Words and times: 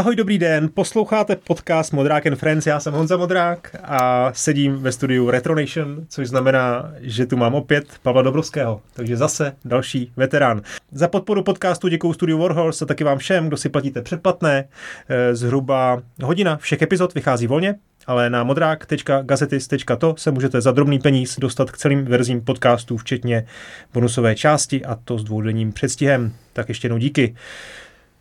Ahoj, 0.00 0.16
dobrý 0.16 0.38
den, 0.38 0.68
posloucháte 0.74 1.36
podcast 1.36 1.92
Modrák 1.92 2.26
and 2.26 2.36
Friends, 2.36 2.66
já 2.66 2.80
jsem 2.80 2.94
Honza 2.94 3.16
Modrák 3.16 3.76
a 3.82 4.30
sedím 4.34 4.76
ve 4.76 4.92
studiu 4.92 5.30
Retronation, 5.30 6.04
což 6.08 6.28
znamená, 6.28 6.92
že 7.00 7.26
tu 7.26 7.36
mám 7.36 7.54
opět 7.54 7.86
Pavla 8.02 8.22
Dobrovského, 8.22 8.80
takže 8.94 9.16
zase 9.16 9.56
další 9.64 10.12
veterán. 10.16 10.62
Za 10.92 11.08
podporu 11.08 11.42
podcastu 11.42 11.88
děkuji 11.88 12.12
studiu 12.12 12.38
Warhorse 12.38 12.84
a 12.84 12.88
taky 12.88 13.04
vám 13.04 13.18
všem, 13.18 13.48
kdo 13.48 13.56
si 13.56 13.68
platíte 13.68 14.02
předplatné. 14.02 14.64
Eh, 15.08 15.34
zhruba 15.34 16.02
hodina 16.22 16.56
všech 16.56 16.82
epizod 16.82 17.14
vychází 17.14 17.46
volně, 17.46 17.74
ale 18.06 18.30
na 18.30 18.44
modrák.gazetis.to 18.44 20.14
se 20.18 20.30
můžete 20.30 20.60
za 20.60 20.72
drobný 20.72 20.98
peníz 20.98 21.38
dostat 21.38 21.70
k 21.70 21.76
celým 21.76 22.04
verzím 22.04 22.40
podcastů, 22.40 22.96
včetně 22.96 23.46
bonusové 23.94 24.34
části 24.34 24.84
a 24.84 24.98
to 25.04 25.18
s 25.18 25.24
dvoudenním 25.24 25.72
předstihem. 25.72 26.32
Tak 26.52 26.68
ještě 26.68 26.86
jednou 26.86 26.98
díky. 26.98 27.34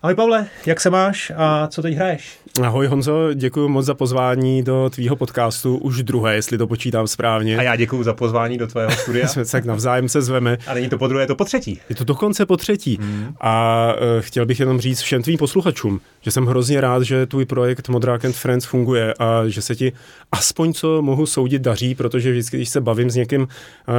Ahoj 0.01 0.15
Pavle, 0.15 0.47
jak 0.65 0.79
se 0.79 0.89
máš 0.89 1.31
a 1.35 1.67
co 1.67 1.81
teď 1.81 1.95
hraješ? 1.95 2.39
Ahoj 2.63 2.87
Honzo, 2.87 3.33
děkuji 3.33 3.67
moc 3.67 3.85
za 3.85 3.93
pozvání 3.93 4.63
do 4.63 4.89
tvýho 4.93 5.15
podcastu, 5.15 5.77
už 5.77 6.03
druhé, 6.03 6.35
jestli 6.35 6.57
to 6.57 6.67
počítám 6.67 7.07
správně. 7.07 7.57
A 7.57 7.61
já 7.61 7.75
děkuji 7.75 8.03
za 8.03 8.13
pozvání 8.13 8.57
do 8.57 8.67
tvého 8.67 8.91
studia. 8.91 9.27
Jsme 9.27 9.45
tak 9.45 9.65
navzájem 9.65 10.09
se 10.09 10.21
zveme. 10.21 10.57
A 10.67 10.73
není 10.73 10.89
to 10.89 10.97
po 10.97 11.07
druhé, 11.07 11.23
je 11.23 11.27
to 11.27 11.35
po 11.35 11.45
třetí. 11.45 11.79
Je 11.89 11.95
to 11.95 12.03
dokonce 12.03 12.45
po 12.45 12.57
třetí. 12.57 12.97
Hmm. 13.01 13.35
A 13.41 13.85
uh, 13.93 14.21
chtěl 14.21 14.45
bych 14.45 14.59
jenom 14.59 14.79
říct 14.79 15.01
všem 15.01 15.21
tvým 15.21 15.37
posluchačům, 15.37 16.01
že 16.21 16.31
jsem 16.31 16.45
hrozně 16.45 16.81
rád, 16.81 17.03
že 17.03 17.25
tvůj 17.25 17.45
projekt 17.45 17.89
Modrák 17.89 18.25
and 18.25 18.35
Friends 18.35 18.65
funguje 18.65 19.13
a 19.19 19.47
že 19.47 19.61
se 19.61 19.75
ti 19.75 19.93
aspoň 20.31 20.73
co 20.73 21.01
mohu 21.01 21.25
soudit 21.25 21.61
daří, 21.61 21.95
protože 21.95 22.31
vždycky, 22.31 22.57
když 22.57 22.69
se 22.69 22.81
bavím 22.81 23.09
s 23.09 23.15
někým, 23.15 23.41
uh, 23.41 23.47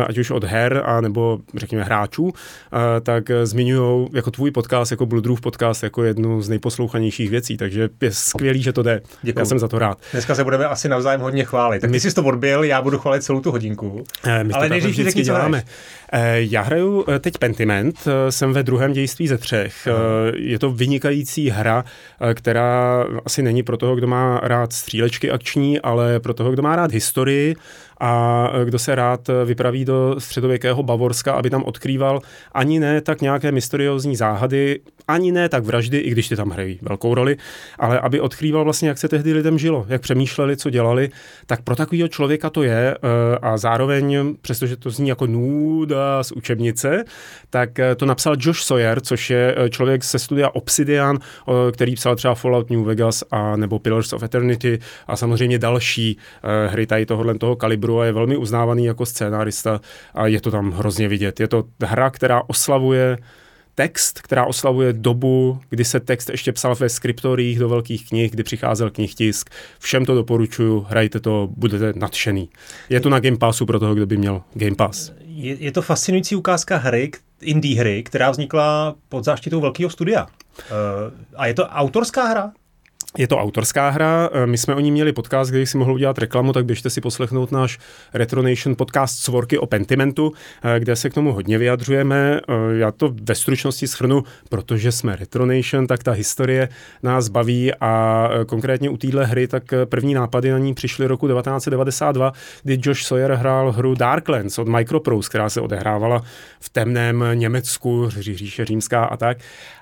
ať 0.09 0.19
už 0.19 0.31
od 0.31 0.45
her, 0.45 0.83
a 0.87 1.01
nebo 1.01 1.39
řekněme 1.57 1.85
hráčů, 1.85 2.23
uh, 2.23 2.31
tak 3.03 3.31
zmiňují 3.45 4.09
jako 4.13 4.31
tvůj 4.31 4.51
podcast, 4.51 4.91
jako 4.91 5.07
Bloodroof 5.07 5.41
podcast, 5.41 5.83
jako 5.83 6.05
jednu 6.05 6.43
z 6.43 6.49
nejposlouchanějších 6.49 7.31
věcí. 7.31 7.57
Takže 7.57 7.89
je 8.03 8.11
skvělý, 8.51 8.63
že 8.63 8.73
to 8.73 8.83
jde. 8.83 9.01
Děkuju. 9.23 9.41
Já 9.41 9.45
jsem 9.45 9.59
za 9.59 9.69
to 9.69 9.79
rád. 9.79 9.99
Dneska 10.13 10.35
se 10.35 10.45
budeme 10.45 10.67
asi 10.67 10.89
navzájem 10.89 11.21
hodně 11.21 11.45
chválit. 11.45 11.81
Tak 11.81 11.91
ty 11.91 12.01
jsi 12.01 12.15
to 12.15 12.23
odbil, 12.23 12.65
já 12.65 12.83
budu 12.83 12.99
chválit 12.99 13.23
celou 13.23 13.41
tu 13.41 13.51
hodinku. 13.51 14.05
Eh, 14.25 14.45
my 14.45 14.53
Ale 14.53 14.69
nejdřív 14.69 14.95
řekni, 14.95 15.13
co 15.13 15.33
děláme. 15.33 15.63
Eh, 16.13 16.37
já 16.37 16.63
hraju 16.63 17.05
eh, 17.09 17.19
teď 17.19 17.39
Pentiment, 17.39 17.97
jsem 18.31 18.53
ve 18.53 18.63
druhém 18.63 18.93
dějství 18.93 19.29
ze 19.29 19.39
třech. 19.39 19.87
Aha. 19.87 20.01
Je 20.37 20.59
to 20.59 20.71
vynikající 20.71 21.51
hra, 21.51 21.85
která 22.35 23.05
asi 23.25 23.43
není 23.43 23.63
pro 23.63 23.77
toho, 23.77 23.97
kdo 23.97 24.07
má 24.07 24.41
rád 24.43 24.73
střílečky 24.73 25.31
akční, 25.31 25.81
ale 25.81 26.21
pro 26.21 26.35
toho, 26.35 26.51
kdo 26.51 26.63
má 26.63 26.77
rád 26.77 26.93
historii 26.93 27.57
a 28.01 28.47
kdo 28.65 28.79
se 28.79 28.95
rád 28.95 29.29
vypraví 29.45 29.85
do 29.85 30.17
středověkého 30.19 30.83
Bavorska, 30.83 31.33
aby 31.33 31.51
tam 31.51 31.63
odkrýval 31.63 32.21
ani 32.53 32.81
ne 32.81 33.01
tak 33.01 33.21
nějaké 33.21 33.53
mysteriózní 33.53 34.17
záhady, 34.17 34.81
ani 35.09 35.33
ne 35.33 35.49
tak 35.49 35.65
vraždy, 35.65 35.99
i 35.99 36.11
když 36.11 36.29
ty 36.29 36.37
tam 36.37 36.51
hrají 36.51 36.79
velkou 36.83 37.15
roli, 37.15 37.37
ale 37.79 38.01
aby 38.01 38.21
odkrýval 38.21 38.65
vlastně, 38.65 38.89
jak 38.89 38.99
se 38.99 39.09
tehdy 39.09 39.33
lidem 39.33 39.59
žilo, 39.59 39.87
jak 39.89 40.01
přemýšleli, 40.01 40.57
co 40.57 40.71
dělali, 40.71 41.11
tak 41.47 41.63
pro 41.63 41.77
takového 41.77 42.09
člověka 42.09 42.51
to 42.51 42.63
je 42.63 42.95
eh, 42.95 43.39
a 43.43 43.57
zároveň, 43.57 44.35
přestože 44.43 44.77
to 44.77 44.91
zní 44.91 45.09
jako 45.09 45.27
nuda 45.27 46.23
z 46.23 46.33
učebnice, 46.33 47.05
tak 47.51 47.79
eh, 47.79 47.95
to 47.95 48.07
napsal 48.07 48.37
Josh 48.39 48.63
Sawyer, 48.63 49.01
což 49.01 49.31
je 49.31 49.55
eh, 49.57 49.71
člověk 49.71 50.05
ze 50.05 50.19
studia 50.19 50.49
Obsidian, 50.49 51.19
který 51.73 51.95
psal 51.95 52.17
třeba 52.17 52.35
Fallout 52.35 52.71
New 52.71 52.85
Vegas 52.85 53.25
a 53.31 53.57
nebo 53.57 53.79
Pillars 53.79 54.13
of 54.13 54.23
Eternity 54.23 54.79
a 55.07 55.17
samozřejmě 55.17 55.59
další 55.59 56.17
hry 56.67 56.87
tady 56.87 57.07
tohohle 57.07 57.35
toho 57.39 57.57
kalibru 57.57 57.90
a 57.99 58.05
je 58.05 58.13
velmi 58.13 58.37
uznávaný 58.37 58.85
jako 58.85 59.07
scénárista 59.07 59.81
a 60.15 60.27
je 60.27 60.41
to 60.41 60.51
tam 60.51 60.71
hrozně 60.71 61.09
vidět. 61.09 61.41
Je 61.41 61.49
to 61.49 61.65
hra, 61.83 62.11
která 62.11 62.43
oslavuje 62.47 63.19
text, 63.75 64.21
která 64.21 64.47
oslavuje 64.47 64.93
dobu, 64.93 65.61
kdy 65.69 65.85
se 65.85 66.01
text 66.01 66.31
ještě 66.31 66.53
psal 66.53 66.75
ve 66.75 66.89
skriptoriích 66.89 67.59
do 67.59 67.69
velkých 67.69 68.09
knih, 68.09 68.31
kdy 68.31 68.43
přicházel 68.43 68.91
knihtisk. 68.91 69.51
Všem 69.79 70.05
to 70.05 70.15
doporučuju, 70.15 70.87
hrajte 70.89 71.21
to, 71.21 71.49
budete 71.57 71.93
nadšený. 71.97 72.49
Je 72.89 73.01
to 73.01 73.11
na 73.11 73.21
Game 73.21 73.37
Passu 73.37 73.67
pro 73.67 73.81
toho, 73.81 73.95
kdo 73.95 74.07
by 74.07 74.17
měl 74.17 74.43
Game 74.55 74.77
Pass. 74.77 75.13
Je, 75.27 75.55
je 75.55 75.73
to 75.73 75.83
fascinující 75.83 76.37
ukázka 76.37 76.77
hry, 76.77 77.11
indie 77.41 77.81
hry, 77.81 78.03
která 78.03 78.31
vznikla 78.31 78.95
pod 79.09 79.25
záštitou 79.25 79.61
velkého 79.61 79.91
studia. 79.91 80.27
Uh, 80.27 80.27
a 81.37 81.47
je 81.47 81.55
to 81.55 81.67
autorská 81.67 82.25
hra? 82.25 82.53
Je 83.19 83.29
to 83.29 83.39
autorská 83.39 83.91
hra, 83.91 84.31
eh, 84.33 84.47
my 84.47 84.59
jsme 84.59 84.75
o 84.75 84.81
ní 84.81 84.91
měli 84.91 85.13
podcast, 85.13 85.51
kde 85.51 85.67
si 85.67 85.79
mohl 85.79 85.93
udělat 85.93 86.19
reklamu, 86.19 86.53
tak 86.53 86.65
běžte 86.65 86.91
si 86.91 87.01
poslechnout 87.01 87.53
náš 87.53 87.79
Retronation 88.15 88.77
podcast 88.77 89.19
Svorky 89.19 89.59
o 89.59 89.67
Pentimentu, 89.67 90.33
eh, 90.63 90.81
kde 90.81 90.97
se 90.97 91.11
k 91.11 91.15
tomu 91.15 91.33
hodně 91.33 91.59
vyjadřujeme. 91.59 92.41
Eh, 92.49 92.53
já 92.79 92.93
to 92.93 93.15
ve 93.23 93.35
stručnosti 93.35 93.89
schrnu, 93.89 94.25
protože 94.49 94.93
jsme 94.93 95.17
Retronation, 95.17 95.87
tak 95.87 96.03
ta 96.03 96.13
historie 96.13 96.69
nás 97.03 97.29
baví 97.29 97.75
a 97.81 98.29
konkrétně 98.47 98.91
u 98.91 98.97
téhle 98.97 99.27
hry, 99.27 99.49
tak 99.49 99.63
první 99.85 100.15
nápady 100.15 100.51
na 100.51 100.59
ní 100.59 100.75
přišly 100.75 101.07
roku 101.07 101.29
1992, 101.29 102.33
kdy 102.63 102.79
Josh 102.83 103.03
Sawyer 103.03 103.33
hrál 103.33 103.73
hru 103.73 103.95
Darklands 103.95 104.59
od 104.59 104.69
Microprose, 104.69 105.29
která 105.29 105.49
se 105.49 105.61
odehrávala 105.61 106.23
v 106.61 106.69
temném 106.69 107.25
Německu, 107.35 108.11
říše 108.11 108.65
římská 108.65 109.05
a 109.05 109.17
tak. 109.17 109.39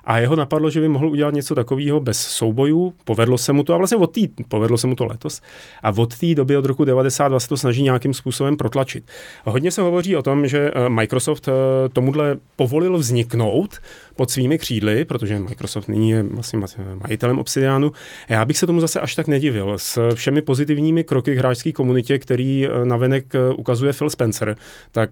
A 0.09 0.17
jeho 0.17 0.35
napadlo, 0.35 0.69
že 0.69 0.81
by 0.81 0.87
mohl 0.87 1.07
udělat 1.07 1.33
něco 1.33 1.55
takového 1.55 1.99
bez 1.99 2.19
soubojů, 2.19 2.93
povedlo 3.03 3.37
se 3.37 3.53
mu 3.53 3.63
to 3.63 3.73
a 3.73 3.77
vlastně 3.77 3.97
od 3.97 4.11
tý, 4.11 4.27
povedlo 4.47 4.77
se 4.77 4.87
mu 4.87 4.95
to 4.95 5.05
letos 5.05 5.41
a 5.83 5.89
od 5.97 6.17
té 6.17 6.35
doby 6.35 6.57
od 6.57 6.65
roku 6.65 6.85
92 6.85 7.39
se 7.39 7.49
to 7.49 7.57
snaží 7.57 7.83
nějakým 7.83 8.13
způsobem 8.13 8.57
protlačit. 8.57 9.03
Hodně 9.45 9.71
se 9.71 9.81
hovoří 9.81 10.15
o 10.15 10.21
tom, 10.21 10.47
že 10.47 10.71
eh, 10.75 10.89
Microsoft 10.89 11.47
eh, 11.47 11.51
tomuhle 11.89 12.37
povolil 12.55 12.97
vzniknout 12.97 13.77
pod 14.19 14.31
svými 14.31 14.57
křídly, 14.57 15.05
protože 15.05 15.39
Microsoft 15.39 15.87
nyní 15.87 16.09
je 16.09 16.23
vlastně 16.23 16.59
majitelem 17.07 17.39
Obsidianu. 17.39 17.91
Já 18.29 18.45
bych 18.45 18.57
se 18.57 18.67
tomu 18.67 18.81
zase 18.81 18.99
až 18.99 19.15
tak 19.15 19.27
nedivil. 19.27 19.73
S 19.77 20.13
všemi 20.13 20.41
pozitivními 20.41 21.03
kroky 21.03 21.35
hráčské 21.35 21.71
komunitě, 21.71 22.19
který 22.19 22.67
eh, 22.67 22.85
navenek 22.85 23.33
ukazuje 23.55 23.93
Phil 23.93 24.09
Spencer, 24.09 24.55
tak 24.91 25.09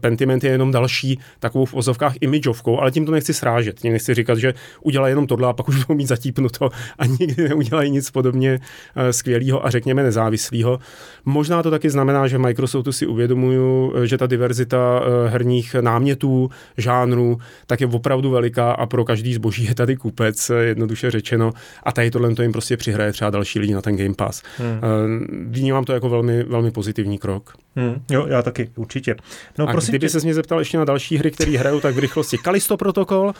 Pentiment 0.00 0.44
je 0.44 0.50
jenom 0.50 0.70
další 0.70 1.18
takovou 1.38 1.64
v 1.64 1.74
ozovkách 1.74 2.14
imidžovkou, 2.20 2.80
ale 2.80 2.90
tím 2.90 3.06
to 3.06 3.12
nechci 3.12 3.34
srážet. 3.34 3.80
Tím 3.80 3.92
nechci 3.92 4.14
říkat, 4.14 4.38
že 4.38 4.54
udělá 4.80 5.08
jenom 5.08 5.26
tohle 5.26 5.48
a 5.48 5.52
pak 5.52 5.68
už 5.68 5.84
budou 5.84 5.96
mít 5.96 6.06
zatípnuto 6.06 6.68
a 6.98 7.06
nikdy 7.06 7.48
neudělají 7.48 7.90
nic 7.90 8.10
podobně 8.10 8.58
eh, 8.96 9.12
skvělého 9.12 9.66
a 9.66 9.70
řekněme 9.70 10.02
nezávislého. 10.02 10.78
Možná 11.24 11.62
to 11.62 11.70
taky 11.70 11.90
znamená, 11.90 12.26
že 12.26 12.38
Microsoftu 12.38 12.92
si 12.92 13.06
uvědomuju, 13.06 13.92
eh, 13.96 14.06
že 14.06 14.18
ta 14.18 14.26
diverzita 14.26 15.02
eh, 15.02 15.28
herních 15.28 15.74
námětů, 15.80 16.50
žánrů, 16.76 17.38
tak 17.66 17.80
je 17.80 17.86
opravdu 17.86 18.31
veliká 18.32 18.72
a 18.72 18.86
pro 18.86 19.04
každý 19.04 19.34
zboží 19.34 19.64
je 19.64 19.74
tady 19.74 19.96
kupec, 19.96 20.50
jednoduše 20.60 21.10
řečeno. 21.10 21.52
A 21.82 21.92
tady 21.92 22.10
tohle 22.10 22.34
to 22.34 22.42
jim 22.42 22.52
prostě 22.52 22.76
přihraje 22.76 23.12
třeba 23.12 23.30
další 23.30 23.58
lidi 23.58 23.74
na 23.74 23.80
ten 23.80 23.96
Game 23.96 24.14
Pass. 24.14 24.42
Hmm. 24.58 25.26
Vnímám 25.50 25.84
to 25.84 25.92
jako 25.92 26.08
velmi, 26.08 26.42
velmi 26.42 26.70
pozitivní 26.70 27.18
krok. 27.18 27.54
Hmm, 27.76 28.02
jo, 28.10 28.26
já 28.26 28.42
taky, 28.42 28.70
určitě. 28.76 29.16
No, 29.58 29.68
a 29.68 29.72
kdyby 29.72 29.98
tě... 29.98 30.08
se 30.08 30.20
mě 30.20 30.34
zeptal 30.34 30.58
ještě 30.58 30.78
na 30.78 30.84
další 30.84 31.16
hry, 31.16 31.30
které 31.30 31.58
hrajou, 31.58 31.80
tak 31.80 31.94
v 31.94 31.98
rychlosti 31.98 32.38
Kalisto 32.38 32.76
protokol, 32.76 33.26
uh, 33.26 33.32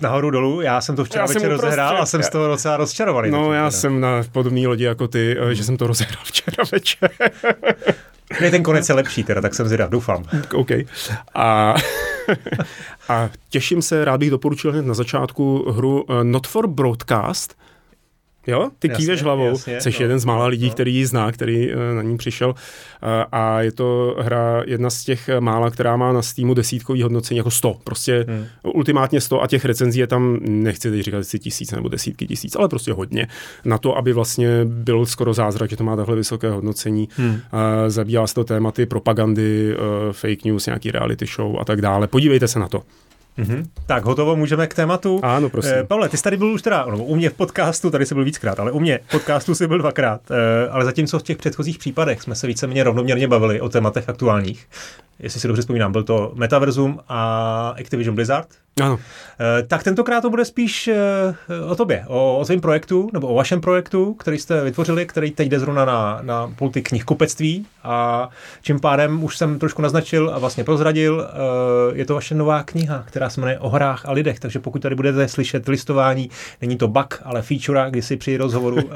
nahoru 0.00 0.30
dolů. 0.30 0.60
Já 0.60 0.80
jsem 0.80 0.96
to 0.96 1.04
včera 1.04 1.22
já 1.22 1.26
večer 1.26 1.50
rozehrál 1.50 2.02
a 2.02 2.06
jsem 2.06 2.22
z 2.22 2.28
toho 2.28 2.48
docela 2.48 2.76
rozčarovaný. 2.76 3.30
No, 3.30 3.52
já 3.52 3.60
teda. 3.60 3.70
jsem 3.70 4.00
na 4.00 4.22
podobné 4.32 4.68
lodi 4.68 4.84
jako 4.84 5.08
ty, 5.08 5.36
hmm. 5.40 5.54
že 5.54 5.64
jsem 5.64 5.76
to 5.76 5.86
rozehrál 5.86 6.22
včera 6.24 6.64
večer. 6.72 7.10
Ne, 8.40 8.50
ten 8.50 8.62
konec 8.62 8.88
je 8.88 8.94
lepší, 8.94 9.24
teda, 9.24 9.40
tak 9.40 9.54
jsem 9.54 9.66
zvědav, 9.66 9.90
doufám. 9.90 10.24
OK. 10.54 10.70
A, 11.34 11.74
a 13.08 13.30
těším 13.48 13.82
se, 13.82 14.04
rád 14.04 14.20
bych 14.20 14.30
doporučil 14.30 14.72
hned 14.72 14.86
na 14.86 14.94
začátku 14.94 15.72
hru 15.72 16.04
eh, 16.08 16.24
Not 16.24 16.46
for 16.46 16.66
Broadcast, 16.66 17.54
Jo, 18.46 18.70
ty 18.78 18.88
jasně, 18.88 19.02
kýveš 19.02 19.22
hlavou, 19.22 19.48
jasně, 19.48 19.80
jsi 19.80 19.90
no, 19.90 19.96
jeden 20.00 20.18
z 20.18 20.24
mála 20.24 20.46
lidí, 20.46 20.66
no. 20.66 20.72
který 20.72 20.94
ji 20.94 21.06
zná, 21.06 21.32
který 21.32 21.74
uh, 21.74 21.80
na 21.96 22.02
ní 22.02 22.16
přišel 22.16 22.54
a 23.32 23.60
je 23.60 23.72
to 23.72 24.16
hra 24.18 24.62
jedna 24.66 24.90
z 24.90 25.04
těch 25.04 25.30
mála, 25.40 25.70
která 25.70 25.96
má 25.96 26.12
na 26.12 26.22
Steamu 26.22 26.54
desítkový 26.54 27.02
hodnocení 27.02 27.38
jako 27.38 27.50
100, 27.50 27.76
prostě 27.84 28.26
hmm. 28.28 28.46
ultimátně 28.62 29.20
100 29.20 29.42
a 29.42 29.46
těch 29.46 29.64
recenzí 29.64 30.00
je 30.00 30.06
tam, 30.06 30.38
nechci 30.42 30.90
teď 30.90 31.00
říkat 31.00 31.24
si 31.24 31.38
tisíc 31.38 31.72
nebo 31.72 31.88
desítky 31.88 32.26
tisíc, 32.26 32.56
ale 32.56 32.68
prostě 32.68 32.92
hodně 32.92 33.26
na 33.64 33.78
to, 33.78 33.96
aby 33.96 34.12
vlastně 34.12 34.64
byl 34.64 35.06
skoro 35.06 35.34
zázrak, 35.34 35.70
že 35.70 35.76
to 35.76 35.84
má 35.84 35.96
takhle 35.96 36.16
vysoké 36.16 36.50
hodnocení. 36.50 37.08
Hmm. 37.16 37.40
Zabývá 37.88 38.26
se 38.26 38.34
to 38.34 38.44
tématy 38.44 38.86
propagandy, 38.86 39.76
uh, 39.76 40.12
fake 40.12 40.44
news, 40.44 40.66
nějaký 40.66 40.90
reality 40.90 41.26
show 41.26 41.60
a 41.60 41.64
tak 41.64 41.80
dále. 41.80 42.06
Podívejte 42.06 42.48
se 42.48 42.58
na 42.58 42.68
to. 42.68 42.82
Mm-hmm. 43.38 43.66
Tak 43.86 44.04
hotovo, 44.04 44.36
můžeme 44.36 44.66
k 44.66 44.74
tématu. 44.74 45.20
Ano, 45.22 45.50
prosím. 45.50 45.72
Eh, 45.74 45.84
Pavle, 45.84 46.08
ty 46.08 46.16
jsi 46.16 46.22
tady 46.22 46.36
byl 46.36 46.52
už 46.52 46.62
teda, 46.62 46.86
no, 46.90 47.04
u 47.04 47.16
mě 47.16 47.30
v 47.30 47.34
podcastu, 47.34 47.90
tady 47.90 48.06
jsi 48.06 48.14
byl 48.14 48.24
víckrát, 48.24 48.60
ale 48.60 48.72
u 48.72 48.80
mě 48.80 49.00
v 49.06 49.10
podcastu 49.10 49.54
jsi 49.54 49.66
byl 49.66 49.78
dvakrát. 49.78 50.20
Eh, 50.30 50.68
ale 50.68 50.84
zatímco 50.84 51.18
v 51.18 51.22
těch 51.22 51.36
předchozích 51.36 51.78
případech 51.78 52.22
jsme 52.22 52.34
se 52.34 52.46
víceméně 52.46 52.84
rovnoměrně 52.84 53.28
bavili 53.28 53.60
o 53.60 53.68
tématech 53.68 54.08
aktuálních, 54.08 54.66
jestli 55.18 55.40
si 55.40 55.48
dobře 55.48 55.62
vzpomínám, 55.62 55.92
byl 55.92 56.02
to 56.02 56.32
Metaversum 56.34 57.00
a 57.08 57.68
Activision 57.80 58.14
Blizzard, 58.14 58.48
ano. 58.82 58.98
Eh, 59.40 59.62
tak 59.62 59.82
tentokrát 59.82 60.20
to 60.20 60.30
bude 60.30 60.44
spíš 60.44 60.88
eh, 60.88 60.96
o 61.68 61.74
tobě, 61.74 62.04
o, 62.06 62.38
o 62.38 62.44
svém 62.44 62.60
projektu, 62.60 63.10
nebo 63.12 63.28
o 63.28 63.34
vašem 63.34 63.60
projektu, 63.60 64.14
který 64.14 64.38
jste 64.38 64.64
vytvořili, 64.64 65.06
který 65.06 65.30
teď 65.30 65.48
jde 65.48 65.60
zrovna 65.60 65.84
na, 65.84 66.18
na 66.22 66.52
pulty 66.56 66.82
knihkupectví 66.82 67.66
a 67.84 68.28
čím 68.62 68.80
pádem 68.80 69.24
už 69.24 69.36
jsem 69.36 69.58
trošku 69.58 69.82
naznačil 69.82 70.30
a 70.34 70.38
vlastně 70.38 70.64
prozradil, 70.64 71.28
eh, 71.28 71.96
je 71.98 72.04
to 72.04 72.14
vaše 72.14 72.34
nová 72.34 72.62
kniha, 72.62 73.04
která 73.06 73.30
se 73.30 73.40
jmenuje 73.40 73.58
O 73.58 73.68
hrách 73.68 74.06
a 74.06 74.12
lidech, 74.12 74.40
takže 74.40 74.58
pokud 74.58 74.82
tady 74.82 74.94
budete 74.94 75.28
slyšet 75.28 75.68
listování, 75.68 76.30
není 76.60 76.76
to 76.76 76.88
bug, 76.88 77.22
ale 77.24 77.42
feature, 77.42 77.90
kdy 77.90 78.02
si 78.02 78.16
při 78.16 78.36
rozhovoru 78.36 78.90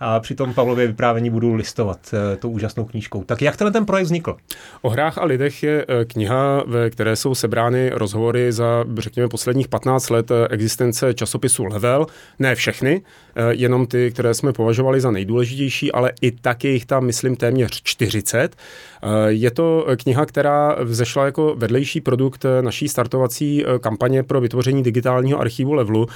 a 0.00 0.20
při 0.20 0.34
tom 0.34 0.54
Pavlově 0.54 0.86
vyprávění 0.86 1.30
budu 1.30 1.54
listovat 1.54 1.98
tou 2.38 2.50
úžasnou 2.50 2.84
knížkou. 2.84 3.24
Tak 3.24 3.42
jak 3.42 3.56
tenhle 3.56 3.72
ten 3.72 3.86
projekt 3.86 4.04
vznikl? 4.04 4.36
O 4.82 4.88
hrách 4.88 5.18
a 5.18 5.24
lidech 5.24 5.62
je 5.62 5.86
kniha, 6.06 6.62
ve 6.66 6.90
které 6.90 7.16
jsou 7.16 7.34
sebrány 7.34 7.90
rozhovory 7.94 8.52
za 8.52 8.84
řekněme, 9.02 9.28
posledních 9.28 9.68
15 9.68 10.10
let 10.10 10.30
eh, 10.30 10.48
existence 10.50 11.14
časopisu 11.14 11.64
Level. 11.64 12.06
Ne 12.38 12.54
všechny, 12.54 13.02
eh, 13.36 13.54
jenom 13.54 13.86
ty, 13.86 14.10
které 14.10 14.34
jsme 14.34 14.52
považovali 14.52 15.00
za 15.00 15.10
nejdůležitější, 15.10 15.92
ale 15.92 16.12
i 16.20 16.30
tak 16.30 16.64
je 16.64 16.70
jich 16.70 16.86
tam, 16.86 17.04
myslím, 17.04 17.36
téměř 17.36 17.82
40. 17.82 18.56
Eh, 19.02 19.08
je 19.32 19.50
to 19.50 19.86
kniha, 19.96 20.26
která 20.26 20.76
vzešla 20.84 21.24
jako 21.24 21.54
vedlejší 21.56 22.00
produkt 22.00 22.46
naší 22.60 22.88
startovací 22.88 23.64
kampaně 23.80 24.22
pro 24.22 24.40
vytvoření 24.40 24.82
digitálního 24.82 25.40
archivu 25.40 25.72
Levelu, 25.72 26.06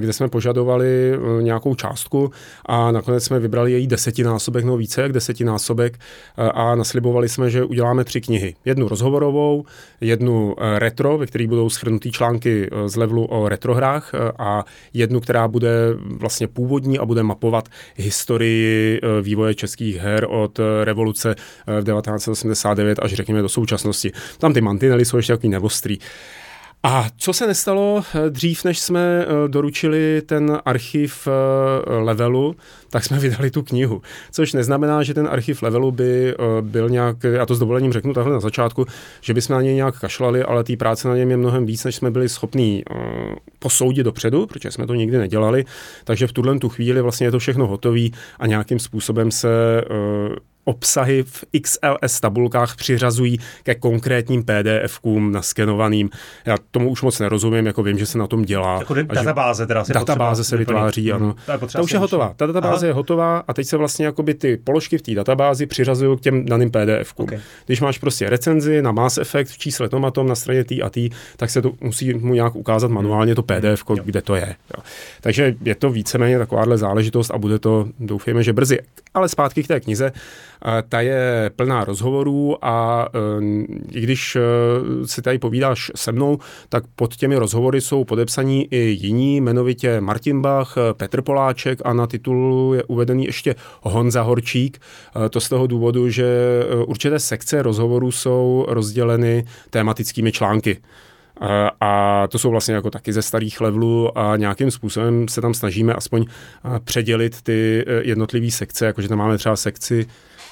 kde 0.00 0.12
jsme 0.12 0.28
požadovali 0.28 1.18
nějakou 1.40 1.74
částku 1.74 2.30
a 2.66 2.90
nakonec 2.92 3.24
jsme 3.24 3.38
vybrali 3.38 3.72
její 3.72 3.86
desetinásobek, 3.86 4.64
no 4.64 4.76
více 4.76 5.02
jak 5.02 5.12
desetinásobek 5.12 5.98
a 6.54 6.74
naslibovali 6.74 7.28
jsme, 7.28 7.50
že 7.50 7.64
uděláme 7.64 8.04
tři 8.04 8.20
knihy. 8.20 8.54
Jednu 8.64 8.88
rozhovorovou, 8.88 9.64
jednu 10.00 10.54
retro, 10.78 11.18
ve 11.18 11.26
kterých 11.26 11.48
budou 11.48 11.70
schrnutý 11.70 12.12
články 12.12 12.68
eh, 12.72 12.88
z 12.88 12.96
levelu 12.96 13.24
o 13.24 13.48
retrohrách 13.48 14.14
eh, 14.14 14.32
a 14.38 14.64
jednu, 14.92 15.20
která 15.20 15.48
bude 15.48 15.70
vlastně 16.00 16.48
původní 16.48 16.98
a 16.98 17.06
bude 17.06 17.22
mapovat 17.22 17.68
historii 17.96 19.00
eh, 19.02 19.22
vývoje 19.22 19.54
českých 19.54 19.96
her 19.96 20.26
od 20.30 20.60
revoluce 20.84 21.34
v 21.66 21.84
1989 22.32 22.98
až 23.02 23.14
řekněme 23.14 23.42
do 23.42 23.48
současnosti. 23.48 24.12
Tam 24.38 24.52
ty 24.52 24.60
mantinely 24.60 25.04
jsou 25.04 25.16
ještě 25.16 25.32
takový 25.32 25.48
nevostrý. 25.48 25.98
A 26.82 27.06
co 27.16 27.32
se 27.32 27.46
nestalo 27.46 28.02
eh, 28.14 28.30
dřív, 28.30 28.64
než 28.64 28.78
jsme 28.78 29.00
eh, 29.00 29.48
doručili 29.48 30.22
ten 30.26 30.58
archiv 30.64 31.28
eh, 31.28 31.92
levelu, 31.92 32.56
tak 32.90 33.04
jsme 33.04 33.18
vydali 33.28 33.50
tu 33.50 33.62
knihu. 33.62 34.02
Což 34.30 34.52
neznamená, 34.52 35.02
že 35.02 35.14
ten 35.14 35.28
archiv 35.30 35.62
levelu 35.62 35.90
by 35.90 36.34
byl 36.60 36.90
nějak, 36.90 37.16
já 37.24 37.46
to 37.46 37.54
s 37.54 37.58
dovolením 37.58 37.92
řeknu 37.92 38.14
takhle 38.14 38.32
na 38.32 38.40
začátku, 38.40 38.84
že 39.20 39.34
bychom 39.34 39.54
na 39.54 39.62
něj 39.62 39.74
nějak 39.74 40.00
kašlali, 40.00 40.42
ale 40.42 40.64
té 40.64 40.76
práce 40.76 41.08
na 41.08 41.16
něm 41.16 41.30
je 41.30 41.36
mnohem 41.36 41.66
víc, 41.66 41.84
než 41.84 41.96
jsme 41.96 42.10
byli 42.10 42.28
schopní 42.28 42.82
posoudit 43.58 44.02
dopředu, 44.02 44.46
protože 44.46 44.70
jsme 44.70 44.86
to 44.86 44.94
nikdy 44.94 45.18
nedělali. 45.18 45.64
Takže 46.04 46.26
v 46.26 46.32
tuhle 46.32 46.58
tu 46.58 46.68
chvíli 46.68 47.02
vlastně 47.02 47.26
je 47.26 47.30
to 47.30 47.38
všechno 47.38 47.66
hotové 47.66 48.08
a 48.38 48.46
nějakým 48.46 48.78
způsobem 48.78 49.30
se 49.30 49.48
obsahy 50.68 51.22
v 51.22 51.44
XLS 51.62 52.20
tabulkách 52.20 52.76
přiřazují 52.76 53.38
ke 53.62 53.74
konkrétním 53.74 54.42
PDF-kům 54.42 55.32
naskenovaným. 55.32 56.10
Já 56.46 56.56
tomu 56.70 56.90
už 56.90 57.02
moc 57.02 57.18
nerozumím, 57.18 57.66
jako 57.66 57.82
vím, 57.82 57.98
že 57.98 58.06
se 58.06 58.18
na 58.18 58.26
tom 58.26 58.44
dělá. 58.44 58.78
Jako 58.78 58.94
databáze 58.94 59.66
teda 59.66 59.84
si 59.84 59.92
Databáze 59.92 60.44
se 60.44 60.56
vytváří, 60.56 61.12
ano. 61.12 61.34
Hmm, 61.46 61.68
ta 61.72 61.82
už 61.82 61.92
je 61.92 61.98
hotová. 61.98 62.34
Ta 62.36 62.46
databáze 62.46 62.86
Aha. 62.86 62.86
je 62.86 62.92
hotová 62.92 63.44
a 63.48 63.54
teď 63.54 63.66
se 63.66 63.76
vlastně 63.76 64.06
jakoby 64.06 64.34
ty 64.34 64.56
položky 64.56 64.98
v 64.98 65.02
té 65.02 65.14
databázi 65.14 65.66
přiřazují 65.66 66.18
k 66.18 66.20
těm 66.20 66.46
daným 66.46 66.70
PDF-kům. 66.70 67.24
Okay. 67.24 67.40
Když 67.66 67.80
máš 67.80 67.98
prostě 67.98 68.30
recenzi 68.30 68.82
na 68.82 68.92
Mass 68.92 69.18
Effect 69.18 69.52
v 69.52 69.58
čísle 69.58 69.88
tomatom 69.88 70.26
na 70.26 70.34
straně 70.34 70.64
T 70.64 70.82
a 70.82 70.90
T, 70.90 71.08
tak 71.36 71.50
se 71.50 71.62
to 71.62 71.72
musí 71.80 72.14
mu 72.14 72.34
nějak 72.34 72.56
ukázat 72.56 72.90
manuálně 72.90 73.34
to 73.34 73.42
PDF, 73.42 73.88
hmm. 73.88 73.98
kde 74.04 74.22
to 74.22 74.34
je. 74.34 74.56
Jo. 74.76 74.82
Takže 75.20 75.54
je 75.62 75.74
to 75.74 75.90
víceméně 75.90 76.38
takováhle 76.38 76.78
záležitost 76.78 77.30
a 77.30 77.38
bude 77.38 77.58
to, 77.58 77.86
doufejme, 77.98 78.42
že 78.42 78.52
brzy. 78.52 78.78
Ale 79.14 79.28
zpátky 79.28 79.62
k 79.62 79.68
té 79.68 79.80
knize. 79.80 80.12
Ta 80.88 81.00
je 81.00 81.50
plná 81.56 81.84
rozhovorů 81.84 82.64
a 82.64 83.08
e, 83.14 83.18
i 83.92 84.00
když 84.00 84.36
e, 84.36 84.40
si 85.06 85.22
tady 85.22 85.38
povídáš 85.38 85.90
se 85.96 86.12
mnou, 86.12 86.38
tak 86.68 86.84
pod 86.96 87.16
těmi 87.16 87.36
rozhovory 87.36 87.80
jsou 87.80 88.04
podepsaní 88.04 88.68
i 88.70 88.78
jiní, 88.78 89.36
jmenovitě 89.36 90.00
Martin 90.00 90.42
Bach, 90.42 90.74
Petr 90.92 91.22
Poláček 91.22 91.78
a 91.84 91.92
na 91.92 92.06
titulu 92.06 92.74
je 92.74 92.82
uvedený 92.82 93.24
ještě 93.24 93.54
Honza 93.82 94.22
Horčík. 94.22 94.78
E, 95.26 95.28
to 95.28 95.40
z 95.40 95.48
toho 95.48 95.66
důvodu, 95.66 96.10
že 96.10 96.26
určité 96.86 97.18
sekce 97.18 97.62
rozhovorů 97.62 98.12
jsou 98.12 98.66
rozděleny 98.68 99.44
tematickými 99.70 100.32
články. 100.32 100.78
A 101.80 102.24
to 102.28 102.38
jsou 102.38 102.50
vlastně 102.50 102.74
jako 102.74 102.90
taky 102.90 103.12
ze 103.12 103.22
starých 103.22 103.60
levelů 103.60 104.18
a 104.18 104.36
nějakým 104.36 104.70
způsobem 104.70 105.28
se 105.28 105.40
tam 105.40 105.54
snažíme 105.54 105.94
aspoň 105.94 106.24
předělit 106.84 107.42
ty 107.42 107.84
jednotlivé 108.02 108.50
sekce, 108.50 108.86
jakože 108.86 109.08
tam 109.08 109.18
máme 109.18 109.38
třeba 109.38 109.56
sekci 109.56 110.06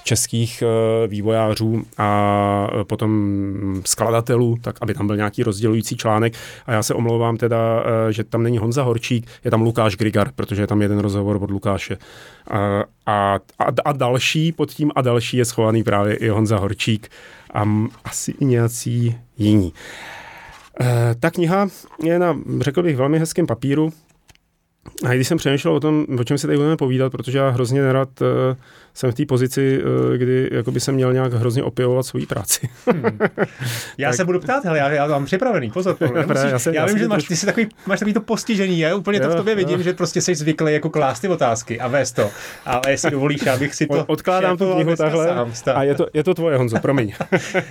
českých 0.07 0.63
eh, 0.63 1.07
vývojářů 1.07 1.83
a 1.99 2.69
eh, 2.71 2.85
potom 2.85 3.83
skladatelů, 3.85 4.57
tak 4.63 4.77
aby 4.81 4.95
tam 4.95 5.07
byl 5.07 5.17
nějaký 5.17 5.43
rozdělující 5.43 5.97
článek. 5.97 6.35
A 6.67 6.73
já 6.73 6.83
se 6.83 6.95
omlouvám 6.95 7.37
teda, 7.37 7.85
eh, 8.09 8.13
že 8.13 8.25
tam 8.25 8.43
není 8.43 8.59
Honza 8.59 8.83
Horčík, 8.83 9.27
je 9.45 9.51
tam 9.51 9.63
Lukáš 9.63 9.97
Grigar, 9.97 10.31
protože 10.35 10.63
je 10.63 10.67
tam 10.67 10.83
jeden 10.83 10.99
rozhovor 10.99 11.39
od 11.43 11.51
Lukáše. 11.51 11.99
A, 12.51 12.85
a, 13.07 13.39
a 13.85 13.93
další 13.93 14.53
pod 14.53 14.71
tím 14.71 14.93
a 14.95 15.03
další 15.03 15.37
je 15.37 15.45
schovaný 15.45 15.83
právě 15.83 16.17
i 16.17 16.29
Honza 16.29 16.57
Horčík 16.57 17.09
a 17.55 17.65
asi 18.05 18.35
i 18.41 18.45
nějací 18.45 19.17
jiní. 19.39 19.73
Ta 21.21 21.31
kniha 21.31 21.69
je 22.03 22.19
na, 22.19 22.39
řekl 22.61 22.83
bych, 22.83 22.97
velmi 22.97 23.19
hezkém 23.19 23.47
papíru. 23.47 23.93
A 25.05 25.15
když 25.15 25.29
jsem 25.29 25.39
přemýšlel 25.39 25.75
o 25.75 25.81
tom, 25.81 26.07
o 26.21 26.25
čem 26.25 26.39
si 26.39 26.47
tady 26.47 26.57
budeme 26.57 26.77
povídat, 26.77 27.13
protože 27.13 27.39
já 27.39 27.49
hrozně 27.49 27.83
nerad 27.83 28.09
jsem 28.97 29.11
v 29.11 29.15
té 29.15 29.27
pozici, 29.27 29.81
eh, 30.15 30.19
kdy 30.19 30.51
by 30.71 30.81
jsem 30.81 30.95
měl 30.95 31.13
nějak 31.13 31.33
hrozně 31.33 31.63
opěvovat 31.63 32.07
svoji 32.07 32.27
práci. 32.27 32.69
Hmm. 32.87 33.03
Já 33.99 34.09
tak. 34.09 34.17
se 34.17 34.25
budu 34.25 34.41
ptát, 34.41 34.65
hele, 34.65 34.79
já, 34.79 34.91
já 34.91 35.07
mám 35.07 35.25
připravený, 35.25 35.71
pozor, 35.71 35.97
nemusíš, 36.15 36.51
já, 36.51 36.59
se, 36.59 36.71
já, 36.75 36.81
já 36.81 36.87
vím, 36.87 36.99
že 36.99 37.09
máš, 37.09 37.25
ty 37.25 37.37
jsi 37.37 37.47
takový, 37.47 37.69
máš 37.87 37.99
takový 37.99 38.15
to 38.15 38.21
postižení, 38.21 38.79
já 38.79 38.97
úplně 38.97 39.19
jo, 39.19 39.25
to 39.25 39.31
v 39.31 39.37
tobě 39.37 39.53
jo. 39.53 39.57
vidím, 39.57 39.83
že 39.83 39.93
prostě 39.93 40.21
jsi 40.21 40.35
zvyklý 40.35 40.73
jako 40.73 40.91
klást 40.91 41.21
ty 41.21 41.29
otázky 41.29 41.81
a 41.81 41.89
vést 41.89 42.13
to, 42.13 42.31
ale 42.67 42.81
jestli 42.89 43.11
dovolíš, 43.11 43.47
abych 43.47 43.75
si 43.75 43.87
to... 43.87 44.05
Odkládám 44.07 44.57
tu 44.57 44.75
knihu 44.75 44.97
takhle 44.97 45.47
a 45.75 45.83
je 45.83 45.95
to, 45.95 46.07
je 46.15 46.25
to 46.25 46.35
tvoje, 46.35 46.57
Honzo, 46.57 46.79
promiň. 46.79 47.13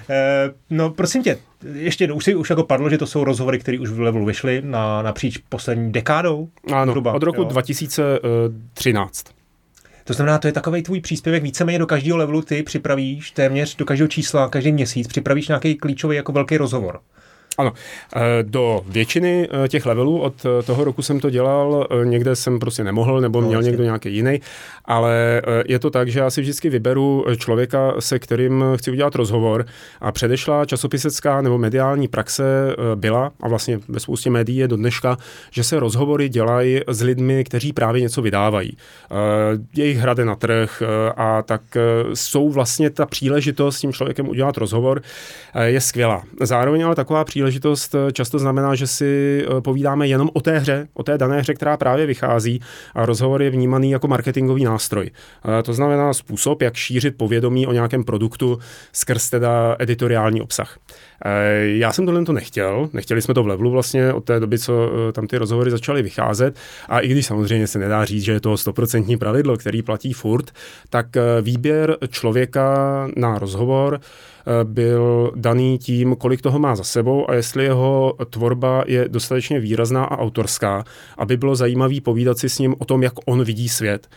Eh, 0.10 0.52
no 0.70 0.90
prosím 0.90 1.24
tě, 1.24 1.38
ještě 1.74 2.12
už, 2.12 2.24
si, 2.24 2.36
už 2.36 2.50
jako 2.50 2.64
padlo, 2.64 2.90
že 2.90 2.98
to 2.98 3.08
jsou 3.08 3.24
rozhovory, 3.24 3.60
které 3.60 3.80
už 3.80 3.90
v 3.90 4.00
levelu 4.00 4.26
vyšly 4.26 4.62
na, 4.66 5.02
napříč 5.02 5.38
poslední 5.38 5.92
dekádou? 5.92 6.50
Ano, 6.74 6.92
zhruba, 6.92 7.14
od 7.14 7.24
roku 7.24 7.42
jo. 7.42 7.48
2013. 7.48 9.35
To 10.08 10.14
znamená, 10.14 10.38
to 10.38 10.48
je 10.48 10.54
takový 10.54 10.84
tvůj 10.84 11.02
příspěvek, 11.02 11.44
víceméně 11.44 11.80
do 11.80 11.88
každého 11.88 12.18
levelu 12.18 12.42
ty 12.42 12.64
připravíš 12.64 13.32
téměř 13.32 13.76
do 13.76 13.86
každého 13.86 14.08
čísla, 14.08 14.50
každý 14.50 14.72
měsíc 14.72 15.08
připravíš 15.08 15.48
nějaký 15.48 15.76
klíčový 15.76 16.16
jako 16.16 16.32
velký 16.32 16.58
rozhovor. 16.58 17.00
Ano, 17.58 17.74
eh, 18.16 18.20
do 18.42 18.82
většiny 18.88 19.48
eh, 19.52 19.68
těch 19.68 19.86
levelů 19.86 20.20
od 20.22 20.34
eh, 20.46 20.64
toho 20.64 20.84
roku 20.84 21.02
jsem 21.02 21.20
to 21.20 21.30
dělal, 21.30 21.88
někde 22.04 22.36
jsem 22.36 22.60
prostě 22.60 22.84
nemohl, 22.84 23.22
nebo 23.22 23.42
no, 23.42 23.48
měl 23.48 23.62
někdo 23.62 23.84
nějaký 23.84 24.16
jiný, 24.16 24.42
ale 24.86 25.42
je 25.66 25.80
to 25.80 25.90
tak, 25.90 26.08
že 26.08 26.20
já 26.20 26.30
si 26.30 26.42
vždycky 26.42 26.70
vyberu 26.70 27.26
člověka, 27.38 27.94
se 28.00 28.20
kterým 28.20 28.64
chci 28.76 28.92
udělat 28.92 29.16
rozhovor 29.16 29.66
a 30.02 30.12
předešla 30.12 30.66
časopisecká 30.66 31.42
nebo 31.42 31.58
mediální 31.58 32.08
praxe 32.08 32.44
byla, 32.96 33.32
a 33.42 33.48
vlastně 33.48 33.80
ve 33.88 34.00
spoustě 34.00 34.30
médií 34.30 34.58
je 34.58 34.68
do 34.68 34.78
dneška, 34.78 35.18
že 35.52 35.64
se 35.64 35.80
rozhovory 35.80 36.30
dělají 36.30 36.82
s 36.88 37.02
lidmi, 37.02 37.44
kteří 37.44 37.74
právě 37.74 38.02
něco 38.02 38.22
vydávají. 38.22 38.78
Jejich 39.76 39.98
hrade 39.98 40.26
na 40.26 40.36
trh 40.36 40.84
a 41.18 41.42
tak 41.42 41.62
jsou 42.14 42.50
vlastně 42.50 42.90
ta 42.90 43.06
příležitost 43.06 43.78
s 43.78 43.80
tím 43.80 43.94
člověkem 43.94 44.30
udělat 44.30 44.58
rozhovor 44.58 45.02
je 45.66 45.82
skvělá. 45.82 46.24
Zároveň 46.42 46.86
ale 46.86 46.96
taková 46.96 47.24
příležitost 47.24 47.45
příležitost 47.46 47.96
eh, 47.96 48.12
často 48.12 48.40
znamená, 48.40 48.76
že 48.76 48.88
si 48.88 49.42
eh, 49.46 49.62
povídáme 49.62 50.08
jenom 50.08 50.30
o 50.34 50.42
té 50.42 50.60
hře, 50.60 50.88
o 50.94 51.04
té 51.04 51.18
dané 51.18 51.40
hře, 51.40 51.54
která 51.54 51.78
právě 51.78 52.06
vychází 52.06 52.62
a 52.94 53.06
rozhovor 53.06 53.42
je 53.42 53.50
vnímaný 53.50 53.92
jako 53.92 54.08
marketingový 54.08 54.64
nástroj. 54.64 55.12
Eh, 55.60 55.64
to 55.64 55.74
znamená 55.74 56.14
způsob, 56.14 56.62
jak 56.62 56.76
šířit 56.76 57.18
povědomí 57.18 57.68
o 57.68 57.74
nějakém 57.74 58.04
produktu 58.04 58.60
skrz 58.94 59.30
teda 59.30 59.76
editoriální 59.80 60.42
obsah. 60.42 60.78
Já 61.62 61.92
jsem 61.92 62.06
tohle 62.06 62.26
to 62.26 62.34
nechtěl, 62.34 62.90
nechtěli 62.94 63.22
jsme 63.22 63.34
to 63.34 63.44
v 63.44 63.48
levelu 63.48 63.72
vlastně 63.72 64.14
od 64.14 64.24
té 64.24 64.40
doby, 64.40 64.60
co 64.60 64.92
tam 65.12 65.28
ty 65.28 65.38
rozhovory 65.38 65.72
začaly 65.72 66.02
vycházet 66.02 66.56
a 66.90 67.00
i 67.00 67.08
když 67.08 67.26
samozřejmě 67.26 67.68
se 67.68 67.80
nedá 67.80 68.06
říct, 68.06 68.24
že 68.24 68.32
je 68.32 68.40
to 68.40 68.58
stoprocentní 68.58 69.18
pravidlo, 69.18 69.58
který 69.58 69.82
platí 69.82 70.14
furt, 70.14 70.52
tak 70.90 71.08
výběr 71.42 71.98
člověka 72.10 73.08
na 73.16 73.40
rozhovor 73.40 74.00
byl 74.64 75.32
daný 75.36 75.78
tím, 75.78 76.16
kolik 76.16 76.42
toho 76.42 76.60
má 76.60 76.76
za 76.76 76.84
sebou 76.84 77.30
a 77.30 77.34
jestli 77.34 77.64
jeho 77.64 78.14
tvorba 78.30 78.84
je 78.88 79.10
dostatečně 79.10 79.60
výrazná 79.60 80.06
a 80.06 80.20
autorská, 80.20 80.84
aby 81.18 81.38
bylo 81.38 81.56
zajímavý 81.56 82.02
povídat 82.02 82.38
si 82.38 82.50
s 82.50 82.60
ním 82.60 82.76
o 82.80 82.86
tom, 82.86 83.04
jak 83.04 83.14
on 83.26 83.44
vidí 83.44 83.70
svět. 83.70 84.08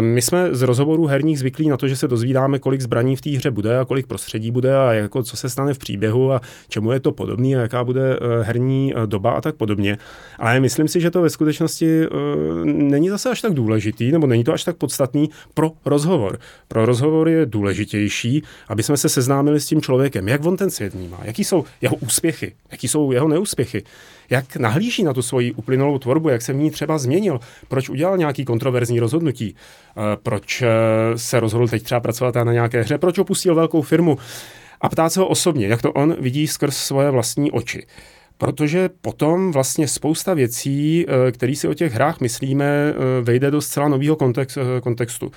My 0.00 0.22
jsme 0.22 0.54
z 0.54 0.62
rozhovorů 0.62 1.06
herních 1.06 1.38
zvyklí 1.38 1.68
na 1.68 1.76
to, 1.76 1.88
že 1.88 1.96
se 1.96 2.08
dozvídáme, 2.08 2.58
kolik 2.58 2.80
zbraní 2.80 3.16
v 3.16 3.20
té 3.20 3.30
hře 3.30 3.50
bude 3.50 3.78
a 3.78 3.84
kolik 3.84 4.06
prostředí 4.06 4.50
bude 4.50 4.76
a 4.76 4.92
jako 4.92 5.22
co 5.22 5.36
se 5.36 5.48
stane 5.48 5.74
v 5.74 5.78
příběhu 5.78 6.32
a 6.32 6.40
čemu 6.68 6.92
je 6.92 7.00
to 7.00 7.12
podobný 7.12 7.56
a 7.56 7.60
jaká 7.60 7.84
bude 7.84 8.18
herní 8.42 8.94
doba 9.06 9.30
a 9.30 9.40
tak 9.40 9.54
podobně. 9.54 9.98
Ale 10.38 10.60
myslím 10.60 10.88
si, 10.88 11.00
že 11.00 11.10
to 11.10 11.22
ve 11.22 11.30
skutečnosti 11.30 12.06
není 12.64 13.08
zase 13.08 13.30
až 13.30 13.40
tak 13.40 13.54
důležitý, 13.54 14.12
nebo 14.12 14.26
není 14.26 14.44
to 14.44 14.52
až 14.52 14.64
tak 14.64 14.76
podstatný 14.76 15.30
pro 15.54 15.72
rozhovor. 15.84 16.38
Pro 16.68 16.86
rozhovor 16.86 17.28
je 17.28 17.46
důležitější, 17.46 18.42
aby 18.68 18.82
jsme 18.82 18.96
se 18.96 19.08
seznámili 19.08 19.60
s 19.60 19.66
tím 19.66 19.80
člověkem, 19.80 20.28
jak 20.28 20.44
on 20.44 20.56
ten 20.56 20.70
svět 20.70 20.94
vnímá, 20.94 21.20
jaký 21.22 21.44
jsou 21.44 21.64
jeho 21.80 21.96
úspěchy, 21.96 22.54
jaký 22.70 22.88
jsou 22.88 23.12
jeho 23.12 23.28
neúspěchy, 23.28 23.82
jak 24.30 24.56
nahlíží 24.56 25.02
na 25.02 25.12
tu 25.12 25.22
svoji 25.22 25.52
uplynulou 25.52 25.98
tvorbu, 25.98 26.28
jak 26.28 26.42
se 26.42 26.52
v 26.52 26.56
ní 26.56 26.70
třeba 26.70 26.98
změnil, 26.98 27.40
proč 27.68 27.88
udělal 27.88 28.18
nějaký 28.18 28.44
kontroverzní 28.44 29.00
rozhodnutí, 29.00 29.54
eh, 29.54 29.75
proč 30.22 30.62
eh, 30.62 30.68
se 31.16 31.40
rozhodl 31.40 31.68
teď 31.68 31.82
třeba 31.82 32.00
pracovat 32.00 32.34
na 32.34 32.52
nějaké 32.52 32.82
hře, 32.82 32.98
proč 32.98 33.18
opustil 33.18 33.54
velkou 33.54 33.82
firmu 33.82 34.18
a 34.80 34.88
ptát 34.88 35.12
se 35.12 35.20
ho 35.20 35.28
osobně, 35.28 35.66
jak 35.66 35.82
to 35.82 35.92
on 35.92 36.16
vidí 36.18 36.46
skrz 36.46 36.76
svoje 36.76 37.10
vlastní 37.10 37.52
oči. 37.52 37.86
Protože 38.38 38.88
potom 39.00 39.52
vlastně 39.52 39.88
spousta 39.88 40.34
věcí, 40.34 41.06
eh, 41.08 41.32
které 41.32 41.56
si 41.56 41.68
o 41.68 41.74
těch 41.74 41.92
hrách 41.92 42.20
myslíme, 42.20 42.94
vejde 43.22 43.50
do 43.50 43.60
zcela 43.60 43.88
nového 43.88 44.16
kontext, 44.16 44.58
kontextu. 44.82 45.32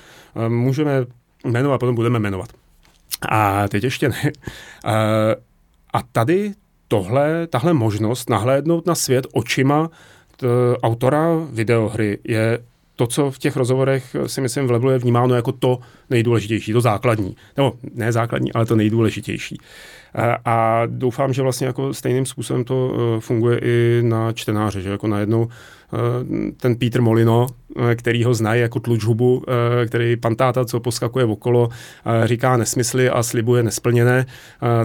Můžeme 0.48 1.06
jmenovat, 1.46 1.78
potom 1.78 1.96
budeme 1.96 2.20
jmenovat. 2.20 2.50
A 3.30 3.68
teď 3.68 3.84
ještě 3.84 4.10
ne. 4.10 4.32
A 5.94 6.02
tady 6.12 6.54
tohle, 6.88 7.48
tahle 7.48 7.74
možnost 7.74 8.30
nahlédnout 8.30 8.86
na 8.86 8.96
svět 8.96 9.28
očima 9.34 9.90
autora 10.84 11.28
videohry 11.52 12.18
je 12.24 12.60
to, 13.00 13.08
co 13.08 13.32
v 13.32 13.40
těch 13.40 13.56
rozhovorech 13.56 14.16
si 14.26 14.42
myslím 14.42 14.68
v 14.68 14.72
Levelu 14.72 14.92
je 14.92 15.00
vnímáno 15.00 15.36
jako 15.36 15.52
to 15.52 15.80
nejdůležitější, 16.10 16.74
to 16.74 16.82
základní. 16.82 17.36
Nebo 17.58 17.74
ne 17.94 18.12
základní, 18.12 18.54
ale 18.54 18.66
to 18.66 18.76
nejdůležitější. 18.76 19.58
A, 20.46 20.82
doufám, 20.86 21.34
že 21.34 21.42
vlastně 21.42 21.68
jako 21.68 21.94
stejným 21.94 22.26
způsobem 22.26 22.64
to 22.64 22.88
uh, 22.88 23.20
funguje 23.20 23.60
i 23.64 24.02
na 24.04 24.34
čtenáře, 24.34 24.82
že 24.82 24.90
jako 24.90 25.08
najednou 25.08 25.42
uh, 25.44 25.50
ten 26.58 26.76
Peter 26.76 27.02
Molino, 27.02 27.48
který 27.96 28.24
ho 28.24 28.34
znají 28.34 28.62
jako 28.62 28.80
tlučhubu, 28.80 29.44
který 29.88 30.18
pantáta, 30.18 30.66
co 30.66 30.80
poskakuje 30.80 31.26
okolo, 31.26 31.70
říká 32.26 32.58
nesmysly 32.58 33.10
a 33.10 33.24
slibuje 33.24 33.64
nesplněné, 33.64 34.26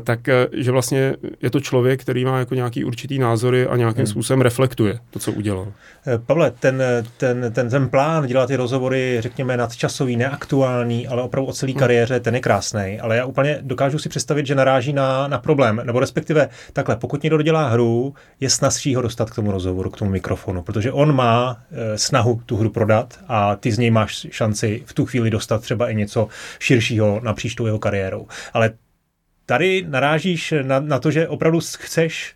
tak 0.05 0.21
že 0.53 0.71
vlastně 0.71 1.17
je 1.43 1.51
to 1.51 1.61
člověk, 1.61 2.01
který 2.01 2.25
má 2.25 2.39
jako 2.39 2.55
nějaký 2.55 2.85
určitý 2.85 3.19
názory 3.19 3.67
a 3.67 3.77
nějakým 3.77 4.01
hmm. 4.01 4.07
způsobem 4.07 4.41
reflektuje 4.41 4.99
to, 5.11 5.19
co 5.19 5.33
udělal. 5.33 5.67
Pavle, 6.27 6.51
ten, 6.51 6.83
ten, 7.17 7.53
ten, 7.53 7.71
ten 7.71 7.89
plán 7.89 8.27
dělat 8.27 8.47
ty 8.47 8.57
rozhovory, 8.57 9.17
řekněme, 9.21 9.57
nadčasový, 9.57 10.17
neaktuální, 10.17 11.09
ale 11.09 11.23
opravdu 11.23 11.49
o 11.49 11.53
celé 11.53 11.73
hmm. 11.73 11.79
kariéře, 11.79 12.21
ten 12.21 12.35
je 12.35 12.41
krásný. 12.41 13.01
Ale 13.01 13.17
já 13.17 13.25
úplně 13.25 13.59
dokážu 13.63 13.99
si 13.99 14.09
představit, 14.09 14.47
že 14.47 14.55
naráží 14.55 14.93
na, 14.93 15.29
na 15.29 15.39
problém. 15.39 15.81
Nebo 15.85 16.01
respektive 16.01 16.49
takhle, 16.73 16.97
pokud 16.97 17.23
někdo 17.23 17.43
dělá 17.43 17.69
hru, 17.69 18.15
je 18.41 18.51
snazší 18.51 18.95
ho 18.95 19.03
dostat 19.03 19.31
k 19.31 19.35
tomu 19.35 19.51
rozhovoru, 19.51 19.91
k 19.91 19.99
tomu 19.99 20.11
mikrofonu, 20.11 20.63
protože 20.63 20.93
on 20.93 21.15
má 21.15 21.57
snahu 21.97 22.41
tu 22.47 22.57
hru 22.57 22.71
prodat 22.75 23.21
a 23.29 23.57
ty 23.57 23.73
z 23.73 23.79
něj 23.79 23.91
máš 23.91 24.27
šanci 24.31 24.83
v 24.87 24.93
tu 24.93 25.07
chvíli 25.07 25.31
dostat 25.31 25.63
třeba 25.63 25.89
i 25.89 25.95
něco 25.95 26.29
širšího 26.59 27.21
na 27.25 27.35
příštou 27.35 27.67
jeho 27.67 27.79
kariérou. 27.79 28.27
Ale 28.53 28.71
tady 29.47 29.85
narážíš 29.89 30.55
na, 30.63 30.81
na 30.81 30.99
to, 30.99 31.11
že 31.11 31.29
opravdu 31.29 31.61
chceš 31.79 32.35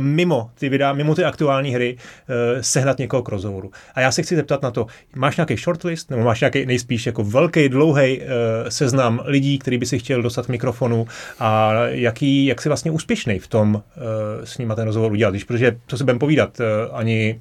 mimo 0.00 0.50
ty 0.58 0.68
videa, 0.68 0.92
mimo 0.92 1.14
ty 1.14 1.24
aktuální 1.24 1.74
hry 1.74 1.96
eh, 1.96 2.62
sehnat 2.62 2.98
někoho 2.98 3.22
k 3.22 3.28
rozhovoru. 3.28 3.70
A 3.94 4.00
já 4.00 4.12
se 4.12 4.22
chci 4.22 4.36
zeptat 4.36 4.62
na 4.62 4.70
to, 4.70 4.86
máš 5.16 5.36
nějaký 5.36 5.56
shortlist, 5.56 6.10
nebo 6.10 6.22
máš 6.22 6.40
nějaký 6.40 6.66
nejspíš 6.66 7.06
jako 7.06 7.24
velký, 7.24 7.68
dlouhý 7.68 8.20
eh, 8.22 8.26
seznam 8.70 9.22
lidí, 9.24 9.58
který 9.58 9.78
by 9.78 9.86
si 9.86 9.98
chtěl 9.98 10.22
dostat 10.22 10.48
mikrofonu 10.48 11.06
a 11.38 11.72
jaký, 11.84 12.46
jak 12.46 12.62
jsi 12.62 12.68
vlastně 12.68 12.90
úspěšný 12.90 13.38
v 13.38 13.46
tom 13.46 13.82
s 14.44 14.58
nima 14.58 14.74
ten 14.74 14.84
rozhovor 14.84 15.12
udělat. 15.12 15.30
Když, 15.30 15.44
protože, 15.44 15.76
co 15.86 15.98
se 15.98 16.04
budeme 16.04 16.18
povídat, 16.18 16.60
ani 16.92 17.40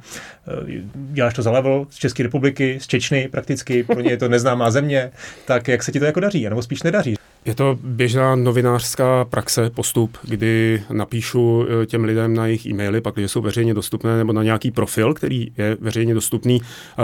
děláš 0.93 1.33
to 1.33 1.41
za 1.41 1.51
level 1.51 1.85
z 1.89 1.95
České 1.95 2.23
republiky, 2.23 2.79
z 2.81 2.87
Čečny 2.87 3.27
prakticky, 3.31 3.83
pro 3.83 4.01
ně 4.01 4.09
je 4.09 4.17
to 4.17 4.29
neznámá 4.29 4.71
země, 4.71 5.11
tak 5.45 5.67
jak 5.67 5.83
se 5.83 5.91
ti 5.91 5.99
to 5.99 6.05
jako 6.05 6.19
daří, 6.19 6.49
nebo 6.49 6.61
spíš 6.61 6.83
nedaří? 6.83 7.15
Je 7.45 7.55
to 7.55 7.77
běžná 7.83 8.35
novinářská 8.35 9.25
praxe, 9.25 9.69
postup, 9.69 10.17
kdy 10.23 10.83
napíšu 10.93 11.65
eh, 11.65 11.85
těm 11.85 12.03
lidem 12.03 12.33
na 12.33 12.45
jejich 12.45 12.65
e-maily, 12.65 13.01
pak, 13.01 13.17
jsou 13.17 13.41
veřejně 13.41 13.73
dostupné, 13.73 14.17
nebo 14.17 14.33
na 14.33 14.43
nějaký 14.43 14.71
profil, 14.71 15.13
který 15.13 15.51
je 15.57 15.77
veřejně 15.79 16.13
dostupný. 16.13 16.61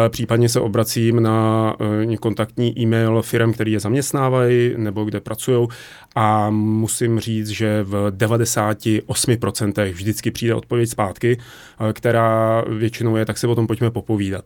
Případně 0.10 0.50
se 0.50 0.60
obracím 0.60 1.24
na 1.24 1.76
eh, 2.12 2.18
kontaktní 2.18 2.80
e-mail 2.80 3.22
firm, 3.22 3.54
který 3.54 3.72
je 3.72 3.80
zaměstnávají 3.80 4.74
nebo 4.78 5.06
kde 5.06 5.20
pracují 5.20 5.68
a 6.16 6.50
musím 6.50 7.20
říct, 7.20 7.48
že 7.48 7.84
v 7.84 8.12
98% 8.12 9.92
vždycky 9.92 10.32
přijde 10.32 10.56
odpověď 10.56 10.90
zpátky, 10.90 11.38
eh, 11.38 11.94
která 11.94 12.64
většinou 12.68 13.16
je, 13.16 13.26
tak 13.26 13.38
se 13.38 13.48
o 13.48 13.56
tom 13.56 13.68
pojďme 13.68 13.92
popovídat. 13.92 14.46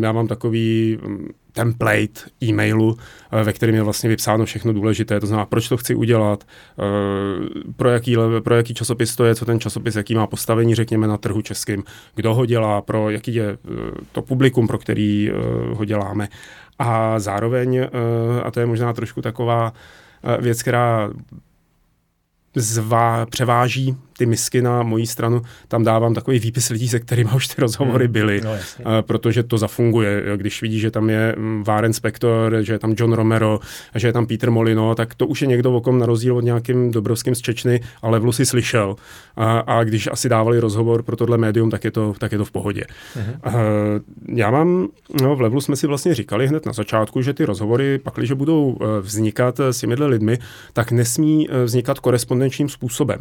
Já 0.00 0.12
mám 0.12 0.28
takový 0.28 0.98
template 1.56 2.20
e-mailu, 2.42 2.96
eh, 3.32 3.44
ve 3.44 3.52
kterém 3.52 3.74
je 3.74 3.82
vlastně 3.82 4.08
vypsáno 4.08 4.44
všechno 4.44 4.72
důležité, 4.72 5.20
to 5.20 5.26
znamená, 5.26 5.46
proč 5.46 5.68
to 5.68 5.76
chci 5.76 5.94
udělat, 5.94 6.44
eh, 6.44 6.82
pro 7.76 7.90
jaký, 7.90 8.16
pro 8.44 8.54
jaký 8.54 8.74
časopis 8.74 9.16
to 9.16 9.24
je, 9.24 9.34
co 9.34 9.44
ten 9.44 9.60
časopis, 9.60 9.96
jaký 9.96 10.14
má 10.14 10.26
postavení, 10.26 10.74
řekněme, 10.74 11.06
na 11.06 11.16
trhu 11.16 11.42
českým, 11.42 11.84
kdo 12.14 12.34
ho 12.34 12.46
dělá, 12.46 12.82
pro 12.82 13.10
jaký 13.10 13.34
je 13.34 13.48
eh, 13.50 13.58
to 14.12 14.22
publikum, 14.22 14.66
pro 14.66 14.78
který 14.78 15.30
ho 15.72 15.84
děláme. 15.84 16.28
A 16.78 17.18
zároveň, 17.18 17.88
a 18.42 18.50
to 18.50 18.60
je 18.60 18.66
možná 18.66 18.92
trošku 18.92 19.22
taková 19.22 19.72
věc, 20.40 20.62
která 20.62 21.10
zvá, 22.54 23.26
převáží 23.26 23.96
ty 24.18 24.26
misky 24.26 24.62
na 24.62 24.82
moji 24.82 25.06
stranu, 25.06 25.42
tam 25.68 25.84
dávám 25.84 26.14
takový 26.14 26.38
výpis 26.38 26.68
lidí, 26.68 26.88
se 26.88 27.00
kterými 27.00 27.30
už 27.36 27.48
ty 27.48 27.54
rozhovory 27.60 28.04
hmm. 28.04 28.12
byly, 28.12 28.40
no, 28.44 28.52
protože 29.02 29.42
to 29.42 29.58
zafunguje. 29.58 30.22
Když 30.36 30.62
vidí, 30.62 30.80
že 30.80 30.90
tam 30.90 31.10
je 31.10 31.34
mm, 31.38 31.64
Warren 31.64 31.92
Spector, 31.92 32.56
že 32.60 32.72
je 32.72 32.78
tam 32.78 32.94
John 32.98 33.12
Romero, 33.12 33.60
že 33.94 34.08
je 34.08 34.12
tam 34.12 34.26
Peter 34.26 34.50
Molino, 34.50 34.94
tak 34.94 35.14
to 35.14 35.26
už 35.26 35.42
je 35.42 35.48
někdo 35.48 35.72
okom 35.72 35.98
na 35.98 36.06
rozdíl 36.06 36.36
od 36.36 36.44
nějakým 36.44 36.90
Dobrovským 36.90 37.34
z 37.34 37.40
Čečny, 37.40 37.80
ale 38.02 38.12
Levlu 38.12 38.32
si 38.32 38.46
slyšel. 38.46 38.96
A, 39.36 39.58
a 39.58 39.84
když 39.84 40.08
asi 40.12 40.28
dávali 40.28 40.60
rozhovor 40.60 41.02
pro 41.02 41.16
tohle 41.16 41.38
médium, 41.38 41.70
tak 41.70 41.84
je 41.84 41.90
to, 41.90 42.14
tak 42.18 42.32
je 42.32 42.38
to 42.38 42.44
v 42.44 42.50
pohodě. 42.50 42.84
Uh-huh. 43.16 44.02
Já 44.28 44.50
mám, 44.50 44.88
no 45.22 45.36
v 45.36 45.40
Levlu 45.40 45.60
jsme 45.60 45.76
si 45.76 45.86
vlastně 45.86 46.14
říkali 46.14 46.48
hned 46.48 46.66
na 46.66 46.72
začátku, 46.72 47.22
že 47.22 47.34
ty 47.34 47.44
rozhovory, 47.44 47.98
pakliže 47.98 48.34
budou 48.34 48.78
e, 48.80 49.00
vznikat 49.00 49.60
s 49.60 49.78
těmihle 49.78 50.06
lidmi, 50.06 50.38
tak 50.72 50.92
nesmí 50.92 51.48
vznikat 51.64 52.00
korespondenčním 52.00 52.68
způsobem. 52.68 53.18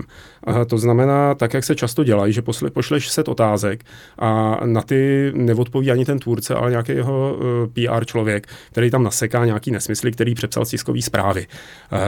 To 0.67 0.77
znamená, 0.85 1.35
tak 1.35 1.53
jak 1.53 1.63
se 1.63 1.75
často 1.75 2.03
dělají, 2.03 2.33
že 2.33 2.41
posle, 2.41 2.71
pošleš 2.71 3.09
set 3.09 3.27
otázek 3.27 3.83
a 4.19 4.59
na 4.65 4.81
ty 4.81 5.31
neodpoví 5.35 5.91
ani 5.91 6.05
ten 6.05 6.19
tvůrce, 6.19 6.55
ale 6.55 6.71
nějaký 6.71 6.91
jeho 6.91 7.37
uh, 7.37 7.43
eh, 7.43 7.87
PR 7.87 8.05
člověk, 8.05 8.47
který 8.71 8.91
tam 8.91 9.03
naseká 9.03 9.45
nějaký 9.45 9.71
nesmysly, 9.71 10.11
který 10.11 10.35
přepsal 10.35 10.65
tiskové 10.65 11.01
zprávy. 11.01 11.47
Uh, 11.91 11.99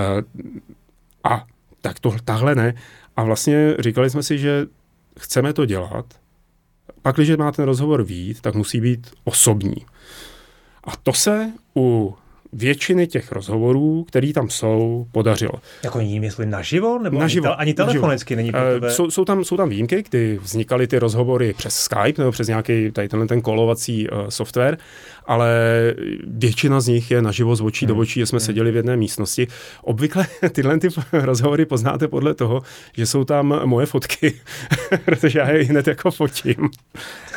a 1.24 1.46
tak 1.82 2.00
to, 2.00 2.16
tahle 2.26 2.56
ne. 2.56 2.74
A 3.16 3.24
vlastně 3.24 3.76
říkali 3.80 4.10
jsme 4.10 4.24
si, 4.24 4.38
že 4.38 4.66
chceme 5.20 5.54
to 5.54 5.66
dělat, 5.66 6.06
pak, 7.02 7.16
když 7.16 7.38
má 7.38 7.52
ten 7.52 7.66
rozhovor 7.66 8.04
vít, 8.04 8.42
tak 8.42 8.56
musí 8.56 8.82
být 8.82 9.12
osobní. 9.24 9.86
A 10.84 10.92
to 11.04 11.14
se 11.14 11.52
u 11.76 12.16
většiny 12.54 13.08
těch 13.08 13.32
rozhovorů, 13.32 14.04
které 14.04 14.34
tam 14.34 14.50
jsou, 14.50 15.08
podařilo. 15.12 15.54
Jako 15.84 16.00
jiní 16.00 16.20
mysli 16.20 16.46
naživo? 16.46 17.00
Nebo 17.00 17.20
naživo, 17.20 17.48
ani, 17.48 17.56
te, 17.56 17.62
ani 17.62 17.74
telefonicky 17.74 18.36
naživo. 18.36 18.38
není 18.38 18.52
pro 18.52 18.74
tebe? 18.74 18.92
Jsou, 18.92 19.12
jsou, 19.12 19.26
tam, 19.26 19.44
jsou 19.44 19.58
tam 19.58 19.70
výjimky, 19.70 20.04
kdy 20.10 20.40
vznikaly 20.42 20.88
ty 20.88 21.00
rozhovory 21.00 21.54
přes 21.54 21.76
Skype 21.76 22.22
nebo 22.22 22.32
přes 22.32 22.48
nějaký 22.48 22.92
tady 22.92 23.10
tenhle 23.10 23.28
ten 23.28 23.42
kolovací 23.42 24.10
uh, 24.10 24.28
software, 24.28 24.78
ale 25.28 25.50
většina 26.28 26.82
z 26.82 26.88
nich 26.88 27.12
je 27.12 27.22
naživo 27.22 27.56
z 27.56 27.62
očí 27.62 27.86
hmm. 27.86 27.96
do 27.96 28.02
očí, 28.02 28.20
že 28.20 28.26
jsme 28.26 28.40
hmm. 28.40 28.46
seděli 28.46 28.72
v 28.72 28.76
jedné 28.76 28.98
místnosti. 28.98 29.48
Obvykle 29.82 30.28
tyhle 30.52 30.80
ty 30.80 30.88
rozhovory 31.14 31.66
poznáte 31.66 32.08
podle 32.08 32.34
toho, 32.34 32.62
že 32.94 33.06
jsou 33.06 33.24
tam 33.24 33.62
moje 33.66 33.86
fotky, 33.86 34.34
protože 35.06 35.40
já 35.40 35.50
je 35.50 35.64
hned 35.64 35.88
jako 35.88 36.12
fotím. 36.12 36.70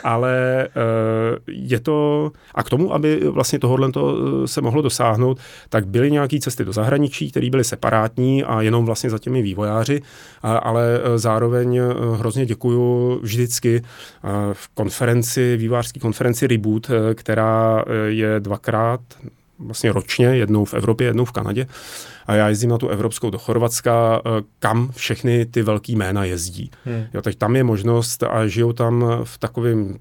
Ale 0.05 0.69
uh, 0.69 1.39
je 1.47 1.81
to, 1.81 2.31
a 2.55 2.63
k 2.63 2.71
tomu, 2.71 2.95
aby 2.95 3.21
vlastně 3.25 3.59
tohohle 3.59 3.91
se 4.47 4.61
mohlo 4.61 4.83
dosáhnout, 4.83 5.39
tak 5.69 5.87
byly 5.87 6.11
nějaké 6.11 6.39
cesty 6.39 6.65
do 6.65 6.73
zahraničí, 6.73 7.31
které 7.31 7.51
byly 7.51 7.65
separátní 7.65 8.45
a 8.45 8.63
jenom 8.63 8.85
vlastně 8.85 9.11
za 9.11 9.19
těmi 9.19 9.43
vývojáři, 9.43 10.03
ale 10.43 11.01
e, 11.03 11.19
zároveň 11.19 11.81
hrozně 12.15 12.47
děkuju 12.47 13.19
vždycky 13.23 13.83
v 14.53 14.69
konferenci, 14.69 15.57
vývojářské 15.57 16.01
konferenci 16.01 16.47
Reboot, 16.47 16.91
která 17.15 17.80
je 18.07 18.41
dvakrát 18.41 19.01
vlastně 19.59 19.93
ročně, 19.93 20.27
jednou 20.27 20.65
v 20.65 20.75
Evropě, 20.75 21.07
jednou 21.07 21.25
v 21.25 21.33
Kanadě. 21.33 21.67
A 22.27 22.35
já 22.35 22.49
jezdím 22.49 22.71
na 22.71 22.79
tu 22.79 22.89
evropskou 22.89 23.31
do 23.31 23.39
Chorvatska, 23.39 24.23
eh, 24.27 24.43
kam 24.59 24.91
všechny 24.97 25.47
ty 25.47 25.63
velký 25.63 25.97
jména 25.97 26.25
jezdí. 26.25 26.71
Hmm. 26.85 27.05
Jo, 27.15 27.23
teď 27.23 27.39
tam 27.39 27.57
je 27.57 27.65
možnost 27.65 28.23
a 28.23 28.47
žijou 28.47 28.73
tam 28.73 29.05
v 29.25 29.39
takovém 29.39 29.99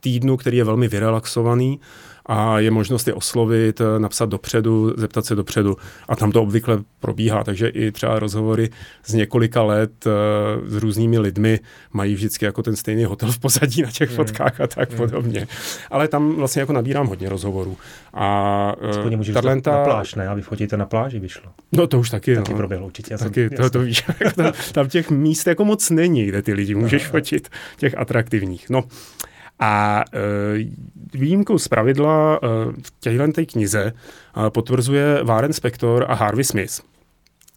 týdnu, 0.00 0.36
který 0.36 0.56
je 0.56 0.64
velmi 0.64 0.88
vyrelaxovaný 0.88 1.80
a 2.26 2.58
je 2.58 2.70
možnost 2.70 3.06
je 3.06 3.14
oslovit, 3.14 3.80
eh, 3.80 3.98
napsat 3.98 4.28
dopředu, 4.28 4.94
zeptat 4.96 5.24
se 5.24 5.34
dopředu 5.34 5.76
a 6.08 6.16
tam 6.16 6.32
to 6.32 6.42
obvykle 6.42 6.78
probíhá, 7.00 7.44
takže 7.44 7.68
i 7.68 7.92
třeba 7.92 8.18
rozhovory 8.18 8.70
z 9.04 9.14
několika 9.14 9.62
let 9.62 10.06
uh, 10.06 10.68
s 10.68 10.76
různými 10.76 11.18
lidmi 11.18 11.60
mají 11.92 12.14
vždycky 12.14 12.44
jako 12.44 12.62
ten 12.62 12.76
stejný 12.76 13.04
hotel 13.04 13.32
v 13.32 13.38
pozadí 13.38 13.82
na 13.82 13.90
těch 13.90 14.08
hmm. 14.08 14.16
fotkách 14.16 14.60
a 14.60 14.66
tak 14.66 14.88
hmm. 14.88 14.98
podobně. 14.98 15.46
Ale 15.90 16.08
tam 16.08 16.34
vlastně 16.34 16.60
jako 16.60 16.72
nabírám 16.72 17.06
hodně 17.06 17.28
rozhovorů. 17.28 17.76
A 18.14 18.74
uh, 19.04 19.16
můžeš 19.16 19.34
Tarlenta... 19.34 19.70
na 19.70 19.84
pláž, 19.84 20.14
ne? 20.14 20.28
A 20.28 20.34
vyfotíte 20.34 20.76
na 20.76 20.86
pláži, 20.86 21.18
vyšlo. 21.18 21.50
No 21.72 21.86
to 21.86 21.98
už 21.98 22.10
taky. 22.10 22.36
Taky 22.36 22.52
no. 22.52 22.56
proběhlo 22.56 22.86
určitě. 22.86 23.18
Taky, 23.18 23.48
jsem, 23.48 23.56
to, 23.56 23.70
to 23.70 23.80
víš, 23.80 24.04
tam, 24.36 24.52
tam 24.72 24.88
těch 24.88 25.10
míst 25.10 25.46
jako 25.46 25.64
moc 25.64 25.90
není, 25.90 26.24
kde 26.24 26.42
ty 26.42 26.52
lidi 26.52 26.74
můžeš 26.74 27.04
no. 27.04 27.10
fotit, 27.10 27.48
těch 27.76 27.98
atraktivních. 27.98 28.70
No, 28.70 28.84
a 29.60 30.04
e, 30.12 31.18
výjimkou 31.18 31.58
z 31.58 31.68
pravidla 31.68 32.40
e, 32.42 32.46
v 32.82 33.00
těchto 33.00 33.44
knize 33.52 33.84
e, 33.86 34.50
potvrzuje 34.50 35.24
Warren 35.24 35.52
Spector 35.52 36.06
a 36.08 36.14
Harvey 36.14 36.44
Smith. 36.44 36.80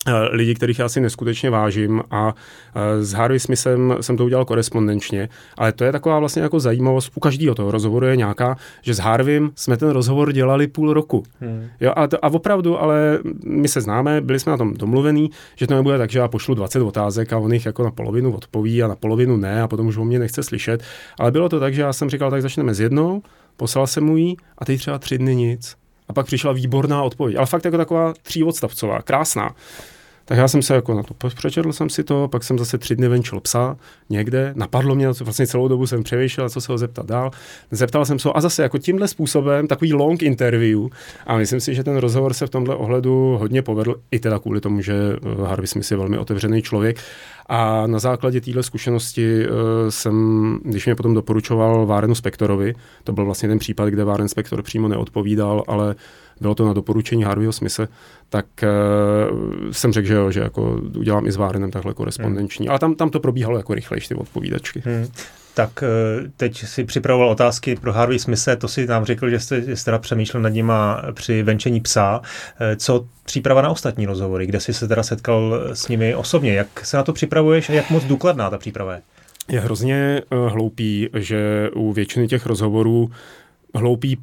Eh, 0.07 0.11
lidi, 0.31 0.55
kterých 0.55 0.79
já 0.79 0.89
si 0.89 1.01
neskutečně 1.01 1.49
vážím 1.49 2.03
a 2.11 2.35
eh, 2.75 3.03
s 3.03 3.13
Harvey 3.13 3.39
Smithem 3.39 3.95
jsem 4.01 4.17
to 4.17 4.25
udělal 4.25 4.45
korespondenčně, 4.45 5.29
ale 5.57 5.71
to 5.71 5.83
je 5.83 5.91
taková 5.91 6.19
vlastně 6.19 6.41
jako 6.41 6.59
zajímavost, 6.59 7.11
u 7.15 7.19
každého 7.19 7.55
toho 7.55 7.71
rozhovoru 7.71 8.05
je 8.05 8.15
nějaká, 8.15 8.57
že 8.81 8.93
s 8.93 8.97
Harveym 8.97 9.51
jsme 9.55 9.77
ten 9.77 9.89
rozhovor 9.89 10.33
dělali 10.33 10.67
půl 10.67 10.93
roku. 10.93 11.23
Hmm. 11.39 11.67
Jo, 11.79 11.93
a, 11.95 12.07
to, 12.07 12.25
a 12.25 12.27
opravdu, 12.33 12.81
ale 12.81 13.19
my 13.45 13.67
se 13.67 13.81
známe, 13.81 14.21
byli 14.21 14.39
jsme 14.39 14.51
na 14.51 14.57
tom 14.57 14.73
domluvení, 14.73 15.29
že 15.55 15.67
to 15.67 15.75
nebude 15.75 15.97
tak, 15.97 16.09
že 16.09 16.19
já 16.19 16.27
pošlu 16.27 16.55
20 16.55 16.81
otázek 16.81 17.33
a 17.33 17.37
on 17.37 17.53
jich 17.53 17.65
jako 17.65 17.83
na 17.83 17.91
polovinu 17.91 18.33
odpoví 18.33 18.83
a 18.83 18.87
na 18.87 18.95
polovinu 18.95 19.37
ne 19.37 19.61
a 19.61 19.67
potom 19.67 19.87
už 19.87 19.97
o 19.97 20.05
mě 20.05 20.19
nechce 20.19 20.43
slyšet, 20.43 20.83
ale 21.19 21.31
bylo 21.31 21.49
to 21.49 21.59
tak, 21.59 21.73
že 21.73 21.81
já 21.81 21.93
jsem 21.93 22.09
říkal, 22.09 22.31
tak 22.31 22.41
začneme 22.41 22.73
s 22.73 22.79
jednou, 22.79 23.21
poslal 23.57 23.87
jsem 23.87 24.03
mu 24.03 24.17
ji 24.17 24.35
a 24.57 24.65
teď 24.65 24.79
třeba 24.79 24.99
tři 24.99 25.17
dny 25.17 25.35
nic. 25.35 25.82
A 26.07 26.13
pak 26.13 26.25
přišla 26.25 26.51
výborná 26.51 27.03
odpověď, 27.03 27.37
ale 27.37 27.45
fakt 27.45 27.65
jako 27.65 27.77
taková 27.77 28.13
tříodstavcová, 28.21 29.01
krásná. 29.01 29.55
Tak 30.25 30.37
já 30.37 30.47
jsem 30.47 30.61
se 30.61 30.75
jako 30.75 30.93
na 30.93 31.03
to 31.03 31.13
přečetl 31.35 31.73
jsem 31.73 31.89
si 31.89 32.03
to, 32.03 32.27
pak 32.27 32.43
jsem 32.43 32.59
zase 32.59 32.77
tři 32.77 32.95
dny 32.95 33.07
venčil 33.07 33.39
psa 33.39 33.77
někde, 34.09 34.53
napadlo 34.55 34.95
mě, 34.95 35.07
vlastně 35.09 35.47
celou 35.47 35.67
dobu 35.67 35.87
jsem 35.87 36.03
přemýšlel, 36.03 36.49
co 36.49 36.61
se 36.61 36.71
ho 36.71 36.77
zeptat 36.77 37.05
dál. 37.05 37.31
Zeptal 37.71 38.05
jsem 38.05 38.19
se 38.19 38.27
ho 38.27 38.37
a 38.37 38.41
zase 38.41 38.63
jako 38.63 38.77
tímhle 38.77 39.07
způsobem, 39.07 39.67
takový 39.67 39.93
long 39.93 40.23
interview. 40.23 40.79
A 41.27 41.37
myslím 41.37 41.59
si, 41.59 41.75
že 41.75 41.83
ten 41.83 41.97
rozhovor 41.97 42.33
se 42.33 42.47
v 42.47 42.49
tomhle 42.49 42.75
ohledu 42.75 43.37
hodně 43.39 43.61
povedl, 43.61 43.95
i 44.11 44.19
teda 44.19 44.39
kvůli 44.39 44.61
tomu, 44.61 44.81
že 44.81 44.93
eh, 44.93 45.47
Harvey 45.47 45.67
Smith 45.67 45.91
je 45.91 45.97
velmi 45.97 46.17
otevřený 46.17 46.61
člověk. 46.61 46.99
A 47.49 47.87
na 47.87 47.99
základě 47.99 48.41
téhle 48.41 48.63
zkušenosti 48.63 49.47
uh, 49.47 49.55
jsem, 49.89 50.59
když 50.63 50.85
mě 50.85 50.95
potom 50.95 51.13
doporučoval 51.13 51.85
Várenu 51.85 52.15
Spektorovi, 52.15 52.75
to 53.03 53.11
byl 53.11 53.25
vlastně 53.25 53.49
ten 53.49 53.59
případ, 53.59 53.89
kde 53.89 54.03
Váren 54.03 54.27
Spektor 54.27 54.63
přímo 54.63 54.87
neodpovídal, 54.87 55.63
ale 55.67 55.95
bylo 56.43 56.55
to 56.55 56.65
na 56.65 56.73
doporučení 56.73 57.23
Harveyho 57.23 57.53
Smise, 57.53 57.87
tak 58.29 58.45
uh, 58.63 59.71
jsem 59.71 59.93
řekl, 59.93 60.07
že 60.07 60.13
jo, 60.13 60.31
že 60.31 60.39
jako 60.39 60.81
udělám 60.97 61.27
i 61.27 61.31
s 61.31 61.35
Várenem 61.35 61.71
takhle 61.71 61.93
korespondenční. 61.93 62.65
Hmm. 62.65 62.71
Ale 62.71 62.79
tam, 62.79 62.95
tam 62.95 63.09
to 63.09 63.19
probíhalo 63.19 63.57
jako 63.57 63.73
rychlejší 63.73 64.07
ty 64.07 64.15
odpovídačky. 64.15 64.83
Hmm. 64.85 65.07
Tak 65.53 65.83
eh, 65.83 65.87
teď 66.37 66.65
si 66.65 66.83
připravoval 66.83 67.29
otázky 67.29 67.75
pro 67.75 67.93
Harvey 67.93 68.19
Smise, 68.19 68.55
to 68.55 68.67
si 68.67 68.87
nám 68.87 69.05
řekl, 69.05 69.29
že 69.29 69.39
jste, 69.39 69.75
jste 69.75 69.85
teda 69.85 69.99
přemýšlel 69.99 70.43
nad 70.43 70.49
nima 70.49 71.01
při 71.13 71.43
venčení 71.43 71.81
psa. 71.81 72.21
Eh, 72.59 72.75
co 72.75 73.05
příprava 73.25 73.61
na 73.61 73.69
ostatní 73.69 74.05
rozhovory, 74.05 74.45
kde 74.45 74.59
jsi 74.59 74.73
se 74.73 74.87
teda 74.87 75.03
setkal 75.03 75.61
s 75.73 75.87
nimi 75.87 76.15
osobně? 76.15 76.53
Jak 76.53 76.85
se 76.85 76.97
na 76.97 77.03
to 77.03 77.13
připravuješ 77.13 77.69
a 77.69 77.73
jak 77.73 77.89
moc 77.89 78.03
důkladná 78.03 78.49
ta 78.49 78.57
příprava 78.57 78.93
je? 78.93 79.01
Je 79.49 79.59
hrozně 79.59 80.21
hloupý, 80.47 81.09
že 81.13 81.69
u 81.75 81.93
většiny 81.93 82.27
těch 82.27 82.45
rozhovorů 82.45 83.11
hloupý 83.75 84.17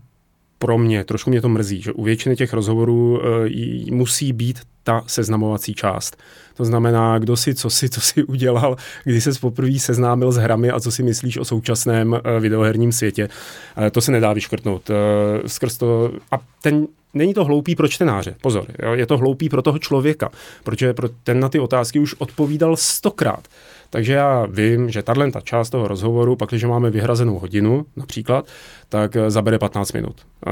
pro 0.63 0.79
mě, 0.79 1.05
trošku 1.05 1.31
mě 1.31 1.41
to 1.41 1.49
mrzí, 1.49 1.83
že 1.83 1.93
u 1.93 2.03
většiny 2.03 2.37
těch 2.37 2.53
rozhovorů 2.53 3.19
uh, 3.19 3.97
musí 3.97 4.33
být 4.33 4.61
ta 4.83 5.05
seznamovací 5.07 5.75
část. 5.75 6.17
To 6.57 6.65
znamená, 6.65 7.19
kdo 7.19 7.37
si, 7.37 7.55
co 7.55 7.71
si, 7.71 7.89
co 7.89 8.01
si 8.01 8.25
udělal, 8.35 8.77
kdy 9.05 9.21
se 9.21 9.31
poprvé 9.41 9.79
seznámil 9.79 10.33
s 10.33 10.37
hrami 10.37 10.71
a 10.71 10.81
co 10.81 10.91
si 10.91 11.03
myslíš 11.03 11.39
o 11.39 11.45
současném 11.45 12.13
uh, 12.13 12.19
videoherním 12.41 12.93
světě. 12.93 13.29
Uh, 13.79 13.89
to 13.89 14.01
se 14.01 14.13
nedá 14.13 14.33
vyškrtnout. 14.33 14.91
Skrz 15.47 15.77
to, 15.77 16.13
a 16.31 16.39
ten 16.63 16.87
Není 17.15 17.35
to 17.35 17.45
hloupý 17.45 17.77
pro 17.77 17.89
čtenáře, 17.89 18.35
pozor, 18.43 18.67
jo? 18.83 18.93
je 18.93 19.07
to 19.07 19.19
hloupý 19.19 19.49
pro 19.49 19.63
toho 19.63 19.79
člověka, 19.79 20.31
protože 20.65 20.95
pro 20.95 21.09
ten 21.09 21.41
na 21.41 21.49
ty 21.49 21.59
otázky 21.59 21.99
už 21.99 22.15
odpovídal 22.19 22.77
stokrát. 22.77 23.49
Takže 23.91 24.13
já 24.13 24.47
vím, 24.47 24.91
že 24.91 25.03
tahle 25.03 25.31
ta 25.31 25.41
část 25.41 25.71
toho 25.71 25.89
rozhovoru, 25.89 26.37
pak 26.37 26.49
když 26.49 26.65
máme 26.65 26.91
vyhrazenou 26.91 27.39
hodinu 27.39 27.87
například, 27.97 28.47
tak 28.89 29.17
eh, 29.17 29.31
zabere 29.31 29.59
15 29.59 29.93
minut. 29.93 30.17
Eh, 30.47 30.51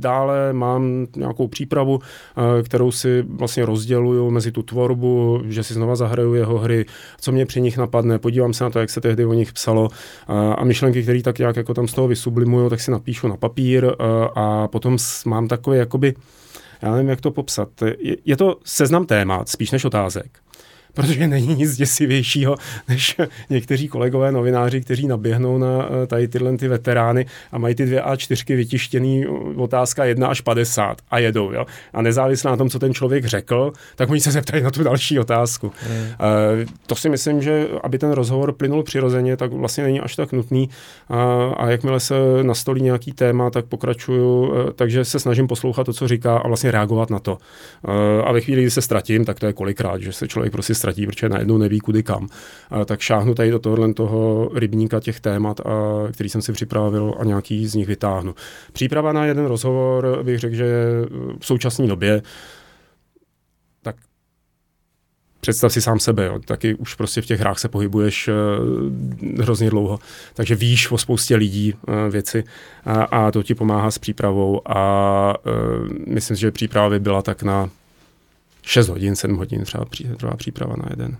dále 0.00 0.52
mám 0.52 1.06
nějakou 1.16 1.48
přípravu, 1.48 2.00
eh, 2.00 2.62
kterou 2.62 2.92
si 2.92 3.22
vlastně 3.22 3.66
rozděluju 3.66 4.30
mezi 4.30 4.52
tu 4.52 4.62
tvorbu, 4.62 5.42
že 5.44 5.62
si 5.62 5.74
znova 5.74 5.96
zahraju 5.96 6.34
jeho 6.34 6.58
hry, 6.58 6.86
co 7.20 7.32
mě 7.32 7.46
při 7.46 7.60
nich 7.60 7.78
napadne, 7.78 8.18
podívám 8.18 8.52
se 8.52 8.64
na 8.64 8.70
to, 8.70 8.78
jak 8.78 8.90
se 8.90 9.00
tehdy 9.00 9.24
o 9.24 9.32
nich 9.32 9.52
psalo 9.52 9.88
a 10.56 10.64
myšlenky, 10.64 11.02
které 11.02 11.22
tak 11.22 11.38
nějak 11.38 11.56
jako 11.56 11.74
tam 11.74 11.88
z 11.88 11.92
toho 11.92 12.08
vysublimuju, 12.08 12.70
tak 12.70 12.80
si 12.80 12.90
napíšu 12.90 13.28
na 13.28 13.36
papír 13.36 13.92
a 14.34 14.68
potom 14.68 14.96
mám 15.26 15.48
takové 15.48 15.76
jakoby, 15.76 16.14
já 16.82 16.92
nevím, 16.92 17.08
jak 17.08 17.20
to 17.20 17.30
popsat. 17.30 17.68
Je 18.24 18.36
to 18.36 18.56
seznam 18.64 19.06
témat, 19.06 19.48
spíš 19.48 19.70
než 19.70 19.84
otázek 19.84 20.40
protože 20.94 21.28
není 21.28 21.54
nic 21.54 21.76
děsivějšího, 21.76 22.56
než 22.88 23.16
někteří 23.50 23.88
kolegové 23.88 24.32
novináři, 24.32 24.80
kteří 24.80 25.06
naběhnou 25.06 25.58
na 25.58 25.88
eh, 26.02 26.06
tady 26.06 26.28
tyhle 26.28 26.56
ty 26.56 26.68
veterány 26.68 27.26
a 27.52 27.58
mají 27.58 27.74
ty 27.74 27.86
dvě 27.86 28.02
A4 28.02 28.56
vytištěný 28.56 29.26
otázka 29.56 30.04
1 30.04 30.28
až 30.28 30.40
50 30.40 30.98
a 31.10 31.18
jedou. 31.18 31.52
Jo? 31.52 31.66
A 31.92 32.02
nezávisle 32.02 32.50
na 32.50 32.56
tom, 32.56 32.70
co 32.70 32.78
ten 32.78 32.94
člověk 32.94 33.24
řekl, 33.24 33.72
tak 33.96 34.10
oni 34.10 34.20
se 34.20 34.30
zeptají 34.30 34.62
na 34.62 34.70
tu 34.70 34.82
další 34.82 35.18
otázku. 35.18 35.72
Hmm. 35.88 36.00
Uh, 36.00 36.08
to 36.86 36.94
si 36.94 37.08
myslím, 37.08 37.42
že 37.42 37.68
aby 37.82 37.98
ten 37.98 38.10
rozhovor 38.10 38.52
plynul 38.52 38.82
přirozeně, 38.82 39.36
tak 39.36 39.52
vlastně 39.52 39.84
není 39.84 40.00
až 40.00 40.16
tak 40.16 40.32
nutný 40.32 40.68
uh, 41.10 41.16
a 41.56 41.70
jakmile 41.70 42.00
se 42.00 42.14
nastolí 42.42 42.82
nějaký 42.82 43.12
téma, 43.12 43.50
tak 43.50 43.64
pokračuju, 43.64 44.52
takže 44.76 45.04
se 45.04 45.20
snažím 45.20 45.46
poslouchat 45.46 45.84
to, 45.84 45.92
co 45.92 46.08
říká 46.08 46.38
a 46.38 46.48
vlastně 46.48 46.70
reagovat 46.70 47.10
na 47.10 47.18
to. 47.18 47.38
A 48.24 48.32
ve 48.32 48.40
chvíli, 48.40 48.62
kdy 48.62 48.70
se 48.70 48.82
ztratím, 48.82 49.24
tak 49.24 49.40
to 49.40 49.46
je 49.46 49.52
kolikrát, 49.52 50.00
že 50.00 50.12
se 50.12 50.28
člověk 50.28 50.52
prostě 50.52 50.74
ztratí, 50.80 51.06
protože 51.06 51.28
najednou 51.28 51.58
neví 51.58 51.80
kudy 51.80 52.02
kam. 52.02 52.28
A 52.70 52.84
tak 52.84 53.00
šáhnu 53.00 53.34
tady 53.34 53.50
do 53.50 53.58
tohohle 53.58 53.94
toho 53.94 54.50
rybníka 54.54 55.00
těch 55.00 55.20
témat, 55.20 55.60
a, 55.60 55.64
který 56.12 56.28
jsem 56.28 56.42
si 56.42 56.52
připravil 56.52 57.14
a 57.18 57.24
nějaký 57.24 57.66
z 57.66 57.74
nich 57.74 57.86
vytáhnu. 57.86 58.34
Příprava 58.72 59.12
na 59.12 59.24
jeden 59.24 59.46
rozhovor 59.46 60.20
bych 60.22 60.38
řekl, 60.38 60.54
že 60.54 60.66
v 61.38 61.46
současné 61.46 61.86
době 61.86 62.22
tak 63.82 63.96
představ 65.40 65.72
si 65.72 65.80
sám 65.80 65.98
sebe, 65.98 66.26
jo. 66.26 66.38
taky 66.44 66.74
už 66.74 66.94
prostě 66.94 67.22
v 67.22 67.26
těch 67.26 67.40
hrách 67.40 67.58
se 67.58 67.68
pohybuješ 67.68 68.28
uh, 68.28 68.34
hrozně 69.40 69.70
dlouho, 69.70 69.98
takže 70.34 70.54
víš 70.54 70.90
o 70.90 70.98
spoustě 70.98 71.36
lidí 71.36 71.74
uh, 71.74 71.94
věci 72.10 72.44
a, 72.84 73.02
a 73.02 73.30
to 73.30 73.42
ti 73.42 73.54
pomáhá 73.54 73.90
s 73.90 73.98
přípravou 73.98 74.60
a 74.68 75.34
uh, 75.46 75.88
myslím 76.06 76.36
že 76.36 76.50
příprava 76.50 76.90
by 76.90 77.00
byla 77.00 77.22
tak 77.22 77.42
na 77.42 77.70
6 78.62 78.88
hodin, 78.88 79.16
7 79.16 79.36
hodin 79.36 79.64
třeba 79.64 79.84
trvá 80.16 80.36
příprava 80.36 80.76
na 80.76 80.86
jeden. 80.90 81.16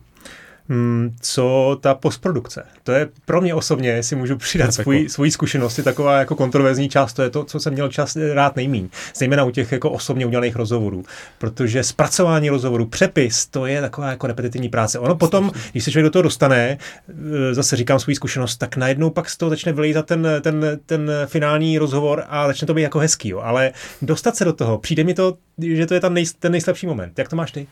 Hmm, 0.70 1.14
co 1.20 1.78
ta 1.80 1.94
postprodukce? 1.94 2.62
To 2.84 2.92
je 2.92 3.08
pro 3.24 3.40
mě 3.40 3.54
osobně, 3.54 4.02
si 4.02 4.16
můžu 4.16 4.36
přidat 4.36 4.74
svůj, 4.74 5.08
svoji 5.08 5.30
zkušenosti, 5.30 5.82
taková 5.82 6.18
jako 6.18 6.36
kontroverzní 6.36 6.88
část, 6.88 7.12
to 7.12 7.22
je 7.22 7.30
to, 7.30 7.44
co 7.44 7.60
jsem 7.60 7.72
měl 7.72 7.88
čas 7.88 8.16
rád 8.32 8.56
nejmíň, 8.56 8.88
zejména 9.16 9.44
u 9.44 9.50
těch 9.50 9.72
jako 9.72 9.90
osobně 9.90 10.26
udělaných 10.26 10.56
rozhovorů, 10.56 11.04
protože 11.38 11.82
zpracování 11.84 12.50
rozhovorů, 12.50 12.86
přepis, 12.86 13.46
to 13.46 13.66
je 13.66 13.80
taková 13.80 14.10
jako 14.10 14.26
repetitivní 14.26 14.68
práce. 14.68 14.98
Ono 14.98 15.14
potom, 15.14 15.50
když 15.72 15.84
se 15.84 15.90
člověk 15.90 16.04
do 16.04 16.10
toho 16.10 16.22
dostane, 16.22 16.78
e, 17.50 17.54
zase 17.54 17.76
říkám 17.76 17.98
svou 17.98 18.14
zkušenost, 18.14 18.56
tak 18.56 18.76
najednou 18.76 19.10
pak 19.10 19.30
z 19.30 19.36
toho 19.36 19.50
začne 19.50 19.72
vylejzat 19.72 20.06
ten, 20.06 20.28
ten, 20.40 20.78
ten 20.86 21.10
finální 21.26 21.78
rozhovor 21.78 22.24
a 22.28 22.46
začne 22.46 22.66
to 22.66 22.74
být 22.74 22.82
jako 22.82 22.98
hezký, 22.98 23.28
jo. 23.28 23.40
ale 23.40 23.72
dostat 24.02 24.36
se 24.36 24.44
do 24.44 24.52
toho, 24.52 24.78
přijde 24.78 25.04
mi 25.04 25.14
to, 25.14 25.36
že 25.58 25.86
to 25.86 25.94
je 25.94 26.00
tam 26.00 26.14
nej, 26.14 26.24
ten 26.38 26.52
nejslabší 26.52 26.86
moment. 26.86 27.18
Jak 27.18 27.28
to 27.28 27.36
máš 27.36 27.52
ty? 27.52 27.66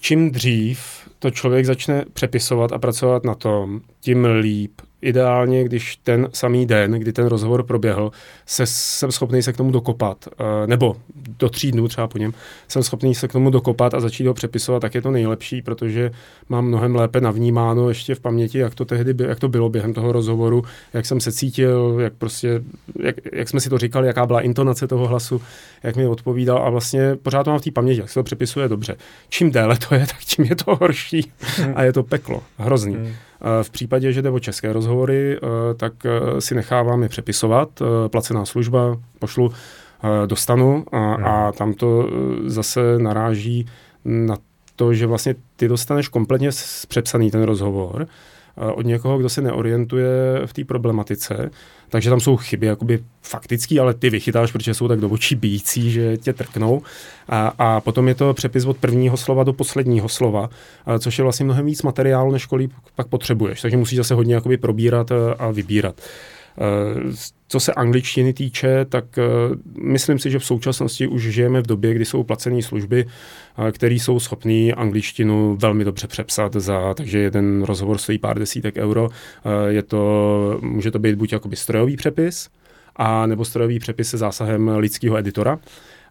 Čím 0.00 0.30
dřív 0.30 0.80
to 1.18 1.30
člověk 1.30 1.66
začne 1.66 2.04
přepisovat 2.12 2.72
a 2.72 2.78
pracovat 2.78 3.24
na 3.24 3.34
tom, 3.34 3.80
tím 4.00 4.24
líp 4.24 4.80
ideálně, 5.02 5.64
když 5.64 5.96
ten 5.96 6.28
samý 6.32 6.66
den, 6.66 6.92
kdy 6.92 7.12
ten 7.12 7.26
rozhovor 7.26 7.62
proběhl, 7.62 8.10
se, 8.46 8.66
jsem 8.66 9.12
schopný 9.12 9.42
se 9.42 9.52
k 9.52 9.56
tomu 9.56 9.70
dokopat, 9.70 10.28
uh, 10.40 10.66
nebo 10.66 10.96
do 11.38 11.48
tří 11.48 11.72
dnů 11.72 11.88
třeba 11.88 12.08
po 12.08 12.18
něm, 12.18 12.32
jsem 12.68 12.82
schopný 12.82 13.14
se 13.14 13.28
k 13.28 13.32
tomu 13.32 13.50
dokopat 13.50 13.94
a 13.94 14.00
začít 14.00 14.26
ho 14.26 14.34
přepisovat, 14.34 14.80
tak 14.80 14.94
je 14.94 15.02
to 15.02 15.10
nejlepší, 15.10 15.62
protože 15.62 16.10
mám 16.48 16.64
mnohem 16.64 16.94
lépe 16.94 17.20
navnímáno 17.20 17.88
ještě 17.88 18.14
v 18.14 18.20
paměti, 18.20 18.58
jak 18.58 18.74
to 18.74 18.84
tehdy 18.84 19.14
jak 19.28 19.40
to 19.40 19.48
bylo 19.48 19.68
během 19.68 19.94
toho 19.94 20.12
rozhovoru, 20.12 20.64
jak 20.92 21.06
jsem 21.06 21.20
se 21.20 21.32
cítil, 21.32 21.96
jak 22.00 22.12
prostě, 22.12 22.62
jak, 23.02 23.16
jak 23.32 23.48
jsme 23.48 23.60
si 23.60 23.70
to 23.70 23.78
říkali, 23.78 24.06
jaká 24.06 24.26
byla 24.26 24.40
intonace 24.40 24.88
toho 24.88 25.06
hlasu, 25.06 25.42
jak 25.82 25.96
mi 25.96 26.06
odpovídal 26.06 26.58
a 26.58 26.70
vlastně 26.70 27.16
pořád 27.16 27.44
to 27.44 27.50
mám 27.50 27.60
v 27.60 27.62
té 27.62 27.70
paměti, 27.70 28.00
jak 28.00 28.08
se 28.08 28.14
to 28.14 28.22
přepisuje 28.22 28.68
dobře. 28.68 28.96
Čím 29.28 29.50
déle 29.50 29.78
to 29.88 29.94
je, 29.94 30.00
tak 30.00 30.18
tím 30.18 30.44
je 30.44 30.56
to 30.56 30.76
horší 30.76 31.32
a 31.74 31.82
je 31.82 31.92
to 31.92 32.02
peklo, 32.02 32.42
hrozný. 32.58 32.94
Hmm. 32.94 33.12
V 33.62 33.70
případě, 33.70 34.12
že 34.12 34.22
jde 34.22 34.30
o 34.30 34.38
české 34.38 34.72
rozhovory, 34.72 35.40
tak 35.76 35.92
si 36.38 36.54
nechávám 36.54 37.02
je 37.02 37.08
přepisovat, 37.08 37.82
placená 38.08 38.44
služba, 38.44 38.96
pošlu, 39.18 39.52
dostanu 40.26 40.84
a, 40.92 41.14
hmm. 41.14 41.24
a 41.24 41.52
tam 41.52 41.74
to 41.74 42.08
zase 42.46 42.98
naráží 42.98 43.66
na 44.04 44.36
to, 44.76 44.94
že 44.94 45.06
vlastně 45.06 45.34
ty 45.56 45.68
dostaneš 45.68 46.08
kompletně 46.08 46.50
přepsaný 46.88 47.30
ten 47.30 47.42
rozhovor 47.42 48.06
od 48.74 48.86
někoho, 48.86 49.18
kdo 49.18 49.28
se 49.28 49.42
neorientuje 49.42 50.12
v 50.46 50.52
té 50.52 50.64
problematice, 50.64 51.50
takže 51.88 52.10
tam 52.10 52.20
jsou 52.20 52.36
chyby 52.36 52.66
jakoby 52.66 53.04
faktický, 53.22 53.80
ale 53.80 53.94
ty 53.94 54.10
vychytáš, 54.10 54.52
protože 54.52 54.74
jsou 54.74 54.88
tak 54.88 55.00
do 55.00 55.08
očí 55.08 55.34
bíjící, 55.34 55.90
že 55.90 56.16
tě 56.16 56.32
trknou. 56.32 56.82
A, 57.28 57.52
a 57.58 57.80
potom 57.80 58.08
je 58.08 58.14
to 58.14 58.34
přepis 58.34 58.64
od 58.64 58.76
prvního 58.76 59.16
slova 59.16 59.44
do 59.44 59.52
posledního 59.52 60.08
slova, 60.08 60.50
a, 60.86 60.98
což 60.98 61.18
je 61.18 61.22
vlastně 61.22 61.44
mnohem 61.44 61.66
víc 61.66 61.82
materiálu, 61.82 62.32
než 62.32 62.46
kolik 62.46 62.70
pak 62.94 63.06
potřebuješ. 63.06 63.60
Takže 63.62 63.76
musíš 63.76 63.96
zase 63.96 64.14
hodně 64.14 64.34
jakoby 64.34 64.56
probírat 64.56 65.12
a, 65.12 65.32
a 65.38 65.50
vybírat. 65.50 66.00
Eh, 66.58 67.12
co 67.48 67.60
se 67.60 67.72
angličtiny 67.72 68.32
týče, 68.32 68.84
tak 68.84 69.18
eh, 69.18 69.22
myslím 69.80 70.18
si, 70.18 70.30
že 70.30 70.38
v 70.38 70.44
současnosti 70.44 71.06
už 71.06 71.22
žijeme 71.22 71.60
v 71.60 71.66
době, 71.66 71.94
kdy 71.94 72.04
jsou 72.04 72.22
placené 72.22 72.62
služby, 72.62 73.06
eh, 73.68 73.72
které 73.72 73.94
jsou 73.94 74.20
schopné 74.20 74.72
angličtinu 74.72 75.56
velmi 75.60 75.84
dobře 75.84 76.06
přepsat 76.06 76.52
za, 76.52 76.94
takže 76.94 77.18
jeden 77.18 77.62
rozhovor 77.62 77.98
stojí 77.98 78.18
pár 78.18 78.38
desítek 78.38 78.76
euro. 78.76 79.08
Je 79.68 79.82
to, 79.82 80.58
může 80.62 80.90
to 80.90 80.98
být 80.98 81.14
buď 81.14 81.32
jakoby 81.32 81.56
strojový 81.56 81.96
přepis, 81.96 82.48
a 82.96 83.26
nebo 83.26 83.44
strojový 83.44 83.78
přepis 83.78 84.08
se 84.08 84.18
zásahem 84.18 84.68
lidského 84.68 85.16
editora. 85.16 85.58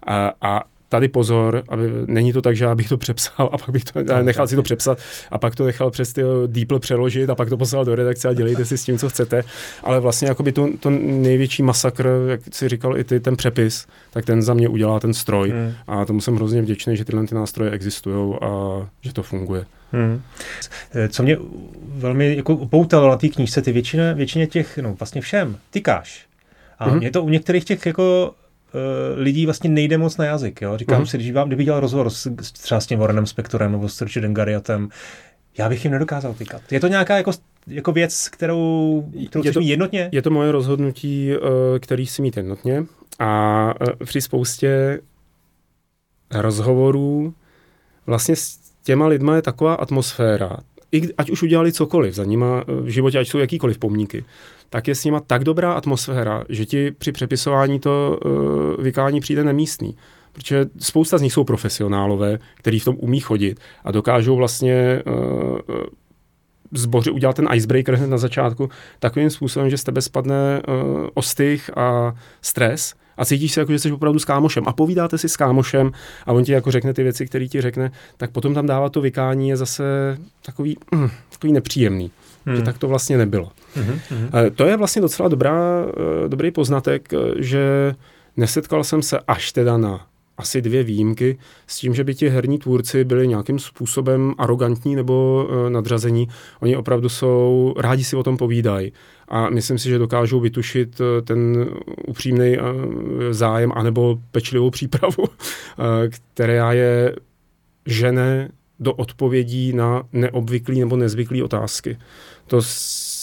A, 0.08 0.32
a 0.42 0.64
tady 0.90 1.08
pozor, 1.08 1.64
aby, 1.70 1.92
není 2.06 2.34
to 2.34 2.42
tak, 2.42 2.56
že 2.56 2.66
já 2.66 2.76
bych 2.76 2.90
to 2.90 2.98
přepsal 2.98 3.50
a 3.52 3.58
pak 3.58 3.70
bych 3.70 3.84
to, 3.84 4.00
nechal 4.22 4.48
si 4.48 4.56
to 4.56 4.64
přepsat 4.64 4.98
a 5.32 5.38
pak 5.38 5.56
to 5.56 5.66
nechal 5.66 5.92
přes 5.92 6.14
ty 6.14 6.22
DeepL 6.48 6.80
přeložit 6.80 7.30
a 7.30 7.36
pak 7.36 7.50
to 7.50 7.58
poslal 7.58 7.86
do 7.86 7.96
redakce 7.96 8.28
a 8.28 8.34
dělejte 8.34 8.66
si 8.66 8.78
s 8.78 8.84
tím, 8.84 8.98
co 8.98 9.10
chcete. 9.10 9.44
Ale 9.84 10.00
vlastně 10.00 10.28
jakoby 10.28 10.52
to, 10.52 10.70
to 10.80 10.90
největší 11.00 11.64
masakr, 11.64 12.10
jak 12.28 12.42
si 12.52 12.70
říkal 12.70 12.98
i 12.98 13.04
ty, 13.04 13.20
ten 13.20 13.36
přepis, 13.36 13.88
tak 14.12 14.26
ten 14.26 14.42
za 14.42 14.54
mě 14.54 14.68
udělá 14.68 15.00
ten 15.00 15.14
stroj. 15.14 15.50
Hmm. 15.50 15.74
A 15.88 16.06
tomu 16.06 16.22
jsem 16.22 16.36
hrozně 16.36 16.62
vděčný, 16.62 16.98
že 16.98 17.06
tyhle 17.06 17.28
ty 17.28 17.36
nástroje 17.36 17.72
existují 17.72 18.36
a 18.42 18.50
že 19.02 19.14
to 19.14 19.24
funguje. 19.24 19.66
Hmm. 19.92 20.22
Co 21.10 21.24
mě 21.24 21.38
velmi 21.88 22.36
jako 22.36 22.56
poutalo 22.56 23.10
na 23.10 23.18
té 23.18 23.30
knížce, 23.30 23.62
ty 23.62 23.72
většině, 23.72 24.14
většině 24.14 24.48
těch, 24.48 24.78
no 24.78 24.96
vlastně 25.00 25.22
všem, 25.22 25.58
tykáš. 25.72 26.26
A 26.80 26.90
hmm. 26.90 27.00
mě 27.00 27.12
to 27.12 27.24
u 27.24 27.30
některých 27.30 27.66
těch 27.66 27.86
jako 27.86 28.34
lidí 29.16 29.46
vlastně 29.46 29.70
nejde 29.70 29.98
moc 29.98 30.18
na 30.18 30.26
jazyk. 30.26 30.62
Jo? 30.62 30.78
Říkám 30.78 31.02
uh-huh. 31.02 31.06
si, 31.06 31.18
když 31.18 31.32
vám, 31.32 31.48
kdyby 31.48 31.64
dělal 31.64 31.80
rozhovor 31.80 32.10
s, 32.10 32.32
třeba 32.52 32.82
s 32.82 32.86
tím 32.86 33.00
Warrenem 33.00 33.26
Spektorem 33.26 33.72
nebo 33.72 33.90
s 33.90 34.02
Richardem 34.02 34.34
Garriottem, 34.34 34.90
já 35.58 35.70
bych 35.70 35.86
jim 35.86 35.92
nedokázal 35.92 36.34
tykat. 36.34 36.62
Je 36.72 36.80
to 36.80 36.88
nějaká 36.88 37.18
jako, 37.18 37.32
jako 37.68 37.92
věc, 37.92 38.30
kterou, 38.30 39.04
kterou 39.30 39.46
je 39.46 39.52
to, 39.52 39.60
mít 39.60 39.68
jednotně? 39.68 40.10
Je 40.12 40.22
to 40.22 40.30
moje 40.30 40.52
rozhodnutí, 40.52 41.32
uh, 41.32 41.40
který 41.80 42.06
si 42.06 42.22
mít 42.22 42.38
jednotně 42.38 42.86
a 43.20 43.74
uh, 43.82 43.88
při 44.06 44.22
spoustě 44.22 45.00
rozhovorů 46.34 47.34
vlastně 48.06 48.36
s 48.36 48.60
těma 48.84 49.08
lidma 49.08 49.36
je 49.36 49.42
taková 49.42 49.74
atmosféra, 49.74 50.58
ať 51.18 51.30
už 51.30 51.44
udělali 51.44 51.72
cokoliv 51.72 52.14
za 52.14 52.24
nima 52.24 52.64
v 52.68 52.88
životě, 52.88 53.20
ať 53.20 53.28
jsou 53.28 53.38
jakýkoliv 53.38 53.78
pomníky, 53.78 54.26
tak 54.70 54.88
je 54.88 54.96
s 54.96 55.06
nima 55.06 55.20
tak 55.20 55.44
dobrá 55.44 55.74
atmosféra, 55.74 56.44
že 56.50 56.66
ti 56.66 56.92
při 56.92 57.12
přepisování 57.12 57.80
to 57.80 58.20
uh, 58.26 58.84
vykání 58.84 59.20
přijde 59.20 59.44
nemístný. 59.44 59.96
Protože 60.32 60.66
spousta 60.80 61.18
z 61.18 61.22
nich 61.22 61.34
jsou 61.34 61.44
profesionálové, 61.44 62.40
kteří 62.56 62.80
v 62.80 62.86
tom 62.86 62.96
umí 63.00 63.20
chodit 63.20 63.60
a 63.84 63.92
dokážou 63.92 64.36
vlastně 64.36 65.04
uh, 65.08 65.60
zboři, 66.72 67.12
udělat 67.12 67.36
ten 67.36 67.48
icebreaker 67.54 67.96
hned 67.96 68.10
na 68.10 68.18
začátku 68.18 68.70
takovým 69.00 69.30
způsobem, 69.30 69.70
že 69.70 69.78
z 69.78 69.84
tebe 69.84 70.02
spadne 70.02 70.62
uh, 70.68 71.08
ostych 71.14 71.78
a 71.78 72.16
stres 72.42 72.94
a 73.18 73.26
cítíš 73.26 73.52
se 73.52 73.60
jako, 73.60 73.72
že 73.72 73.80
jsi 73.80 73.92
opravdu 73.92 74.20
s 74.20 74.26
kámošem 74.26 74.64
a 74.68 74.74
povídáte 74.74 75.18
si 75.18 75.30
s 75.30 75.38
kámošem 75.38 75.92
a 76.26 76.34
on 76.34 76.44
ti 76.44 76.52
jako 76.52 76.72
řekne 76.72 76.94
ty 76.94 77.04
věci, 77.04 77.26
které 77.26 77.48
ti 77.48 77.62
řekne, 77.62 77.92
tak 78.18 78.32
potom 78.32 78.54
tam 78.54 78.66
dává 78.66 78.90
to 78.90 79.02
vykání 79.02 79.50
je 79.50 79.58
zase 79.58 79.84
takový, 80.46 80.78
mm, 80.92 81.10
takový 81.30 81.54
nepříjemný. 81.54 82.12
Hmm. 82.46 82.56
Že 82.56 82.62
tak 82.62 82.78
to 82.78 82.88
vlastně 82.88 83.18
nebylo. 83.18 83.52
Hmm, 83.76 84.00
hmm. 84.10 84.30
To 84.56 84.66
je 84.66 84.78
vlastně 84.78 85.02
docela 85.02 85.30
dobrá, 85.30 85.86
eh, 85.88 86.30
dobrý 86.30 86.52
poznatek, 86.52 87.14
eh, 87.14 87.18
že 87.38 87.96
nesetkal 88.38 88.84
jsem 88.84 89.02
se 89.02 89.20
až 89.28 89.52
teda 89.52 89.78
na 89.78 90.08
asi 90.38 90.62
dvě 90.62 90.84
výjimky 90.84 91.38
s 91.68 91.78
tím, 91.78 91.94
že 91.94 92.04
by 92.04 92.16
ti 92.16 92.30
herní 92.30 92.60
tvůrci 92.60 93.04
byli 93.04 93.28
nějakým 93.28 93.60
způsobem 93.60 94.34
arrogantní 94.38 94.96
nebo 94.96 95.48
uh, 95.50 95.70
nadřazení. 95.70 96.28
Oni 96.62 96.78
opravdu 96.78 97.10
jsou, 97.10 97.74
rádi 97.78 98.04
si 98.04 98.16
o 98.16 98.24
tom 98.24 98.38
povídají 98.38 98.94
a 99.28 99.50
myslím 99.50 99.80
si, 99.80 99.90
že 99.90 99.98
dokážou 99.98 100.40
vytušit 100.40 101.02
ten 101.24 101.70
upřímný 102.08 102.58
uh, 102.58 102.66
zájem 103.32 103.72
anebo 103.76 104.20
pečlivou 104.32 104.70
přípravu, 104.70 105.26
která 106.10 106.74
je 106.74 107.16
žene 107.86 108.50
do 108.80 108.94
odpovědí 108.94 109.74
na 109.74 110.04
neobvyklý 110.14 110.80
nebo 110.80 110.98
nezvyklý 110.98 111.44
otázky. 111.44 111.98
To 112.48 112.62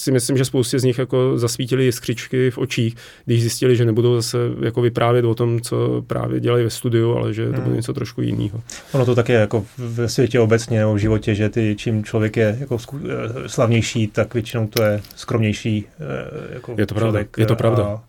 si 0.03 0.13
myslím, 0.13 0.37
že 0.37 0.45
spoustě 0.45 0.79
z 0.79 0.85
nich 0.85 0.99
jako 0.99 1.39
zasvítili 1.39 1.85
jiskřičky 1.85 2.51
v 2.51 2.59
očích, 2.59 2.97
když 3.25 3.41
zjistili, 3.41 3.77
že 3.77 3.85
nebudou 3.85 4.17
zase 4.17 4.39
jako 4.63 4.81
vyprávět 4.83 5.25
o 5.25 5.35
tom, 5.35 5.61
co 5.61 6.03
právě 6.07 6.41
dělají 6.41 6.65
ve 6.65 6.71
studiu, 6.71 7.15
ale 7.17 7.35
že 7.35 7.47
to 7.47 7.53
bude 7.53 7.65
hmm. 7.65 7.77
něco 7.77 7.93
trošku 7.93 8.23
jiného. 8.23 8.63
Ono 8.93 9.05
to 9.05 9.15
také 9.15 9.33
jako 9.33 9.65
ve 9.79 10.09
světě 10.09 10.41
obecně 10.41 10.79
nebo 10.79 10.95
v 10.95 10.99
životě, 10.99 11.35
že 11.35 11.49
ty, 11.49 11.75
čím 11.79 12.05
člověk 12.05 12.37
je 12.37 12.57
jako 12.61 12.79
eh, 12.95 13.49
slavnější, 13.49 14.07
tak 14.07 14.35
většinou 14.35 14.67
to 14.67 14.83
je 14.83 15.01
skromnější 15.17 15.85
eh, 16.01 16.55
jako 16.55 16.75
Je 16.79 16.87
to 16.87 16.95
pravda, 16.95 17.21
je 17.37 17.47
to 17.47 17.57
pravda. 17.57 17.85
A, 17.85 18.03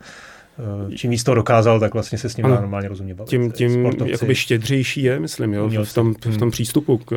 eh, 0.92 0.96
čím 0.96 1.12
víc 1.12 1.24
to 1.24 1.36
dokázal, 1.36 1.80
tak 1.80 1.94
vlastně 1.94 2.18
se 2.18 2.30
s 2.30 2.38
ním 2.38 2.46
ano. 2.46 2.56
normálně 2.56 2.88
rozumně 2.88 3.14
bavit. 3.14 3.30
Tím, 3.30 3.52
tím 3.52 3.92
jakoby 4.06 4.36
štědřejší 4.36 5.04
je, 5.04 5.20
myslím, 5.20 5.54
jo, 5.54 5.70
v 5.84 5.94
tom, 5.94 6.14
v 6.14 6.20
tom 6.20 6.32
hmm. 6.32 6.52
přístupu 6.52 6.98
k, 6.98 7.16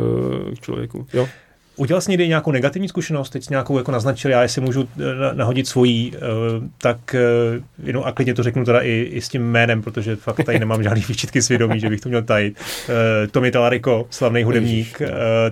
k 0.55 0.61
člověku. 0.61 1.07
Jo. 1.13 1.29
Udělal 1.77 2.01
jsi 2.01 2.11
někdy 2.11 2.29
nějakou 2.29 2.51
negativní 2.51 2.89
zkušenost, 2.89 3.31
teď 3.31 3.51
nějakou 3.51 3.79
jako 3.79 3.93
naznačil, 3.93 4.31
já 4.31 4.43
jestli 4.43 4.61
můžu 4.61 4.89
eh, 4.99 5.35
nahodit 5.35 5.69
svojí, 5.69 6.13
eh, 6.15 6.21
tak 6.79 7.15
eh, 7.15 7.21
jenom 7.83 8.03
a 8.07 8.13
klidně 8.13 8.35
to 8.35 8.43
řeknu 8.43 8.65
teda 8.65 8.81
i, 8.81 9.09
i 9.13 9.21
s 9.21 9.29
tím 9.29 9.43
jménem, 9.51 9.83
protože 9.83 10.17
fakt 10.17 10.45
tady 10.45 10.59
nemám 10.59 10.83
žádný 10.83 11.05
výčitky 11.09 11.43
svědomí, 11.43 11.81
že 11.81 11.89
bych 11.89 12.01
to 12.01 12.09
měl 12.09 12.23
tajit. 12.23 12.59
Tommy 13.31 13.51
Talariko, 13.51 14.07
slavný 14.11 14.43
hudebník, 14.43 15.03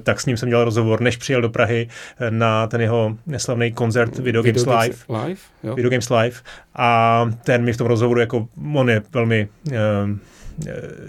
tak 0.03 0.21
s 0.21 0.27
ním 0.27 0.37
jsem 0.37 0.49
dělal 0.49 0.65
rozhovor, 0.65 1.01
než 1.01 1.17
přijel 1.17 1.43
do 1.43 1.49
Prahy 1.49 1.89
na 2.31 2.67
ten 2.67 2.81
jeho 2.81 3.17
neslavný 3.27 3.73
koncert 3.73 4.19
Video 4.19 4.43
Games 4.43 4.63
Video 4.63 4.81
Live. 4.81 4.97
Live? 5.09 5.41
Jo. 5.63 5.75
Video 5.75 5.91
Games 5.91 6.11
Live. 6.11 6.37
A 6.75 7.31
ten 7.45 7.65
mi 7.65 7.73
v 7.73 7.77
tom 7.77 7.87
rozhovoru, 7.87 8.21
jako 8.21 8.49
on 8.75 8.91
je 8.91 9.03
velmi 9.13 9.49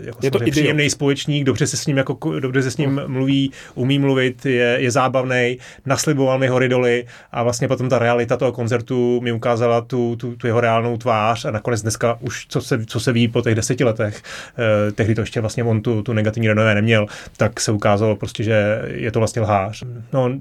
jako 0.02 0.20
je 0.24 0.32
to 0.32 0.40
příjemný 0.40 0.90
společník, 0.90 1.44
dobře 1.44 1.68
se 1.68 1.78
s 1.78 1.86
ním, 1.86 1.98
jako, 1.98 2.40
dobře 2.40 2.62
se 2.62 2.72
s 2.72 2.78
ním 2.78 2.96
no. 2.96 3.08
mluví, 3.08 3.52
umí 3.76 4.00
mluvit, 4.00 4.46
je, 4.46 4.78
je 4.80 4.92
zábavný, 4.92 5.58
nasliboval 5.86 6.40
mi 6.40 6.48
hory 6.48 6.70
doly 6.70 7.06
a 7.32 7.44
vlastně 7.44 7.68
potom 7.68 7.90
ta 7.90 8.00
realita 8.00 8.38
toho 8.38 8.52
koncertu 8.52 9.22
mi 9.22 9.32
ukázala 9.32 9.82
tu, 9.82 10.16
tu, 10.16 10.36
tu 10.36 10.48
jeho 10.48 10.62
reálnou 10.62 10.98
tvář 10.98 11.46
a 11.46 11.52
nakonec 11.52 11.82
dneska 11.82 12.18
už, 12.22 12.46
co 12.50 12.62
se, 12.62 12.86
co 12.86 13.00
se 13.00 13.12
ví 13.12 13.28
po 13.28 13.42
těch 13.42 13.56
deseti 13.56 13.84
letech, 13.84 14.22
eh, 14.58 14.92
tehdy 14.92 15.16
to 15.16 15.22
ještě 15.22 15.42
vlastně 15.42 15.64
on 15.64 15.82
tu, 15.82 16.02
tu 16.02 16.14
negativní 16.14 16.48
renové 16.48 16.76
neměl, 16.76 17.06
tak 17.38 17.60
se 17.60 17.72
ukázalo 17.72 18.16
prostě, 18.16 18.44
že 18.44 18.82
je 18.88 19.12
to 19.12 19.20
vlastně 19.20 19.42
lhář. 19.42 19.84
No, 20.14 20.32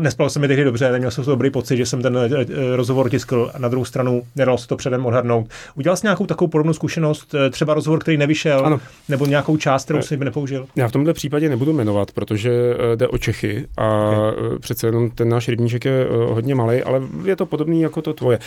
nespal 0.00 0.30
se 0.30 0.38
mi 0.38 0.48
tehdy 0.48 0.64
dobře, 0.64 0.92
neměl 0.92 1.10
jsem 1.10 1.24
to 1.24 1.30
dobrý 1.30 1.50
pocit, 1.50 1.76
že 1.76 1.86
jsem 1.86 2.02
ten 2.02 2.16
eh, 2.16 2.28
eh, 2.40 2.76
rozhovor 2.76 3.10
tiskl 3.10 3.50
na 3.58 3.68
druhou 3.68 3.84
stranu 3.84 4.22
nedal 4.36 4.58
se 4.58 4.68
to 4.68 4.76
předem 4.76 5.06
odhadnout. 5.06 5.48
Udělal 5.74 5.96
jsi 5.96 6.06
nějakou 6.06 6.26
takovou 6.26 6.48
podobnou 6.48 6.72
zkušenost, 6.72 7.34
třeba 7.50 7.74
rozhovor, 7.74 7.98
který 7.98 8.16
nevyšel 8.16 8.49
nepřišel, 8.50 8.66
ano. 8.66 8.80
nebo 9.08 9.26
nějakou 9.26 9.56
část, 9.56 9.84
kterou 9.84 10.02
si 10.02 10.16
nepoužil? 10.16 10.66
Já 10.76 10.88
v 10.88 10.92
tomto 10.92 11.14
případě 11.14 11.48
nebudu 11.48 11.72
jmenovat, 11.72 12.12
protože 12.12 12.50
eh, 12.52 12.96
jde 12.96 13.08
o 13.08 13.18
Čechy 13.18 13.66
a 13.76 14.10
okay. 14.10 14.34
Eh, 14.54 14.58
přece 14.58 14.86
jenom 14.86 15.10
ten 15.10 15.28
náš 15.28 15.48
rybníček 15.48 15.84
je 15.84 16.06
eh, 16.06 16.32
hodně 16.32 16.54
malý, 16.54 16.82
ale 16.82 17.02
je 17.24 17.36
to 17.36 17.46
podobný 17.46 17.80
jako 17.80 18.02
to 18.02 18.14
tvoje. 18.14 18.38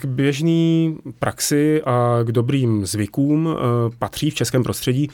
K 0.00 0.04
běžný 0.04 0.96
praxi 1.18 1.82
a 1.84 2.18
k 2.24 2.32
dobrým 2.32 2.86
zvykům 2.86 3.56
patří 3.98 4.30
v 4.30 4.34
českém 4.34 4.62
prostředí, 4.62 5.08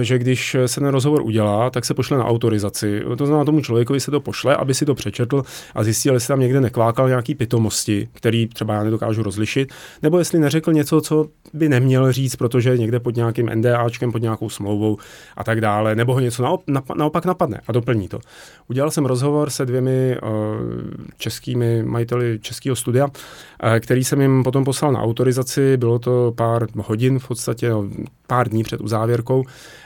že 0.00 0.18
když 0.18 0.56
se 0.66 0.80
ten 0.80 0.88
rozhovor 0.88 1.22
udělá, 1.22 1.70
tak 1.70 1.84
se 1.84 1.94
pošle 1.94 2.18
na 2.18 2.24
autorizaci. 2.24 3.02
To 3.18 3.26
znamená, 3.26 3.44
tomu 3.44 3.60
člověkovi 3.60 4.00
se 4.00 4.10
to 4.10 4.20
pošle, 4.20 4.56
aby 4.56 4.74
si 4.74 4.84
to 4.84 4.94
přečetl 4.94 5.42
a 5.74 5.84
zjistil, 5.84 6.14
jestli 6.14 6.28
tam 6.28 6.40
někde 6.40 6.60
nekvákal 6.60 7.08
nějaký 7.08 7.34
pitomosti, 7.34 8.08
který 8.12 8.48
třeba 8.48 8.74
já 8.74 8.84
nedokážu 8.84 9.22
rozlišit, 9.22 9.72
nebo 10.02 10.18
jestli 10.18 10.38
neřekl 10.38 10.72
něco, 10.72 11.00
co 11.00 11.26
by 11.54 11.68
neměl 11.68 12.12
říct, 12.12 12.36
protože 12.36 12.78
někde 12.78 13.00
pod 13.00 13.16
nějaký 13.16 13.31
nějakým 13.36 13.60
NDAčkem, 13.60 14.12
pod 14.12 14.22
nějakou 14.22 14.48
smlouvou 14.48 14.96
a 15.36 15.44
tak 15.44 15.60
dále, 15.60 15.94
nebo 15.94 16.14
ho 16.14 16.20
něco 16.20 16.58
naopak 16.96 17.24
napadne 17.24 17.60
a 17.66 17.72
doplní 17.72 18.08
to. 18.08 18.18
Udělal 18.68 18.90
jsem 18.90 19.06
rozhovor 19.06 19.50
se 19.50 19.66
dvěmi 19.66 20.16
uh, 20.22 20.30
českými 21.18 21.82
majiteli 21.82 22.38
českého 22.42 22.76
studia, 22.76 23.04
uh, 23.06 23.12
který 23.80 24.04
jsem 24.04 24.20
jim 24.20 24.42
potom 24.42 24.64
poslal 24.64 24.92
na 24.92 25.00
autorizaci, 25.00 25.76
bylo 25.76 25.98
to 25.98 26.32
pár 26.36 26.66
hodin 26.76 27.18
v 27.18 27.28
podstatě, 27.28 27.70
no, 27.70 27.88
pár 28.26 28.48
dní 28.48 28.62
před 28.62 28.80
uzávěrkou 28.80 29.44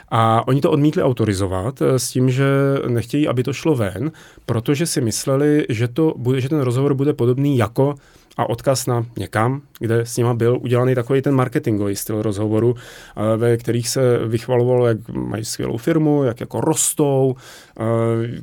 A 0.09 0.47
oni 0.47 0.61
to 0.61 0.71
odmítli 0.71 1.03
autorizovat 1.03 1.81
eh, 1.81 1.99
s 1.99 2.11
tím, 2.11 2.29
že 2.29 2.45
nechtějí, 2.87 3.27
aby 3.27 3.43
to 3.43 3.53
šlo 3.53 3.75
ven, 3.75 4.11
protože 4.45 4.85
si 4.85 5.01
mysleli, 5.01 5.65
že, 5.69 5.87
to 5.87 6.13
bude, 6.17 6.41
že 6.41 6.49
ten 6.49 6.59
rozhovor 6.59 6.93
bude 6.93 7.13
podobný 7.13 7.57
jako 7.57 7.95
a 8.37 8.49
odkaz 8.49 8.85
na 8.85 9.05
někam, 9.17 9.61
kde 9.79 9.99
s 9.99 10.17
nima 10.17 10.33
byl 10.33 10.57
udělaný 10.61 10.95
takový 10.95 11.21
ten 11.21 11.35
marketingový 11.35 11.95
styl 11.95 12.21
rozhovoru, 12.21 12.75
eh, 12.75 13.37
ve 13.37 13.57
kterých 13.57 13.89
se 13.89 14.17
vychvalovalo, 14.17 14.87
jak 14.87 15.09
mají 15.09 15.45
skvělou 15.45 15.77
firmu, 15.77 16.23
jak 16.23 16.39
jako 16.39 16.61
rostou, 16.61 17.35
eh, 17.79 17.83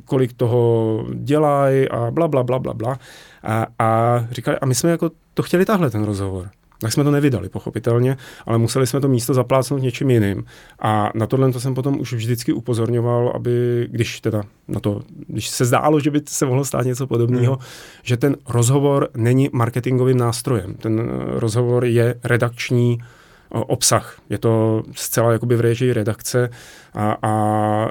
kolik 0.05 0.33
toho 0.33 1.05
dělají 1.13 1.89
a 1.89 2.11
bla, 2.11 2.27
bla, 2.27 2.43
bla, 2.43 2.59
bla, 2.59 2.73
bla. 2.73 2.99
A, 3.43 3.67
a 3.79 4.19
říkali, 4.31 4.57
a 4.59 4.65
my 4.65 4.75
jsme 4.75 4.91
jako 4.91 5.11
to 5.33 5.43
chtěli 5.43 5.65
tahle 5.65 5.89
ten 5.89 6.03
rozhovor. 6.03 6.49
Tak 6.79 6.93
jsme 6.93 7.03
to 7.03 7.11
nevydali, 7.11 7.49
pochopitelně, 7.49 8.17
ale 8.45 8.57
museli 8.57 8.87
jsme 8.87 9.01
to 9.01 9.07
místo 9.07 9.33
zaplácnout 9.33 9.81
něčím 9.81 10.09
jiným. 10.09 10.45
A 10.79 11.11
na 11.15 11.27
tohle 11.27 11.51
to 11.51 11.59
jsem 11.59 11.73
potom 11.73 11.99
už 11.99 12.13
vždycky 12.13 12.53
upozorňoval, 12.53 13.31
aby, 13.35 13.87
když 13.91 14.21
teda 14.21 14.43
na 14.67 14.79
to, 14.79 15.01
když 15.27 15.49
se 15.49 15.65
zdálo, 15.65 15.99
že 15.99 16.11
by 16.11 16.21
se 16.27 16.45
mohlo 16.45 16.65
stát 16.65 16.85
něco 16.85 17.07
podobného, 17.07 17.53
hmm. 17.53 17.65
že 18.03 18.17
ten 18.17 18.35
rozhovor 18.47 19.09
není 19.17 19.49
marketingovým 19.53 20.17
nástrojem. 20.17 20.73
Ten 20.73 20.99
eh, 20.99 21.39
rozhovor 21.39 21.85
je 21.85 22.15
redakční 22.23 22.97
eh, 23.01 23.05
obsah. 23.49 24.19
Je 24.29 24.37
to 24.37 24.83
zcela 24.95 25.31
jakoby 25.31 25.55
v 25.55 25.61
režii 25.61 25.93
redakce 25.93 26.49
a, 26.93 27.17
a 27.21 27.31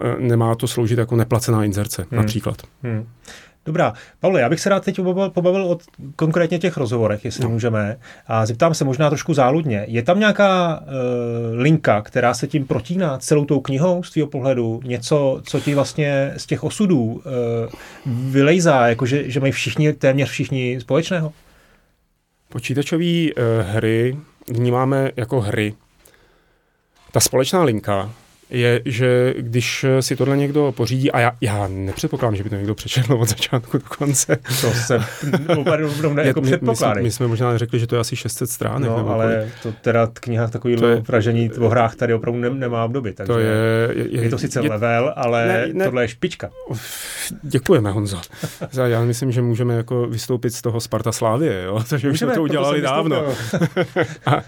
eh, 0.02 0.16
nemá 0.18 0.54
to 0.54 0.66
sloužit 0.68 0.98
jako 0.98 1.16
neplacená 1.16 1.64
inzerce, 1.64 2.06
hmm. 2.10 2.20
například. 2.20 2.62
Hmm. 2.82 3.06
Dobrá. 3.66 3.94
Pavle, 4.20 4.40
já 4.40 4.48
bych 4.48 4.60
se 4.60 4.68
rád 4.68 4.84
teď 4.84 5.00
pobavil 5.28 5.64
o 5.64 5.78
konkrétně 6.16 6.58
těch 6.58 6.76
rozhovorech, 6.76 7.24
jestli 7.24 7.44
no. 7.44 7.50
můžeme. 7.50 7.96
A 8.26 8.46
zeptám 8.46 8.74
se 8.74 8.84
možná 8.84 9.08
trošku 9.08 9.34
záludně. 9.34 9.84
Je 9.88 10.02
tam 10.02 10.18
nějaká 10.18 10.80
uh, 10.80 10.86
linka, 11.60 12.02
která 12.02 12.34
se 12.34 12.46
tím 12.46 12.66
protíná 12.66 13.18
celou 13.18 13.44
tou 13.44 13.60
knihou 13.60 14.02
z 14.02 14.10
tvého 14.10 14.28
pohledu? 14.28 14.80
Něco, 14.84 15.40
co 15.44 15.60
ti 15.60 15.74
vlastně 15.74 16.32
z 16.36 16.46
těch 16.46 16.64
osudů 16.64 17.04
uh, 17.04 17.22
vylejzá, 18.06 18.86
jako 18.86 19.06
že, 19.06 19.30
že 19.30 19.40
mají 19.40 19.52
všichni, 19.52 19.92
téměř 19.92 20.30
všichni 20.30 20.80
společného? 20.80 21.32
Počítačové 22.48 23.04
uh, 23.04 23.42
hry 23.62 24.16
vnímáme 24.48 25.10
jako 25.16 25.40
hry. 25.40 25.74
Ta 27.12 27.20
společná 27.20 27.62
linka 27.62 28.10
je, 28.50 28.82
že 28.84 29.34
když 29.38 29.86
si 30.00 30.16
tohle 30.16 30.36
někdo 30.36 30.72
pořídí, 30.76 31.12
a 31.12 31.20
já, 31.20 31.32
já 31.40 31.68
nepředpokládám, 31.68 32.36
že 32.36 32.44
by 32.44 32.50
to 32.50 32.56
někdo 32.56 32.74
přečetl 32.74 33.12
od 33.12 33.28
začátku 33.28 33.78
do 33.78 33.84
konce. 33.98 34.36
To 34.60 34.70
se 34.70 34.98
opravdu 35.58 36.14
ne, 36.14 36.22
jako 36.26 36.40
my, 36.40 36.58
my, 36.60 36.76
jsme, 36.76 36.94
my 37.02 37.10
jsme 37.10 37.26
možná 37.26 37.58
řekli, 37.58 37.78
že 37.78 37.86
to 37.86 37.94
je 37.94 38.00
asi 38.00 38.16
600 38.16 38.50
stránek. 38.50 38.90
No, 38.90 39.08
ale 39.08 39.34
kolik. 39.34 39.52
to 39.62 39.80
teda 39.82 40.08
kniha 40.14 40.48
takový 40.48 40.76
to 40.76 40.88
je, 40.88 41.02
pražení 41.02 41.50
o 41.52 41.68
hrách 41.68 41.94
tady 41.96 42.14
opravdu 42.14 42.40
ne, 42.40 42.50
nemá 42.50 42.84
období. 42.84 43.12
Takže 43.12 43.32
to 43.32 43.38
je, 43.38 43.46
je, 43.92 44.08
je, 44.10 44.22
je 44.22 44.30
to 44.30 44.38
sice 44.38 44.62
je, 44.62 44.70
level, 44.70 45.12
ale 45.16 45.46
ne, 45.46 45.68
ne, 45.72 45.84
tohle 45.84 46.04
je 46.04 46.08
špička. 46.08 46.50
Děkujeme, 47.42 47.90
Honzo. 47.90 48.20
já 48.84 49.04
myslím, 49.04 49.32
že 49.32 49.42
můžeme 49.42 49.74
jako 49.74 50.06
vystoupit 50.06 50.50
z 50.50 50.62
toho 50.62 50.80
Sparta 50.80 51.12
Slávie, 51.12 51.62
jo? 51.62 51.82
takže 51.88 52.10
už 52.10 52.18
jsme 52.18 52.34
to 52.34 52.42
udělali 52.42 52.80
dávno. 52.80 53.24
a, 54.26 54.42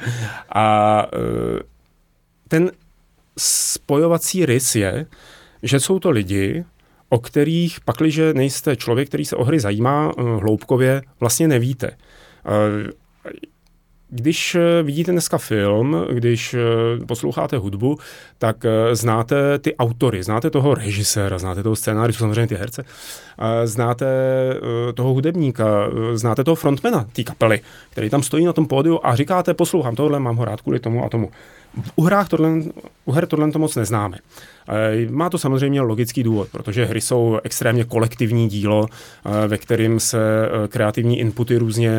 a 0.53 1.07
e, 1.13 1.63
ten 2.49 2.71
spojovací 3.39 4.47
rys 4.47 4.75
je, 4.75 5.07
že 5.63 5.81
jsou 5.81 5.99
to 5.99 6.11
lidi, 6.11 6.65
o 7.09 7.19
kterých 7.19 7.81
pakliže 7.81 8.35
nejste 8.35 8.77
člověk, 8.77 9.09
který 9.09 9.25
se 9.25 9.37
o 9.37 9.45
hry 9.45 9.61
zajímá 9.61 10.13
eh, 10.19 10.23
hloubkově, 10.23 11.03
vlastně 11.21 11.49
nevíte. 11.49 11.91
Eh, 11.91 12.91
když 14.11 14.55
eh, 14.55 14.83
vidíte 14.83 15.13
dneska 15.13 15.39
film, 15.39 15.97
když 16.13 16.57
posloucháte 17.07 17.57
hudbu, 17.57 17.99
tak 18.39 18.57
znáte 18.93 19.59
ty 19.59 19.77
autory, 19.77 20.23
znáte 20.23 20.51
toho 20.51 20.75
režiséra, 20.75 21.39
znáte 21.39 21.63
toho 21.63 21.77
scénáře, 21.77 22.13
samozřejmě 22.13 22.47
ty 22.47 22.55
herce, 22.55 22.85
znáte 23.65 24.07
toho 24.95 25.13
hudebníka, 25.13 25.91
znáte 26.15 26.45
toho 26.45 26.55
frontmana 26.55 27.07
té 27.13 27.25
kapely, 27.25 27.61
který 27.91 28.11
tam 28.11 28.23
stojí 28.23 28.45
na 28.45 28.53
tom 28.53 28.67
pódiu 28.67 29.01
a 29.03 29.17
říkáte, 29.17 29.55
poslouchám 29.55 29.97
tohle, 29.97 30.21
mám 30.21 30.37
ho 30.37 30.45
rád 30.45 30.61
kvůli 30.61 30.81
tomu 30.81 31.05
a 31.05 31.09
tomu. 31.09 31.31
U, 31.97 32.03
hrách 32.03 32.29
tohle, 32.29 32.51
u 33.05 33.13
her 33.13 33.27
tohle 33.27 33.53
to 33.53 33.59
moc 33.59 33.77
neznáme. 33.77 34.19
E, 34.69 35.11
má 35.11 35.31
to 35.31 35.39
samozřejmě 35.39 35.81
logický 35.81 36.23
důvod, 36.23 36.49
protože 36.53 36.85
hry 36.85 37.01
jsou 37.01 37.39
extrémně 37.45 37.85
kolektivní 37.85 38.49
dílo, 38.49 38.87
e, 39.45 39.49
ve 39.49 39.59
kterým 39.59 40.01
se 40.01 40.19
e, 40.47 40.69
kreativní 40.69 41.19
inputy 41.19 41.57
různě 41.57 41.91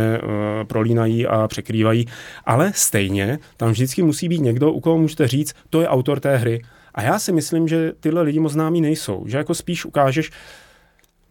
prolínají 0.68 1.28
a 1.28 1.48
překrývají, 1.48 2.08
ale 2.46 2.72
stejně 2.76 3.40
tam 3.58 3.72
vždycky 3.72 4.04
musí 4.04 4.30
být 4.30 4.42
někdo, 4.42 4.72
u 4.72 4.80
koho 4.80 4.98
můžete 4.98 5.28
říct, 5.28 5.54
to 5.70 5.82
je 5.82 5.88
autor 5.88 6.20
té 6.20 6.38
hry. 6.38 6.62
A 6.96 7.02
já 7.02 7.20
si 7.20 7.32
myslím, 7.32 7.68
že 7.68 7.94
tyhle 8.00 8.22
lidi 8.22 8.40
moc 8.40 8.52
známí 8.52 8.82
nejsou, 8.82 9.24
že 9.28 9.38
jako 9.38 9.56
spíš 9.56 9.86
ukážeš, 9.86 10.32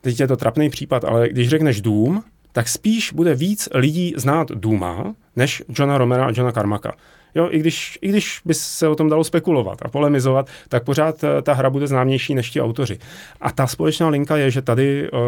teď 0.00 0.20
je 0.20 0.28
to 0.28 0.37
trapný 0.37 0.70
případ, 0.70 1.04
ale 1.04 1.28
když 1.28 1.48
řekneš 1.48 1.80
Dům, 1.80 2.22
tak 2.52 2.68
spíš 2.68 3.12
bude 3.12 3.35
víc 3.35 3.68
lidí 3.74 4.14
znát 4.16 4.48
Duma, 4.48 5.14
než 5.37 5.62
Johna 5.78 5.98
Romera 5.98 6.26
a 6.26 6.32
Johna 6.35 6.52
Carmaka. 6.52 6.92
Jo, 7.37 7.49
i 7.51 7.59
když, 7.59 7.99
i 8.03 8.09
když 8.09 8.40
by 8.44 8.55
se 8.55 8.88
o 8.88 8.94
tom 8.94 9.09
dalo 9.09 9.25
spekulovat 9.25 9.79
a 9.83 9.88
polemizovat, 9.88 10.49
tak 10.68 10.85
pořád 10.85 11.25
eh, 11.25 11.42
ta 11.42 11.53
hra 11.53 11.70
bude 11.70 11.87
známější 11.87 12.35
než 12.35 12.51
ti 12.51 12.61
autoři. 12.61 12.99
A 13.40 13.53
ta 13.53 13.66
společná 13.66 14.09
linka 14.09 14.37
je, 14.37 14.51
že 14.51 14.62
tady 14.62 15.11
uh, 15.11 15.18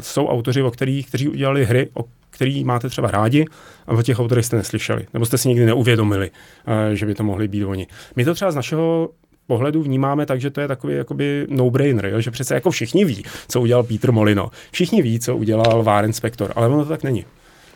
jsou 0.00 0.26
autoři, 0.26 0.62
o 0.62 0.70
kterých, 0.70 1.06
kteří 1.06 1.28
udělali 1.28 1.64
hry, 1.64 1.88
o 1.94 2.04
který 2.30 2.64
máte 2.64 2.88
třeba 2.88 3.10
rádi 3.10 3.44
a 3.86 3.92
o 3.92 4.02
těch 4.02 4.18
autorech 4.18 4.44
jste 4.44 4.56
neslyšeli, 4.56 5.06
nebo 5.12 5.26
jste 5.26 5.38
si 5.38 5.48
nikdy 5.48 5.66
neuvědomili, 5.66 6.30
uh, 6.30 6.94
že 6.94 7.06
by 7.06 7.14
to 7.14 7.22
mohli 7.22 7.48
být 7.48 7.64
oni. 7.64 7.86
My 8.16 8.24
to 8.24 8.34
třeba 8.34 8.50
z 8.50 8.56
našeho 8.56 9.10
pohledu 9.46 9.82
vnímáme 9.82 10.26
tak, 10.26 10.40
že 10.40 10.50
to 10.50 10.60
je 10.60 10.68
takový 10.68 10.94
jakoby 10.94 11.46
no-brainer, 11.50 12.06
jo? 12.06 12.20
že 12.20 12.30
přece 12.30 12.54
jako 12.54 12.70
všichni 12.70 13.04
ví, 13.04 13.24
co 13.48 13.60
udělal 13.60 13.82
Peter 13.82 14.12
Molino. 14.12 14.50
Všichni 14.70 15.02
ví, 15.02 15.20
co 15.20 15.36
udělal 15.36 15.82
Warren 15.82 16.12
Spector, 16.12 16.52
ale 16.56 16.68
ono 16.68 16.82
to 16.84 16.88
tak 16.88 17.02
není. 17.02 17.24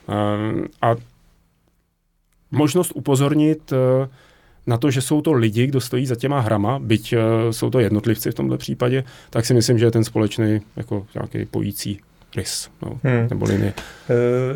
Uh, 0.08 0.64
a 0.82 0.96
možnost 2.50 2.92
upozornit 2.94 3.72
eh, 3.72 4.08
na 4.66 4.78
to, 4.78 4.90
že 4.90 5.00
jsou 5.00 5.20
to 5.20 5.32
lidi, 5.32 5.66
kdo 5.66 5.80
stojí 5.80 6.06
za 6.06 6.14
těma 6.14 6.40
hrama, 6.40 6.78
byť 6.78 7.12
eh, 7.12 7.52
jsou 7.52 7.70
to 7.70 7.80
jednotlivci 7.80 8.30
v 8.30 8.34
tomto 8.34 8.56
případě, 8.56 9.04
tak 9.30 9.46
si 9.46 9.54
myslím, 9.54 9.78
že 9.78 9.84
je 9.84 9.90
ten 9.90 10.04
společný 10.04 10.60
jako 10.76 11.06
nějaký 11.14 11.44
pojící 11.44 12.00
rys 12.36 12.70
no, 12.82 13.00
hmm. 13.04 13.26
nebo 13.30 13.44
linie. 13.44 13.72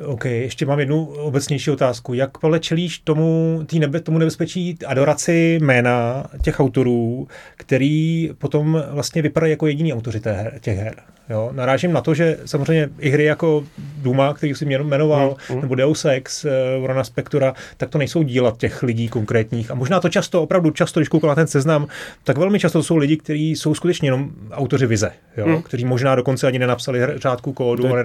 Uh, 0.04 0.12
OK, 0.12 0.24
ještě 0.24 0.66
mám 0.66 0.80
jednu 0.80 1.04
obecnější 1.04 1.70
otázku. 1.70 2.14
Jak 2.14 2.38
Pavle 2.38 2.60
čelíš 2.60 2.98
tomu, 2.98 3.60
tý 3.66 3.78
nebe, 3.78 4.00
tomu 4.00 4.18
nebezpečí 4.18 4.78
adoraci 4.86 5.58
jména 5.62 6.24
těch 6.42 6.60
autorů, 6.60 7.28
který 7.56 8.30
potom 8.38 8.82
vlastně 8.90 9.22
vypadají 9.22 9.50
jako 9.50 9.66
jediní 9.66 9.92
autoři 9.92 10.20
těch 10.60 10.78
her? 10.78 10.94
Jo? 11.30 11.50
Narážím 11.52 11.92
na 11.92 12.00
to, 12.00 12.14
že 12.14 12.38
samozřejmě 12.44 12.88
i 12.98 13.10
hry 13.10 13.24
jako 13.24 13.64
Duma, 14.02 14.34
který 14.34 14.54
si 14.54 14.64
jmenoval, 14.64 15.36
mm, 15.50 15.56
mm. 15.56 15.62
nebo 15.62 15.74
Deus 15.74 16.04
Ex, 16.04 16.44
uh, 16.44 16.50
Vrona 16.82 17.04
Spektura, 17.04 17.54
tak 17.76 17.90
to 17.90 17.98
nejsou 17.98 18.22
díla 18.22 18.54
těch 18.58 18.82
lidí 18.82 19.08
konkrétních. 19.08 19.70
A 19.70 19.74
možná 19.74 20.00
to 20.00 20.08
často, 20.08 20.42
opravdu 20.42 20.70
často, 20.70 21.00
když 21.00 21.08
koukám 21.08 21.28
na 21.28 21.34
ten 21.34 21.46
seznam, 21.46 21.86
tak 22.24 22.38
velmi 22.38 22.58
často 22.58 22.78
to 22.78 22.82
jsou 22.82 22.96
lidi, 22.96 23.16
kteří 23.16 23.50
jsou 23.50 23.74
skutečně 23.74 24.06
jenom 24.06 24.30
autoři 24.52 24.86
vize, 24.86 25.10
jo? 25.36 25.46
Mm. 25.46 25.62
kteří 25.62 25.84
možná 25.84 26.14
dokonce 26.14 26.46
ani 26.46 26.58
nenapsali 26.58 27.00
řádku 27.16 27.52
kódu, 27.52 27.88
ale 27.88 28.04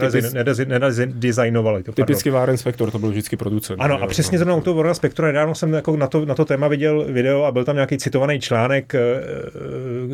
nedizajnovali. 0.65 1.83
To, 1.83 1.91
typicky 1.91 2.29
Warren 2.29 2.57
Spector, 2.57 2.91
to 2.91 2.99
byl 2.99 3.09
vždycky 3.09 3.37
producent. 3.37 3.81
Ano, 3.81 4.03
a 4.03 4.07
přesně 4.07 4.37
zrovna 4.37 4.55
u 4.55 4.61
toho 4.61 4.75
Warren 4.75 4.95
Spectora, 4.95 5.27
nedávno 5.27 5.55
jsem 5.55 5.73
jako 5.73 5.97
na, 5.97 6.07
to, 6.07 6.25
na 6.25 6.35
to 6.35 6.45
téma 6.45 6.67
viděl 6.67 7.05
video 7.09 7.43
a 7.43 7.51
byl 7.51 7.65
tam 7.65 7.75
nějaký 7.75 7.97
citovaný 7.97 8.39
článek 8.39 8.93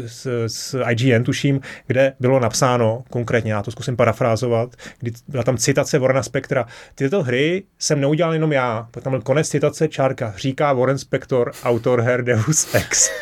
z, 0.05 0.27
z 0.47 0.75
IGN, 0.89 1.23
tuším, 1.23 1.61
kde 1.87 2.13
bylo 2.19 2.39
napsáno, 2.39 3.02
konkrétně, 3.09 3.53
já 3.53 3.63
to 3.63 3.71
zkusím 3.71 3.95
parafrázovat, 3.95 4.75
kdy 4.99 5.11
byla 5.27 5.43
tam 5.43 5.57
citace 5.57 5.99
Warrena 5.99 6.23
Spectra. 6.23 6.65
Tyto 6.95 7.23
hry 7.23 7.63
jsem 7.79 8.01
neudělal 8.01 8.33
jenom 8.33 8.51
já, 8.51 8.87
pak 8.91 9.03
tam 9.03 9.13
byl 9.13 9.21
konec 9.21 9.49
citace 9.49 9.87
čárka, 9.87 10.33
říká 10.37 10.73
Warren 10.73 10.97
Spector, 10.97 11.51
autor 11.63 12.01
her 12.01 12.23
Deus 12.23 12.75
Ex. 12.75 13.09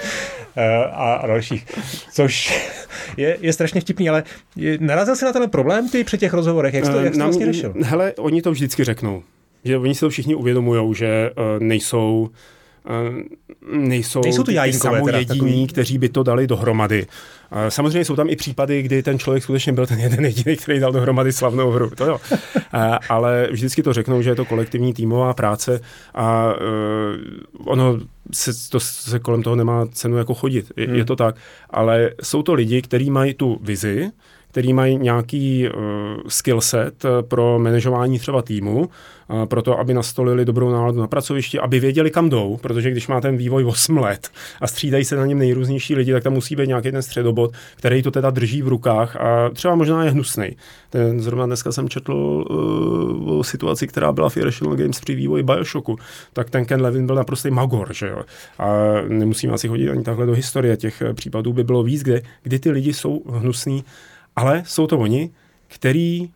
Eh, 0.55 0.85
a, 0.85 1.13
a 1.13 1.27
dalších. 1.27 1.65
Což 2.13 2.53
je, 3.17 3.37
je 3.41 3.53
strašně 3.53 3.81
vtipný, 3.81 4.09
ale 4.09 4.23
je, 4.55 4.77
narazil 4.81 5.15
jsi 5.15 5.25
na 5.25 5.33
ten 5.33 5.49
problém 5.49 5.89
ty 5.89 6.03
při 6.03 6.17
těch 6.17 6.33
rozhovorech? 6.33 6.73
Jak 6.73 6.85
jsi 6.85 6.91
to, 6.91 6.99
jak 6.99 7.13
jsi 7.13 7.19
to 7.19 7.25
vlastně 7.25 7.45
řešil? 7.45 7.73
Hele, 7.81 8.13
oni 8.13 8.41
to 8.41 8.51
vždycky 8.51 8.83
řeknou. 8.83 9.23
Že 9.63 9.77
oni 9.77 9.95
si 9.95 9.99
to 9.99 10.09
všichni 10.09 10.35
uvědomují, 10.35 10.95
že 10.95 11.31
uh, 11.31 11.43
nejsou 11.59 12.29
nejsou, 13.71 14.21
nejsou 14.23 14.43
to 14.43 14.51
ty 14.51 14.73
samojediní, 14.73 15.67
kteří 15.67 15.97
by 15.97 16.09
to 16.09 16.23
dali 16.23 16.47
dohromady. 16.47 17.07
Samozřejmě 17.69 18.05
jsou 18.05 18.15
tam 18.15 18.29
i 18.29 18.35
případy, 18.35 18.81
kdy 18.81 19.03
ten 19.03 19.19
člověk 19.19 19.43
skutečně 19.43 19.73
byl 19.73 19.87
ten 19.87 19.99
jeden 19.99 20.25
jediný, 20.25 20.55
který 20.55 20.79
dal 20.79 20.91
dohromady 20.91 21.31
slavnou 21.31 21.71
hru. 21.71 21.89
To 21.89 22.05
jo. 22.05 22.21
Ale 23.09 23.47
vždycky 23.51 23.83
to 23.83 23.93
řeknou, 23.93 24.21
že 24.21 24.29
je 24.29 24.35
to 24.35 24.45
kolektivní 24.45 24.93
týmová 24.93 25.33
práce 25.33 25.81
a 26.15 26.53
ono 27.65 27.99
se, 28.31 28.69
to, 28.69 28.79
se 28.79 29.19
kolem 29.19 29.43
toho 29.43 29.55
nemá 29.55 29.85
cenu 29.85 30.17
jako 30.17 30.33
chodit. 30.33 30.71
Je, 30.77 30.87
hmm. 30.87 30.95
je 30.95 31.05
to 31.05 31.15
tak. 31.15 31.35
Ale 31.69 32.11
jsou 32.23 32.43
to 32.43 32.53
lidi, 32.53 32.81
kteří 32.81 33.09
mají 33.09 33.33
tu 33.33 33.59
vizi, 33.61 34.09
který 34.51 34.73
mají 34.73 34.97
nějaký 34.97 35.69
uh, 35.69 35.81
skill 36.27 36.61
set 36.61 37.05
pro 37.21 37.59
manažování 37.59 38.19
třeba 38.19 38.41
týmu, 38.41 38.79
uh, 38.79 39.45
pro 39.45 39.61
to, 39.61 39.79
aby 39.79 39.93
nastolili 39.93 40.45
dobrou 40.45 40.71
náladu 40.71 40.99
na 40.99 41.07
pracovišti, 41.07 41.59
aby 41.59 41.79
věděli, 41.79 42.11
kam 42.11 42.29
jdou, 42.29 42.57
protože 42.61 42.91
když 42.91 43.07
má 43.07 43.21
ten 43.21 43.37
vývoj 43.37 43.65
8 43.65 43.97
let 43.97 44.29
a 44.61 44.67
střídají 44.67 45.05
se 45.05 45.15
na 45.15 45.25
něm 45.25 45.39
nejrůznější 45.39 45.95
lidi, 45.95 46.11
tak 46.11 46.23
tam 46.23 46.33
musí 46.33 46.55
být 46.55 46.67
nějaký 46.67 46.91
ten 46.91 47.01
středobod, 47.01 47.51
který 47.75 48.01
to 48.01 48.11
teda 48.11 48.29
drží 48.29 48.61
v 48.61 48.67
rukách 48.67 49.15
a 49.15 49.49
třeba 49.49 49.75
možná 49.75 50.03
je 50.03 50.11
hnusný. 50.11 50.55
Ten, 50.89 51.19
zrovna 51.19 51.45
dneska 51.45 51.71
jsem 51.71 51.89
četl 51.89 52.13
uh, 52.13 53.39
o 53.39 53.43
situaci, 53.43 53.87
která 53.87 54.11
byla 54.11 54.29
v 54.29 54.37
Irrational 54.37 54.75
Games 54.75 54.99
při 54.99 55.15
vývoji 55.15 55.43
Bioshocku, 55.43 55.97
tak 56.33 56.49
ten 56.49 56.65
Ken 56.65 56.81
Levin 56.81 57.05
byl 57.05 57.15
naprostý 57.15 57.51
magor, 57.51 57.93
že 57.93 58.07
jo. 58.07 58.21
A 58.59 58.67
nemusíme 59.07 59.53
asi 59.53 59.67
chodit 59.67 59.89
ani 59.89 60.03
takhle 60.03 60.25
do 60.25 60.33
historie, 60.33 60.77
těch 60.77 61.03
případů 61.13 61.53
by 61.53 61.63
bylo 61.63 61.83
víc, 61.83 62.03
kde, 62.03 62.21
kdy 62.43 62.59
ty 62.59 62.71
lidi 62.71 62.93
jsou 62.93 63.21
hnusní 63.29 63.83
ale 64.35 64.63
jsou 64.65 64.87
to 64.87 64.99
oni, 64.99 65.29
který 65.67 66.29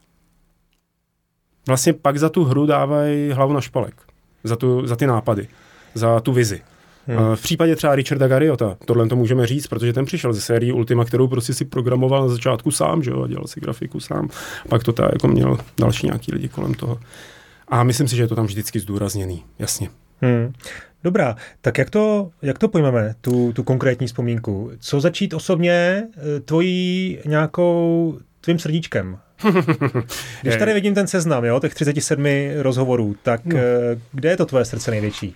vlastně 1.67 1.93
pak 1.93 2.17
za 2.17 2.29
tu 2.29 2.43
hru 2.43 2.65
dávají 2.65 3.31
hlavu 3.31 3.53
na 3.53 3.61
špalek. 3.61 3.95
Za, 4.43 4.55
tu, 4.55 4.87
za 4.87 4.95
ty 4.95 5.07
nápady, 5.07 5.47
za 5.93 6.19
tu 6.19 6.33
vizi. 6.33 6.61
Hmm. 7.07 7.35
V 7.35 7.41
případě 7.41 7.75
třeba 7.75 7.95
Richarda 7.95 8.27
Garriota, 8.27 8.77
tohle 8.85 9.07
to 9.07 9.15
můžeme 9.15 9.47
říct, 9.47 9.67
protože 9.67 9.93
ten 9.93 10.05
přišel 10.05 10.33
ze 10.33 10.41
série 10.41 10.73
Ultima, 10.73 11.05
kterou 11.05 11.27
prostě 11.27 11.53
si 11.53 11.65
programoval 11.65 12.21
na 12.21 12.27
začátku 12.27 12.71
sám, 12.71 13.03
že 13.03 13.11
jo, 13.11 13.23
a 13.23 13.27
dělal 13.27 13.47
si 13.47 13.59
grafiku 13.59 13.99
sám. 13.99 14.29
Pak 14.69 14.83
to 14.83 14.93
ta, 14.93 15.09
jako 15.13 15.27
měl 15.27 15.57
další 15.79 16.07
nějaký 16.07 16.31
lidi 16.31 16.47
kolem 16.47 16.73
toho. 16.73 16.99
A 17.67 17.83
myslím 17.83 18.07
si, 18.07 18.15
že 18.15 18.23
je 18.23 18.27
to 18.27 18.35
tam 18.35 18.45
vždycky 18.45 18.79
zdůrazněný, 18.79 19.43
jasně. 19.59 19.89
Hmm. 20.21 20.53
Dobrá, 21.05 21.35
tak 21.61 21.77
jak 21.77 21.89
to, 21.89 22.29
jak 22.41 22.59
to 22.59 22.67
pojmeme, 22.67 23.15
tu, 23.21 23.53
tu 23.53 23.63
konkrétní 23.63 24.07
vzpomínku? 24.07 24.71
Co 24.79 25.01
začít 25.01 25.33
osobně 25.33 26.03
eh, 26.17 26.39
tvojí 26.39 27.19
nějakou, 27.25 28.17
tvým 28.41 28.59
srdíčkem? 28.59 29.17
Když 30.41 30.55
tady 30.55 30.73
vidím 30.73 30.95
ten 30.95 31.07
seznam, 31.07 31.45
jo, 31.45 31.59
těch 31.59 31.73
37 31.73 32.25
rozhovorů, 32.57 33.15
tak 33.23 33.45
no. 33.45 33.57
Eh, 33.57 33.99
kde 34.11 34.29
je 34.29 34.37
to 34.37 34.45
tvoje 34.45 34.65
srdce 34.65 34.91
největší? 34.91 35.35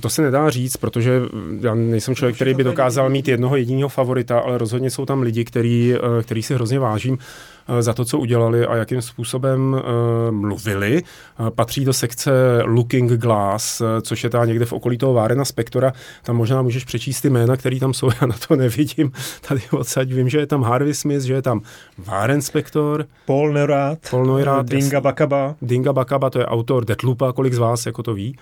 To 0.00 0.10
se 0.10 0.22
nedá 0.22 0.50
říct, 0.50 0.76
protože 0.76 1.20
já 1.60 1.74
nejsem 1.74 2.14
člověk, 2.14 2.36
který 2.36 2.54
by 2.54 2.64
dokázal 2.64 3.10
mít 3.10 3.28
jednoho 3.28 3.56
jediného 3.56 3.88
favorita, 3.88 4.38
ale 4.38 4.58
rozhodně 4.58 4.90
jsou 4.90 5.06
tam 5.06 5.22
lidi, 5.22 5.44
který, 5.44 5.94
eh, 5.94 6.22
který 6.22 6.42
si 6.42 6.54
hrozně 6.54 6.78
vážím 6.78 7.18
eh, 7.20 7.24
za 7.80 7.94
to, 7.94 8.04
co 8.04 8.18
udělali 8.18 8.66
a 8.66 8.76
jakým 8.76 9.02
způsobem 9.02 9.72
uh, 9.74 10.34
mluvili. 10.34 11.02
Uh, 11.40 11.50
patří 11.50 11.84
do 11.84 11.92
sekce 11.92 12.30
Looking 12.64 13.12
Glass, 13.12 13.82
což 14.02 14.24
je 14.24 14.30
ta 14.30 14.44
někde 14.44 14.64
v 14.64 14.72
okolí 14.72 14.98
toho 14.98 15.12
Várena 15.12 15.44
Spektora. 15.44 15.92
Tam 16.22 16.36
možná 16.36 16.62
můžeš 16.62 16.84
přečíst 16.84 17.20
ty 17.20 17.30
jména, 17.30 17.56
které 17.56 17.80
tam 17.80 17.94
jsou, 17.94 18.10
já 18.20 18.26
na 18.26 18.34
to 18.48 18.56
nevidím. 18.56 19.12
Tady 19.48 19.60
odsaď 19.70 20.08
vím, 20.08 20.28
že 20.28 20.38
je 20.38 20.46
tam 20.46 20.62
Harvey 20.62 20.94
Smith, 20.94 21.22
že 21.22 21.34
je 21.34 21.42
tam 21.42 21.60
Váren 21.98 22.42
Spektor. 22.42 23.06
Paul 23.26 23.52
Neurath, 23.52 24.10
Paul 24.10 24.26
Neurath 24.26 24.66
Dinga 24.66 25.00
Bakaba. 25.00 25.54
Dinga 25.62 25.92
Bakaba, 25.92 26.30
to 26.30 26.38
je 26.38 26.46
autor 26.46 26.84
Deathloopa, 26.84 27.32
kolik 27.32 27.54
z 27.54 27.58
vás 27.58 27.86
jako 27.86 28.02
to 28.02 28.14
ví. 28.14 28.36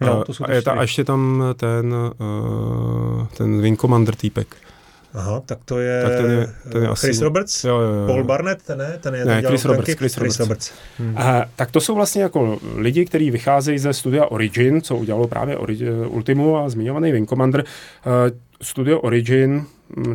No, 0.00 0.24
to 0.24 0.34
jsou 0.34 0.44
a, 0.48 0.52
je 0.52 0.62
ta, 0.62 0.72
a 0.72 0.82
ještě 0.82 1.04
tam 1.04 1.44
ten, 1.56 1.94
ten 3.36 3.60
Wing 3.60 3.80
Commander 3.80 4.14
týpek. 4.14 4.56
Aha, 5.14 5.42
tak 5.46 5.58
to 5.64 5.78
je, 5.78 6.02
tak 6.02 6.12
ten 6.12 6.30
je, 6.30 6.46
ten 6.72 6.82
je 6.82 6.88
asi... 6.88 7.06
Chris 7.06 7.20
Roberts? 7.20 7.64
Jo, 7.64 7.80
jo, 7.80 7.92
jo. 7.92 8.06
Paul 8.06 8.24
Barnett, 8.24 8.62
ten 8.62 8.78
ne? 8.78 8.98
Ten 9.00 9.14
je, 9.14 9.24
ne, 9.24 9.42
Chris 9.42 9.64
Roberts, 9.64 9.84
Chris, 9.84 9.96
Chris 9.96 10.16
Roberts. 10.16 10.38
Roberts. 10.38 10.72
Hmm. 10.98 11.18
A, 11.18 11.44
tak 11.56 11.70
to 11.70 11.80
jsou 11.80 11.94
vlastně 11.94 12.22
jako 12.22 12.58
lidi, 12.76 13.04
kteří 13.04 13.30
vycházejí 13.30 13.78
ze 13.78 13.92
studia 13.92 14.26
Origin, 14.26 14.82
co 14.82 14.96
udělalo 14.96 15.28
právě 15.28 15.56
Origin, 15.56 15.88
Ultimu 16.08 16.56
a 16.56 16.68
zmiňovaný 16.68 17.12
Wing 17.12 17.28
Commander. 17.28 17.64
Uh, 18.06 18.36
studio 18.62 19.00
Origin 19.00 19.66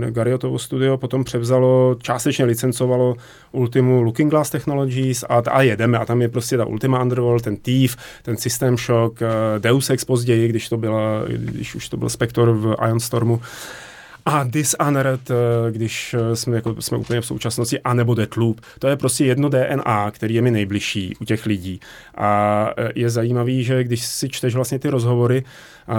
Gariotovo 0.10 0.60
studio 0.60 0.98
potom 0.98 1.24
převzalo, 1.24 1.96
částečně 2.02 2.46
licencovalo 2.46 3.16
Ultimu 3.52 4.02
Looking 4.02 4.32
Glass 4.32 4.50
Technologies 4.50 5.24
a, 5.30 5.44
a 5.52 5.62
jedeme 5.62 5.98
a 5.98 6.06
tam 6.06 6.22
je 6.22 6.30
prostě 6.30 6.58
ta 6.58 6.66
Ultima 6.66 7.02
Underworld, 7.02 7.44
ten 7.44 7.56
Thief, 7.58 7.96
ten 8.24 8.38
System 8.38 8.78
Shock, 8.78 9.22
eh, 9.22 9.28
Deus 9.60 9.90
Ex 9.90 10.06
později, 10.06 10.48
když 10.48 10.70
to 10.70 10.78
byla, 10.78 11.22
když 11.28 11.76
už 11.76 11.90
to 11.90 11.98
byl 11.98 12.10
Spector 12.10 12.52
v 12.52 12.76
Ion 12.88 13.00
Stormu. 13.00 13.42
A 14.28 14.44
Dishonored, 14.44 15.32
eh, 15.32 15.72
když 15.72 16.14
eh, 16.14 16.36
jsme, 16.36 16.56
jako, 16.56 16.82
jsme 16.82 16.98
úplně 16.98 17.22
v 17.22 17.26
současnosti, 17.26 17.80
anebo 17.80 18.16
Deathloop. 18.16 18.62
To 18.80 18.88
je 18.88 18.98
prostě 18.98 19.26
jedno 19.26 19.50
DNA, 19.50 20.12
který 20.12 20.36
je 20.36 20.42
mi 20.42 20.52
nejbližší 20.52 21.16
u 21.22 21.26
těch 21.26 21.46
lidí. 21.46 21.80
A 22.18 22.70
je 22.96 23.10
zajímavý, 23.10 23.64
že 23.64 23.84
když 23.84 24.06
si 24.06 24.30
čteš 24.30 24.56
vlastně 24.56 24.80
ty 24.80 24.90
rozhovory, 24.90 25.44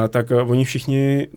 tak 0.08 0.26
oni 0.46 0.64
všichni 0.64 1.28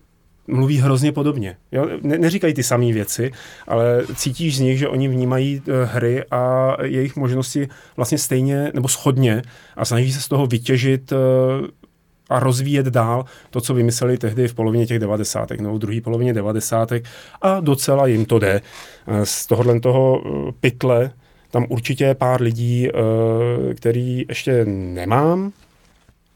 mluví 0.47 0.77
hrozně 0.77 1.11
podobně. 1.11 1.57
Jo? 1.71 1.87
Ne, 2.01 2.17
neříkají 2.17 2.53
ty 2.53 2.63
samé 2.63 2.93
věci, 2.93 3.31
ale 3.67 4.03
cítíš 4.15 4.57
z 4.57 4.59
nich, 4.59 4.79
že 4.79 4.87
oni 4.87 5.07
vnímají 5.07 5.61
hry 5.83 6.23
a 6.31 6.75
jejich 6.83 7.15
možnosti 7.15 7.67
vlastně 7.95 8.17
stejně 8.17 8.71
nebo 8.73 8.87
schodně 8.87 9.41
a 9.75 9.85
snaží 9.85 10.13
se 10.13 10.21
z 10.21 10.27
toho 10.27 10.45
vytěžit 10.47 11.13
a 12.31 12.39
rozvíjet 12.39 12.85
dál 12.85 13.25
to, 13.49 13.61
co 13.61 13.73
vymysleli 13.73 14.17
tehdy 14.17 14.47
v 14.47 14.53
polovině 14.53 14.85
těch 14.85 14.99
devadesátek, 14.99 15.59
nebo 15.59 15.75
v 15.75 15.79
druhé 15.79 16.01
polovině 16.01 16.33
devadesátek 16.33 17.05
a 17.41 17.59
docela 17.59 18.07
jim 18.07 18.25
to 18.25 18.39
jde. 18.39 18.61
Eh, 19.07 19.25
z 19.25 19.47
tohohle 19.47 19.79
toho 19.79 20.23
pytle 20.59 21.11
tam 21.51 21.65
určitě 21.69 22.03
je 22.03 22.15
pár 22.15 22.41
lidí, 22.41 22.89
který 23.75 24.25
ještě 24.29 24.65
nemám, 24.65 25.51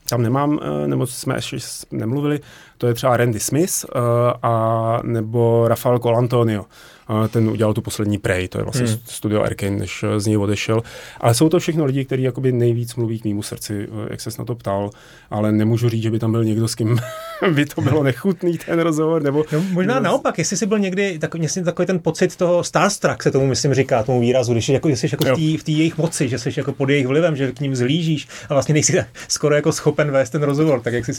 tam 0.10 0.22
nemám, 0.22 0.60
nebo 0.86 1.08
jsme 1.08 1.36
ještě 1.36 1.58
nemluvili, 1.92 2.40
to 2.86 2.90
je 2.90 2.94
třeba 2.94 3.18
Randy 3.18 3.40
Smith 3.40 3.86
uh, 3.96 4.02
a 4.44 5.00
nebo 5.04 5.68
Rafael 5.68 6.00
Colantonio. 6.00 6.66
Uh, 7.10 7.28
ten 7.28 7.50
udělal 7.50 7.74
tu 7.74 7.82
poslední 7.82 8.18
Prey, 8.18 8.48
to 8.48 8.58
je 8.58 8.64
vlastně 8.64 8.88
hmm. 8.88 8.98
studio 9.06 9.42
Arkane, 9.42 9.78
než 9.78 10.06
z 10.18 10.26
něj 10.26 10.38
odešel. 10.38 10.82
Ale 11.20 11.34
jsou 11.34 11.50
to 11.50 11.60
všechno 11.60 11.86
lidi, 11.86 12.06
kteří 12.06 12.24
jakoby 12.24 12.52
nejvíc 12.52 12.96
mluví 12.96 13.20
k 13.20 13.26
mému 13.26 13.44
srdci, 13.44 13.88
jak 14.10 14.22
se 14.22 14.30
na 14.40 14.46
to 14.46 14.56
ptal, 14.56 14.90
ale 15.30 15.52
nemůžu 15.52 15.90
říct, 15.90 16.04
že 16.04 16.12
by 16.12 16.20
tam 16.20 16.32
byl 16.32 16.44
někdo, 16.44 16.68
s 16.68 16.76
kým 16.76 17.00
by 17.54 17.66
to 17.66 17.82
bylo 17.82 18.04
nechutný 18.04 18.58
ten 18.58 18.80
rozhovor. 18.80 19.24
Nebo, 19.24 19.46
no, 19.52 19.64
možná 19.72 19.94
nebo... 19.94 20.04
naopak, 20.04 20.38
jestli 20.38 20.58
jsi 20.58 20.66
byl 20.66 20.80
někdy 20.80 21.20
takový, 21.20 21.48
takový 21.66 21.86
ten 21.86 22.00
pocit 22.00 22.36
toho 22.36 22.64
starstruck, 22.64 23.24
se 23.24 23.32
tomu 23.32 23.48
myslím 23.48 23.74
říká, 23.74 24.04
tomu 24.04 24.22
výrazu, 24.22 24.54
když 24.54 24.66
jsi 24.66 24.74
jako, 24.74 24.90
jsi 24.90 25.08
jako 25.12 25.36
v 25.36 25.64
té 25.64 25.72
jejich 25.72 25.98
moci, 25.98 26.30
že 26.30 26.40
jsi 26.40 26.50
jako 26.58 26.74
pod 26.74 26.90
jejich 26.90 27.08
vlivem, 27.08 27.36
že 27.36 27.52
k 27.52 27.60
ním 27.60 27.76
zlížíš 27.76 28.28
a 28.50 28.54
vlastně 28.54 28.74
nejsi 28.74 29.06
skoro 29.28 29.56
jako 29.56 29.72
schopen 29.72 30.12
vést 30.12 30.30
ten 30.30 30.44
rozhovor, 30.44 30.82
tak 30.82 30.94
jak 30.94 31.06
jsi 31.06 31.14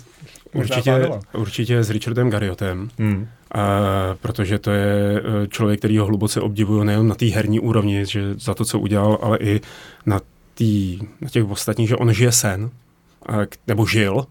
určitě, 0.53 1.11
určitě 1.33 1.85
s 1.85 1.91
Richardem 1.91 2.31
Garriotem, 2.31 2.91
hmm. 2.99 3.29
a, 3.53 3.69
protože 4.21 4.59
to 4.59 4.71
je 4.71 5.23
e, 5.45 5.47
člověk, 5.49 5.79
který 5.79 5.99
ho 5.99 6.07
hluboce 6.07 6.41
obdivuju 6.41 6.83
nejen 6.83 7.09
na 7.09 7.15
té 7.15 7.27
herní 7.27 7.61
úrovni, 7.61 8.07
že 8.07 8.35
za 8.35 8.55
to, 8.55 8.65
co 8.65 8.79
udělal, 8.79 9.19
ale 9.23 9.39
i 9.39 9.61
na, 10.07 10.21
tý, 10.55 10.99
na 11.21 11.29
těch 11.29 11.45
ostatních, 11.45 11.89
že 11.89 11.97
on 11.97 12.13
žije 12.13 12.33
sen, 12.33 12.71
a, 13.29 13.33
nebo 13.67 13.87
žil, 13.87 14.27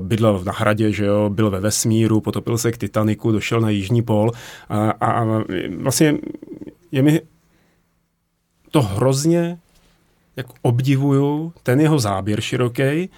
bydlel 0.00 0.40
na 0.44 0.52
hradě, 0.52 0.92
že 0.92 1.04
jo, 1.04 1.30
byl 1.30 1.50
ve 1.50 1.60
vesmíru, 1.60 2.20
potopil 2.20 2.58
se 2.58 2.72
k 2.72 2.78
Titaniku, 2.78 3.32
došel 3.32 3.60
na 3.60 3.70
jižní 3.70 4.02
pol 4.02 4.30
a, 4.68 4.90
a, 4.90 5.06
a 5.06 5.42
vlastně 5.78 6.14
je 6.92 7.02
mi 7.02 7.20
to 8.70 8.82
hrozně 8.82 9.58
jak 10.36 10.46
obdivuju, 10.62 11.52
ten 11.62 11.80
jeho 11.80 11.98
záběr 11.98 12.40
široký, 12.40 13.10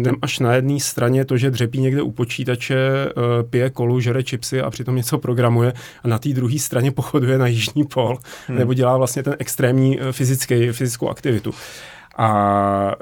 jdem 0.00 0.14
eh, 0.14 0.18
až 0.22 0.38
na 0.38 0.54
jedné 0.54 0.80
straně 0.80 1.24
to, 1.24 1.36
že 1.36 1.50
dřepí 1.50 1.80
někde 1.80 2.02
u 2.02 2.10
počítače, 2.10 2.76
eh, 2.76 3.12
pije 3.50 3.70
kolu, 3.70 4.00
žere 4.00 4.22
čipsy 4.22 4.60
a 4.60 4.70
přitom 4.70 4.96
něco 4.96 5.18
programuje 5.18 5.72
a 6.02 6.08
na 6.08 6.18
té 6.18 6.28
druhé 6.28 6.58
straně 6.58 6.92
pochoduje 6.92 7.38
na 7.38 7.46
jižní 7.46 7.84
pol 7.84 8.18
hmm. 8.46 8.58
nebo 8.58 8.74
dělá 8.74 8.96
vlastně 8.96 9.22
ten 9.22 9.36
extrémní 9.38 10.00
eh, 10.00 10.12
fyzický, 10.12 10.68
fyzickou 10.72 11.08
aktivitu. 11.08 11.54
A, 12.18 12.94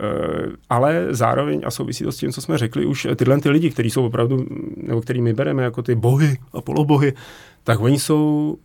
ale 0.70 1.06
zároveň, 1.10 1.62
a 1.64 1.70
souvisí 1.70 2.04
to 2.04 2.12
s 2.12 2.16
tím, 2.16 2.32
co 2.32 2.40
jsme 2.40 2.58
řekli, 2.58 2.86
už 2.86 3.06
tyhle 3.16 3.40
ty 3.40 3.50
lidi, 3.50 3.70
kteří 3.70 3.90
jsou 3.90 4.06
opravdu, 4.06 4.46
nebo 4.76 5.00
který 5.00 5.22
my 5.22 5.32
bereme 5.32 5.62
jako 5.62 5.82
ty 5.82 5.94
bohy 5.94 6.38
a 6.52 6.60
polobohy, 6.60 7.12
tak 7.64 7.80
oni 7.80 7.98
jsou 7.98 8.56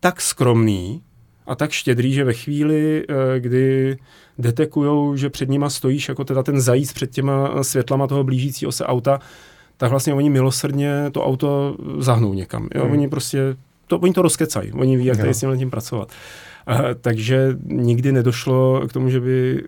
tak 0.00 0.20
skromní 0.20 1.02
a 1.46 1.54
tak 1.54 1.70
štědrý, 1.70 2.12
že 2.12 2.24
ve 2.24 2.32
chvíli, 2.32 3.04
kdy 3.38 3.96
detekujou, 4.38 5.16
že 5.16 5.30
před 5.30 5.48
nima 5.48 5.70
stojíš 5.70 6.08
jako 6.08 6.24
teda 6.24 6.42
ten 6.42 6.60
zajíc 6.60 6.92
před 6.92 7.10
těma 7.10 7.64
světlama 7.64 8.06
toho 8.06 8.24
blížícího 8.24 8.72
se 8.72 8.86
auta, 8.86 9.20
tak 9.76 9.90
vlastně 9.90 10.14
oni 10.14 10.30
milosrdně 10.30 11.10
to 11.12 11.24
auto 11.24 11.76
zahnou 11.98 12.34
někam. 12.34 12.68
Jo? 12.74 12.82
Hmm. 12.82 12.92
Oni 12.92 13.08
prostě, 13.08 13.56
to, 13.86 13.98
oni 13.98 14.12
to 14.12 14.22
rozkecají, 14.22 14.72
oni 14.72 14.96
ví, 14.96 15.04
jak 15.04 15.18
tady 15.18 15.34
s 15.34 15.40
tím, 15.40 15.58
tím 15.58 15.70
pracovat. 15.70 16.12
Uh, 16.70 16.80
takže 17.00 17.56
nikdy 17.64 18.12
nedošlo 18.12 18.82
k 18.88 18.92
tomu, 18.92 19.10
že 19.10 19.20
by 19.20 19.62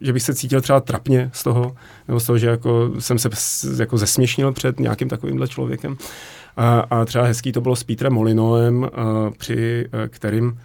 že 0.00 0.12
bych 0.12 0.22
se 0.22 0.34
cítil 0.34 0.60
třeba 0.60 0.80
trapně 0.80 1.30
z 1.32 1.42
toho, 1.42 1.76
nebo 2.08 2.20
z 2.20 2.26
toho, 2.26 2.38
že 2.38 2.46
jako 2.46 2.90
jsem 2.98 3.18
se 3.18 3.28
jako 3.78 3.98
zesměšnil 3.98 4.52
před 4.52 4.80
nějakým 4.80 5.08
takovýmhle 5.08 5.48
člověkem. 5.48 5.96
A, 6.56 6.80
a 6.80 7.04
třeba 7.04 7.24
hezký 7.24 7.52
to 7.52 7.60
bylo 7.60 7.76
s 7.76 7.84
Petrem 7.84 8.12
Molinoem, 8.12 8.82
uh, 8.82 8.88
při 9.38 9.86
uh, 9.86 10.00
kterým 10.08 10.58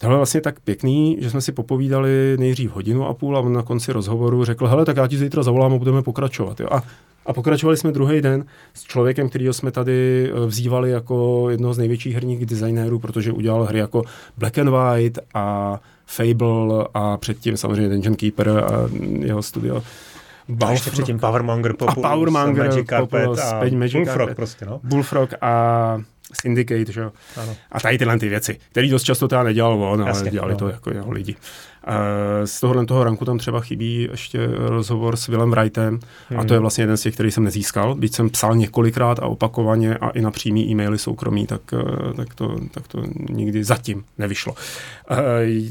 Tohle 0.00 0.14
je 0.14 0.18
vlastně 0.18 0.40
tak 0.40 0.60
pěkný, 0.60 1.16
že 1.20 1.30
jsme 1.30 1.40
si 1.40 1.52
popovídali 1.52 2.36
nejdřív 2.38 2.70
hodinu 2.70 3.06
a 3.06 3.14
půl 3.14 3.36
a 3.36 3.40
on 3.40 3.52
na 3.52 3.62
konci 3.62 3.92
rozhovoru 3.92 4.44
řekl, 4.44 4.66
hele, 4.66 4.84
tak 4.84 4.96
já 4.96 5.06
ti 5.06 5.16
zítra 5.18 5.42
zavolám 5.42 5.72
a 5.72 5.78
budeme 5.78 6.02
pokračovat. 6.02 6.60
Jo? 6.60 6.66
A 6.70 6.82
A 7.26 7.32
pokračovali 7.32 7.76
jsme 7.76 7.92
druhý 7.92 8.20
den 8.20 8.44
s 8.74 8.82
člověkem, 8.82 9.28
kterýho 9.28 9.52
jsme 9.52 9.70
tady 9.70 10.30
eh, 10.32 10.46
vzývali 10.46 10.90
jako 10.90 11.46
jednoho 11.50 11.74
z 11.74 11.78
největších 11.78 12.14
herních 12.14 12.46
designérů, 12.46 12.98
protože 12.98 13.32
udělal 13.32 13.64
hry 13.64 13.78
jako 13.78 14.02
Black 14.38 14.58
and 14.58 14.68
White 14.70 15.18
a 15.34 15.78
Fable 16.06 16.86
a 16.94 17.16
předtím 17.16 17.56
samozřejmě 17.56 17.88
Dungeon 17.88 18.14
Keeper 18.16 18.48
a 18.48 18.88
jeho 19.20 19.42
studio. 19.42 19.82
A 20.66 20.70
ještě 20.70 20.90
předtím 20.90 21.18
Powermonger, 21.18 21.72
Populus, 21.76 22.04
a 22.04 22.10
Powermonger, 22.10 22.66
Magic 22.66 22.86
Carpet 22.86 23.20
Populus, 23.20 23.40
a 23.40 23.60
Magic 23.72 23.92
Bullfrog 23.92 24.16
Carpet. 24.18 24.36
prostě, 24.36 24.66
no. 24.66 24.80
Bullfrog 24.82 25.34
a 25.40 25.98
Syndicate, 26.32 26.92
že 26.92 27.00
jo? 27.00 27.12
A 27.72 27.80
tady 27.80 27.98
tyhle 27.98 28.18
ty 28.18 28.28
věci, 28.28 28.58
které 28.70 28.88
dost 28.88 29.02
často 29.02 29.28
teda 29.28 29.42
nedělal 29.42 29.84
on, 29.84 30.00
ale 30.00 30.10
Jasně, 30.10 30.30
dělali 30.30 30.52
no. 30.52 30.58
to 30.58 30.68
jako 30.68 30.94
jeho 30.94 31.10
lidi. 31.10 31.36
Z 32.44 32.60
tohohle 32.60 32.86
toho 32.86 33.04
ranku 33.04 33.24
tam 33.24 33.38
třeba 33.38 33.60
chybí 33.60 34.08
ještě 34.10 34.48
rozhovor 34.56 35.16
s 35.16 35.28
Willem 35.28 35.50
Wrightem 35.50 36.00
hmm. 36.28 36.40
a 36.40 36.44
to 36.44 36.54
je 36.54 36.58
hmm. 36.58 36.62
vlastně 36.62 36.82
jeden 36.82 36.96
z 36.96 37.02
těch, 37.02 37.14
který 37.14 37.30
jsem 37.30 37.44
nezískal. 37.44 37.94
Byť 37.94 38.14
jsem 38.14 38.30
psal 38.30 38.56
několikrát 38.56 39.18
a 39.18 39.26
opakovaně 39.26 39.96
a 39.96 40.10
i 40.10 40.20
na 40.20 40.30
přímý 40.30 40.70
e-maily 40.70 40.98
soukromí, 40.98 41.46
tak, 41.46 41.60
eh, 41.72 42.14
tak, 42.14 42.34
to, 42.34 42.56
tak 42.70 42.88
to 42.88 43.02
nikdy 43.30 43.64
zatím 43.64 44.04
nevyšlo. 44.18 44.54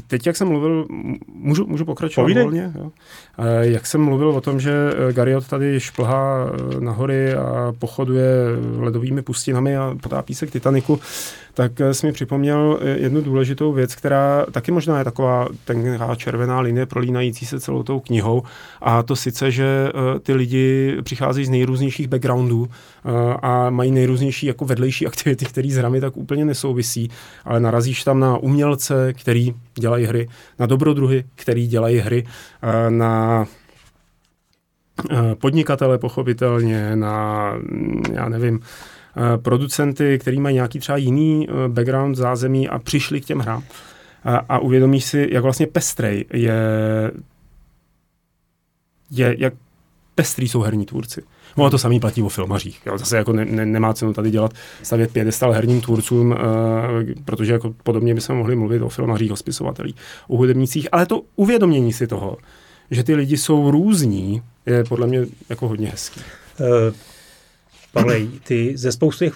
Teď, 0.06 0.26
jak 0.26 0.36
jsem 0.36 0.48
mluvil, 0.48 0.86
můžu, 1.34 1.66
můžu 1.66 1.84
pokračovat 1.84 2.24
Povídej. 2.24 2.42
volně? 2.42 2.72
Jo? 2.78 2.90
Jak 3.60 3.86
jsem 3.86 4.00
mluvil 4.00 4.28
o 4.28 4.40
tom, 4.40 4.60
že 4.60 4.72
eh, 4.72 5.12
Gariot 5.12 5.48
tady 5.48 5.80
šplhá 5.80 6.46
eh, 6.46 6.80
na 6.80 6.92
hory 6.92 7.34
a 7.34 7.72
pochoduje 7.78 8.34
ledovými 8.76 9.22
pustinami 9.22 9.76
a 9.76 9.96
potápí 10.02 10.34
se 10.34 10.46
k 10.50 10.52
Titaniku, 10.52 11.00
tak 11.54 11.80
eh, 11.80 11.94
jsi 11.94 12.06
mi 12.06 12.12
připomněl 12.12 12.80
jednu 12.82 13.20
důležitou 13.20 13.72
věc, 13.72 13.94
která 13.94 14.46
taky 14.52 14.72
možná 14.72 14.98
je 14.98 15.04
taková 15.04 15.48
tenká 15.64 16.14
červená 16.14 16.60
linie 16.60 16.86
prolínající 16.86 17.46
se 17.46 17.60
celou 17.60 17.82
tou 17.82 18.00
knihou 18.00 18.42
a 18.80 19.02
to 19.02 19.16
sice, 19.16 19.50
že 19.50 19.88
ty 20.22 20.34
lidi 20.34 20.96
přicházejí 21.02 21.46
z 21.46 21.50
nejrůznějších 21.50 22.08
backgroundů 22.08 22.68
a 23.42 23.70
mají 23.70 23.90
nejrůznější 23.90 24.46
jako 24.46 24.64
vedlejší 24.64 25.06
aktivity, 25.06 25.44
které 25.44 25.70
s 25.70 25.76
hrami 25.76 26.00
tak 26.00 26.16
úplně 26.16 26.44
nesouvisí, 26.44 27.10
ale 27.44 27.60
narazíš 27.60 28.04
tam 28.04 28.20
na 28.20 28.36
umělce, 28.36 29.12
který 29.12 29.54
dělají 29.74 30.06
hry, 30.06 30.28
na 30.58 30.66
dobrodruhy, 30.66 31.24
který 31.34 31.66
dělají 31.66 31.98
hry, 31.98 32.26
na 32.88 33.46
podnikatele 35.34 35.98
pochopitelně, 35.98 36.96
na, 36.96 37.52
já 38.12 38.28
nevím, 38.28 38.60
producenty, 39.42 40.18
který 40.18 40.40
mají 40.40 40.54
nějaký 40.54 40.78
třeba 40.78 40.98
jiný 40.98 41.48
background, 41.68 42.16
zázemí 42.16 42.68
a 42.68 42.78
přišli 42.78 43.20
k 43.20 43.24
těm 43.24 43.38
hrám. 43.38 43.62
A, 44.24 44.36
a 44.36 44.58
uvědomíš 44.58 45.04
si, 45.04 45.28
jak 45.32 45.42
vlastně 45.42 45.66
pestrej 45.66 46.24
je, 46.32 46.60
je 49.10 49.36
jak 49.38 49.54
pestrý 50.14 50.48
jsou 50.48 50.60
herní 50.60 50.86
tvůrci. 50.86 51.22
No 51.56 51.70
to 51.70 51.78
samý 51.78 52.00
platí 52.00 52.22
o 52.22 52.28
filmařích. 52.28 52.80
Jo. 52.86 52.98
Zase 52.98 53.16
jako 53.16 53.32
ne, 53.32 53.44
ne, 53.44 53.66
nemá 53.66 53.94
cenu 53.94 54.12
tady 54.12 54.30
dělat, 54.30 54.52
stavět 54.82 55.12
pědestal 55.12 55.52
herním 55.52 55.80
tvůrcům, 55.80 56.30
uh, 56.30 56.36
protože 57.24 57.52
jako 57.52 57.74
podobně 57.82 58.14
bychom 58.14 58.36
mohli 58.36 58.56
mluvit 58.56 58.82
o 58.82 58.88
filmařích, 58.88 59.32
o 59.32 59.36
spisovatelích, 59.36 59.96
o 60.28 60.36
hudebnících, 60.36 60.88
ale 60.92 61.06
to 61.06 61.22
uvědomění 61.36 61.92
si 61.92 62.06
toho, 62.06 62.36
že 62.90 63.04
ty 63.04 63.14
lidi 63.14 63.36
jsou 63.36 63.70
různí, 63.70 64.42
je 64.66 64.84
podle 64.84 65.06
mě 65.06 65.26
jako 65.48 65.68
hodně 65.68 65.88
hezký. 65.88 66.20
Pavle, 67.92 68.20
ty 68.44 68.76
ze, 68.76 68.92
spousty, 68.92 69.32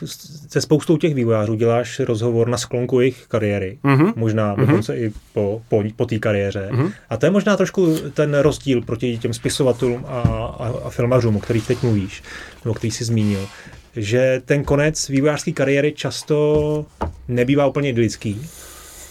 ze 0.50 0.60
spoustou 0.60 0.96
těch 0.96 1.14
vývojářů 1.14 1.54
děláš 1.54 2.00
rozhovor 2.00 2.48
na 2.48 2.58
sklonku 2.58 3.00
jejich 3.00 3.26
kariéry, 3.28 3.78
mm-hmm. 3.84 4.12
možná 4.16 4.56
mm-hmm. 4.56 4.66
dokonce 4.66 4.96
i 4.96 5.12
po, 5.32 5.62
po, 5.68 5.84
po 5.96 6.06
té 6.06 6.18
kariéře. 6.18 6.68
Mm-hmm. 6.72 6.92
A 7.10 7.16
to 7.16 7.26
je 7.26 7.30
možná 7.30 7.56
trošku 7.56 7.96
ten 8.14 8.34
rozdíl 8.34 8.82
proti 8.82 9.18
těm 9.18 9.32
spisovatelům 9.32 10.04
a, 10.08 10.20
a, 10.20 10.74
a 10.84 10.90
filmařům, 10.90 11.36
o 11.36 11.40
kterých 11.40 11.66
teď 11.66 11.82
mluvíš, 11.82 12.22
nebo 12.64 12.74
který 12.74 12.90
jsi 12.90 13.04
zmínil, 13.04 13.46
že 13.96 14.42
ten 14.44 14.64
konec 14.64 15.08
vývojářské 15.08 15.52
kariéry 15.52 15.92
často 15.92 16.86
nebývá 17.28 17.66
úplně 17.66 17.88
idylický 17.88 18.46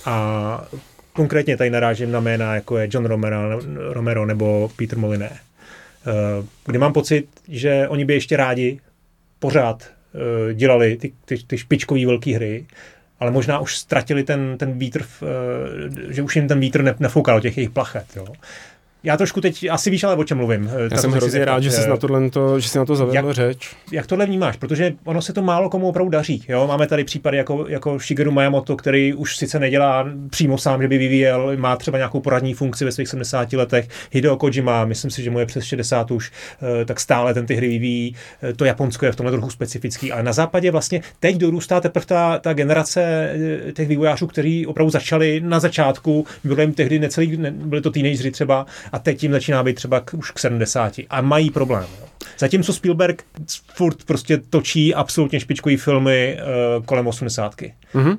a 0.05 0.67
konkrétně 1.13 1.57
tady 1.57 1.69
narážím 1.69 2.11
na 2.11 2.19
jména, 2.19 2.55
jako 2.55 2.77
je 2.77 2.89
John 2.91 3.05
Romero, 3.05 3.61
Romero 3.75 4.25
nebo 4.25 4.71
Peter 4.75 4.97
Moliné, 4.97 5.29
eh, 5.31 6.45
kde 6.65 6.79
mám 6.79 6.93
pocit, 6.93 7.27
že 7.47 7.87
oni 7.87 8.05
by 8.05 8.13
ještě 8.13 8.37
rádi 8.37 8.79
pořád 9.43 9.83
uh, 9.83 10.53
dělali 10.53 10.95
ty, 10.95 11.13
ty, 11.25 11.37
ty 11.47 11.57
špičkové 11.57 12.05
velké 12.05 12.35
hry, 12.35 12.65
ale 13.19 13.31
možná 13.31 13.59
už 13.59 13.77
ztratili 13.77 14.23
ten, 14.23 14.55
ten 14.57 14.79
vítr, 14.79 15.03
v, 15.03 15.21
uh, 15.21 15.27
že 16.09 16.21
už 16.21 16.35
jim 16.35 16.47
ten 16.47 16.59
vítr 16.59 16.83
ne, 16.83 16.95
nefoukal 16.99 17.41
těch 17.41 17.57
jejich 17.57 17.69
plachet. 17.69 18.05
Jo. 18.15 18.25
Já 19.05 19.17
trošku 19.17 19.41
teď, 19.41 19.65
asi 19.71 19.89
víš 19.89 20.03
ale 20.03 20.15
o 20.15 20.23
čem 20.23 20.37
mluvím. 20.37 20.69
Já 20.83 20.89
tak 20.89 20.99
jsem 20.99 21.11
hrozně 21.11 21.45
rád, 21.45 21.63
že 21.63 21.71
jsi 21.71 21.89
na, 21.89 21.97
tohle, 21.97 22.21
že 22.57 22.69
jsi 22.69 22.77
na 22.77 22.85
to 22.85 22.95
zavedl 22.95 23.15
jak, 23.15 23.31
řeč. 23.31 23.75
Jak 23.91 24.07
tohle 24.07 24.25
vnímáš? 24.25 24.57
Protože 24.57 24.93
ono 25.03 25.21
se 25.21 25.33
to 25.33 25.41
málo 25.41 25.69
komu 25.69 25.87
opravdu 25.87 26.09
daří. 26.09 26.45
Jo? 26.49 26.67
Máme 26.67 26.87
tady 26.87 27.03
případy 27.03 27.37
jako, 27.37 27.65
jako 27.69 27.99
Shigeru 27.99 28.31
Miyamoto, 28.31 28.75
který 28.75 29.13
už 29.13 29.37
sice 29.37 29.59
nedělá 29.59 30.05
přímo 30.29 30.57
sám, 30.57 30.81
že 30.81 30.87
by 30.87 30.97
vyvíjel, 30.97 31.51
má 31.55 31.75
třeba 31.75 31.97
nějakou 31.97 32.19
poradní 32.19 32.53
funkci 32.53 32.85
ve 32.85 32.91
svých 32.91 33.07
70 33.07 33.53
letech. 33.53 33.87
Hideo 34.11 34.37
Kojima, 34.37 34.85
myslím 34.85 35.11
si, 35.11 35.23
že 35.23 35.29
mu 35.29 35.39
je 35.39 35.45
přes 35.45 35.63
60 35.63 36.11
už, 36.11 36.31
eh, 36.81 36.85
tak 36.85 36.99
stále 36.99 37.33
ten 37.33 37.45
ty 37.45 37.55
hry 37.55 37.67
vyvíjí. 37.67 38.15
Eh, 38.43 38.53
to 38.53 38.65
Japonsko 38.65 39.05
je 39.05 39.11
v 39.11 39.15
tomhle 39.15 39.31
trochu 39.31 39.49
specifický, 39.49 40.11
ale 40.11 40.23
na 40.23 40.33
západě 40.33 40.71
vlastně 40.71 41.01
teď 41.19 41.37
dorůstá 41.37 41.81
teprve 41.81 42.05
ta, 42.05 42.39
ta 42.39 42.53
generace 42.53 43.03
eh, 43.03 43.71
těch 43.71 43.87
vývojářů, 43.87 44.27
kteří 44.27 44.67
opravdu 44.67 44.91
začali 44.91 45.41
na 45.45 45.59
začátku, 45.59 46.25
byli 46.43 46.63
jim 46.63 46.73
tehdy 46.73 46.99
necelý, 46.99 47.37
ne, 47.37 47.51
byli 47.51 47.81
to 47.81 47.91
teenageři 47.91 48.31
třeba, 48.31 48.65
a 48.93 48.99
teď 48.99 49.23
jim 49.23 49.31
začíná 49.31 49.63
být 49.63 49.73
třeba 49.73 49.99
k, 49.99 50.13
už 50.13 50.31
k 50.31 50.39
70 50.39 50.93
a 51.09 51.21
mají 51.21 51.51
problém. 51.51 51.85
Jo. 51.99 52.07
Zatímco 52.39 52.73
Spielberg 52.73 53.23
furt 53.73 54.03
prostě 54.03 54.37
točí 54.37 54.95
absolutně 54.95 55.39
špičkový 55.39 55.77
filmy 55.77 56.37
uh, 56.77 56.85
kolem 56.85 57.07
80. 57.07 57.55
Mm-hmm. 57.55 58.17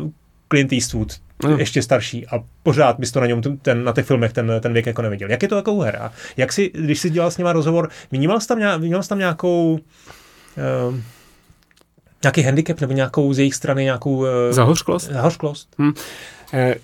Uh, 0.00 0.10
Clint 0.48 0.72
Eastwood, 0.72 1.12
mm. 1.46 1.58
ještě 1.58 1.82
starší 1.82 2.26
a 2.26 2.44
pořád 2.62 2.98
bys 2.98 3.12
to 3.12 3.20
na 3.20 3.26
něm 3.26 3.42
ten, 3.62 3.84
na 3.84 3.92
těch 3.92 4.06
filmech 4.06 4.32
ten, 4.32 4.52
ten 4.60 4.72
věk 4.72 4.86
jako 4.86 5.02
neviděl. 5.02 5.30
Jak 5.30 5.42
je 5.42 5.48
to 5.48 5.56
jako 5.56 5.74
hra? 5.74 6.12
Jak 6.36 6.52
si, 6.52 6.70
když 6.74 7.00
jsi 7.00 7.10
dělal 7.10 7.30
s 7.30 7.38
ním 7.38 7.46
rozhovor, 7.46 7.88
vnímal 8.10 8.40
jsi 8.40 8.48
tam, 8.48 8.58
vnímal 8.78 9.02
jsi 9.02 9.08
tam 9.08 9.18
nějakou 9.18 9.72
uh, 9.72 10.96
nějaký 12.22 12.42
handicap 12.42 12.80
nebo 12.80 12.92
nějakou 12.92 13.32
z 13.32 13.38
jejich 13.38 13.54
strany 13.54 13.84
nějakou... 13.84 14.16
Uh, 14.16 14.26
zahořklost? 14.50 15.10
Zahořklost. 15.12 15.68
Hmm. 15.78 15.92
Eh, 16.54 16.74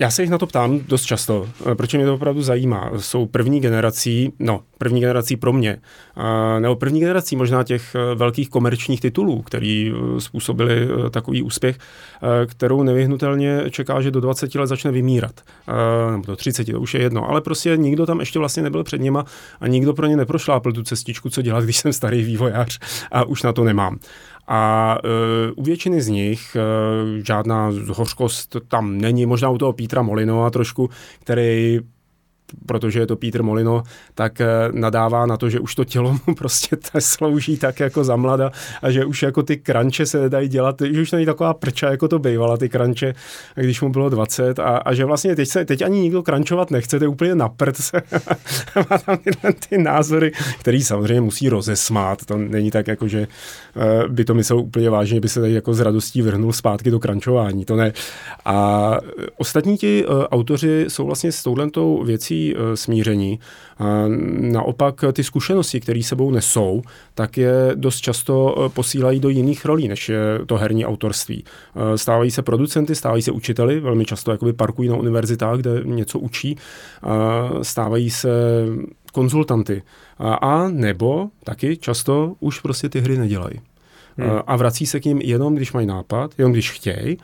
já 0.00 0.10
se 0.10 0.22
jich 0.22 0.30
na 0.30 0.38
to 0.38 0.46
ptám 0.46 0.80
dost 0.88 1.02
často, 1.02 1.48
eh, 1.72 1.74
proč 1.74 1.94
mě 1.94 2.04
to 2.04 2.14
opravdu 2.14 2.42
zajímá. 2.42 2.90
Jsou 2.96 3.26
první 3.26 3.60
generací, 3.60 4.32
no, 4.38 4.60
první 4.78 5.00
generací 5.00 5.36
pro 5.36 5.52
mě, 5.52 5.78
nebo 6.58 6.76
první 6.76 7.00
generací 7.00 7.36
možná 7.36 7.64
těch 7.64 7.94
eh, 7.94 8.14
velkých 8.14 8.48
komerčních 8.48 9.00
titulů, 9.00 9.42
který 9.42 9.92
eh, 9.92 10.20
způsobili 10.20 10.88
takový 11.10 11.42
úspěch, 11.42 11.78
kterou 12.46 12.82
nevyhnutelně 12.82 13.62
čeká, 13.70 14.00
že 14.00 14.10
do 14.10 14.20
20 14.20 14.54
let 14.54 14.66
začne 14.66 14.90
vymírat. 14.90 15.40
Nebo 16.10 16.26
do 16.26 16.36
30, 16.36 16.64
to 16.64 16.80
už 16.80 16.94
je 16.94 17.00
jedno. 17.00 17.30
Ale 17.30 17.40
prostě 17.40 17.76
nikdo 17.76 18.06
tam 18.06 18.20
ještě 18.20 18.38
vlastně 18.38 18.62
nebyl 18.62 18.84
před 18.84 19.00
něma 19.00 19.24
a 19.60 19.66
nikdo 19.66 19.94
pro 19.94 20.06
ně 20.06 20.16
neprošlápl 20.16 20.72
tu 20.72 20.82
cestičku, 20.82 21.30
co 21.30 21.42
dělat, 21.42 21.64
když 21.64 21.76
jsem 21.76 21.92
starý 21.92 22.22
vývojář 22.22 22.78
a 23.12 23.24
už 23.24 23.42
na 23.42 23.52
to 23.52 23.64
nemám. 23.64 23.98
A 24.52 24.96
uh, 25.04 25.10
u 25.56 25.62
většiny 25.62 26.02
z 26.02 26.08
nich 26.08 26.56
uh, 26.56 27.24
žádná 27.24 27.72
hořkost 27.88 28.56
tam 28.68 28.98
není, 28.98 29.26
možná 29.26 29.50
u 29.50 29.58
toho 29.58 29.72
Petra 29.72 30.02
Molino 30.02 30.44
trošku, 30.50 30.90
který 31.20 31.80
protože 32.66 33.00
je 33.00 33.06
to 33.06 33.16
Peter 33.16 33.42
Molino, 33.42 33.82
tak 34.14 34.40
eh, 34.40 34.46
nadává 34.72 35.26
na 35.26 35.36
to, 35.36 35.50
že 35.50 35.60
už 35.60 35.74
to 35.74 35.84
tělo 35.84 36.16
mu 36.26 36.34
prostě 36.38 36.76
slouží 36.98 37.56
tak 37.56 37.80
jako 37.80 38.04
za 38.04 38.16
mlada 38.16 38.50
a 38.82 38.90
že 38.90 39.04
už 39.04 39.22
jako 39.22 39.42
ty 39.42 39.56
kranče 39.56 40.06
se 40.06 40.28
dají 40.28 40.48
dělat, 40.48 40.82
že 40.92 41.02
už 41.02 41.12
není 41.12 41.26
taková 41.26 41.54
prča, 41.54 41.90
jako 41.90 42.08
to 42.08 42.18
bývala 42.18 42.56
ty 42.56 42.68
kranče, 42.68 43.14
když 43.54 43.80
mu 43.80 43.88
bylo 43.88 44.08
20 44.08 44.58
a, 44.58 44.76
a 44.76 44.94
že 44.94 45.04
vlastně 45.04 45.36
teď, 45.36 45.48
se, 45.48 45.64
teď 45.64 45.82
ani 45.82 46.00
nikdo 46.00 46.22
krančovat 46.22 46.70
nechce, 46.70 46.98
to 46.98 47.04
je 47.04 47.08
úplně 47.08 47.34
na 47.34 47.48
prd 47.48 47.76
se. 47.76 48.02
má 48.90 48.98
tam 48.98 49.18
ty 49.68 49.78
názory, 49.78 50.32
který 50.60 50.82
samozřejmě 50.82 51.20
musí 51.20 51.48
rozesmát, 51.48 52.24
to 52.24 52.36
není 52.36 52.70
tak 52.70 52.86
jako, 52.86 53.08
že 53.08 53.20
eh, 53.76 54.08
by 54.08 54.24
to 54.24 54.34
myslel 54.34 54.58
úplně 54.58 54.90
vážně, 54.90 55.20
by 55.20 55.28
se 55.28 55.40
tady 55.40 55.52
jako 55.52 55.74
s 55.74 55.80
radostí 55.80 56.22
vrhnul 56.22 56.52
zpátky 56.52 56.90
do 56.90 56.98
krančování, 56.98 57.64
to 57.64 57.76
ne. 57.76 57.92
A 58.44 58.98
ostatní 59.36 59.76
ti 59.76 60.04
autoři 60.06 60.84
jsou 60.88 61.06
vlastně 61.06 61.32
s 61.32 61.42
touhletou 61.42 62.04
věcí 62.04 62.39
uh, 62.54 62.60
smíření. 62.74 63.38
Uh, 63.80 63.86
naopak 64.52 65.04
ty 65.12 65.24
zkušenosti, 65.24 65.80
které 65.80 66.02
sebou 66.02 66.30
nesou, 66.30 66.82
tak 67.14 67.36
je 67.36 67.52
dost 67.74 68.00
často 68.00 68.54
uh, 68.54 68.68
posílají 68.68 69.20
do 69.20 69.28
jiných 69.28 69.64
rolí, 69.64 69.88
než 69.88 70.08
je 70.08 70.22
to 70.46 70.56
herní 70.56 70.86
autorství. 70.86 71.44
Stávají 71.96 72.30
se 72.30 72.42
producenty, 72.42 72.94
stávají 72.94 73.22
se 73.22 73.30
učiteli, 73.30 73.80
velmi 73.80 74.04
často 74.04 74.30
jakoby 74.30 74.52
parkují 74.52 74.88
na 74.88 74.96
univerzitách, 74.96 75.58
kde 75.58 75.70
něco 75.84 76.18
učí. 76.18 76.56
Stávají 77.62 78.10
se 78.10 78.28
konzultanty. 79.12 79.82
A, 80.18 80.34
a 80.34 80.68
nebo 80.68 81.28
taky 81.44 81.76
často 81.76 82.34
už 82.40 82.60
prostě 82.60 82.88
ty 82.88 83.00
hry 83.00 83.18
nedělají. 83.18 83.60
Hmm. 84.16 84.30
A 84.46 84.56
vrací 84.56 84.86
se 84.86 85.00
k 85.00 85.04
ním 85.04 85.20
jenom, 85.20 85.54
když 85.54 85.72
mají 85.72 85.86
nápad, 85.86 86.30
jenom 86.38 86.52
když 86.52 86.70
chtějí 86.72 87.18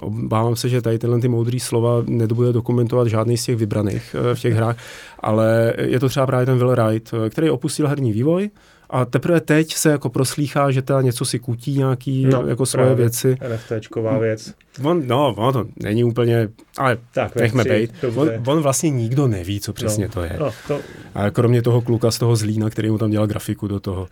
Obávám 0.00 0.56
se, 0.56 0.68
že 0.68 0.82
tady 0.82 0.98
tyhle 0.98 1.20
ty 1.20 1.28
moudrý 1.28 1.60
slova 1.60 2.02
nebude 2.06 2.52
dokumentovat 2.52 3.08
žádný 3.08 3.36
z 3.36 3.44
těch 3.44 3.56
vybraných 3.56 4.16
v 4.34 4.40
těch 4.40 4.54
hrách, 4.54 4.76
ale 5.20 5.74
je 5.78 6.00
to 6.00 6.08
třeba 6.08 6.26
právě 6.26 6.46
ten 6.46 6.58
Will 6.58 6.76
Wright, 6.76 7.14
který 7.30 7.50
opustil 7.50 7.88
herní 7.88 8.12
vývoj, 8.12 8.50
a 8.90 9.04
teprve 9.04 9.40
teď 9.40 9.74
se 9.74 9.90
jako 9.90 10.08
proslýchá, 10.08 10.70
že 10.70 10.82
ta 10.82 11.02
něco 11.02 11.24
si 11.24 11.38
kutí 11.38 11.78
nějaký 11.78 12.24
no, 12.24 12.46
jako 12.46 12.66
svoje 12.66 12.86
právě, 12.86 13.04
věci. 13.04 13.36
NFTčková 13.54 14.18
věc. 14.18 14.54
On, 14.82 15.02
no, 15.06 15.34
on 15.34 15.52
to 15.52 15.64
není 15.82 16.04
úplně, 16.04 16.48
ale 16.78 16.98
tak, 17.14 17.36
nechme 17.36 17.64
být. 17.64 18.04
On, 18.16 18.30
on 18.46 18.60
vlastně 18.60 18.90
nikdo 18.90 19.28
neví, 19.28 19.60
co 19.60 19.72
přesně 19.72 20.04
no, 20.04 20.12
to 20.12 20.22
je. 20.22 20.36
No, 20.40 20.50
to... 20.68 20.80
A 21.14 21.30
kromě 21.30 21.62
toho 21.62 21.80
kluka 21.80 22.10
z 22.10 22.18
toho 22.18 22.36
Zlína, 22.36 22.70
který 22.70 22.90
mu 22.90 22.98
tam 22.98 23.10
dělal 23.10 23.26
grafiku 23.26 23.68
do 23.68 23.80
toho. 23.80 24.08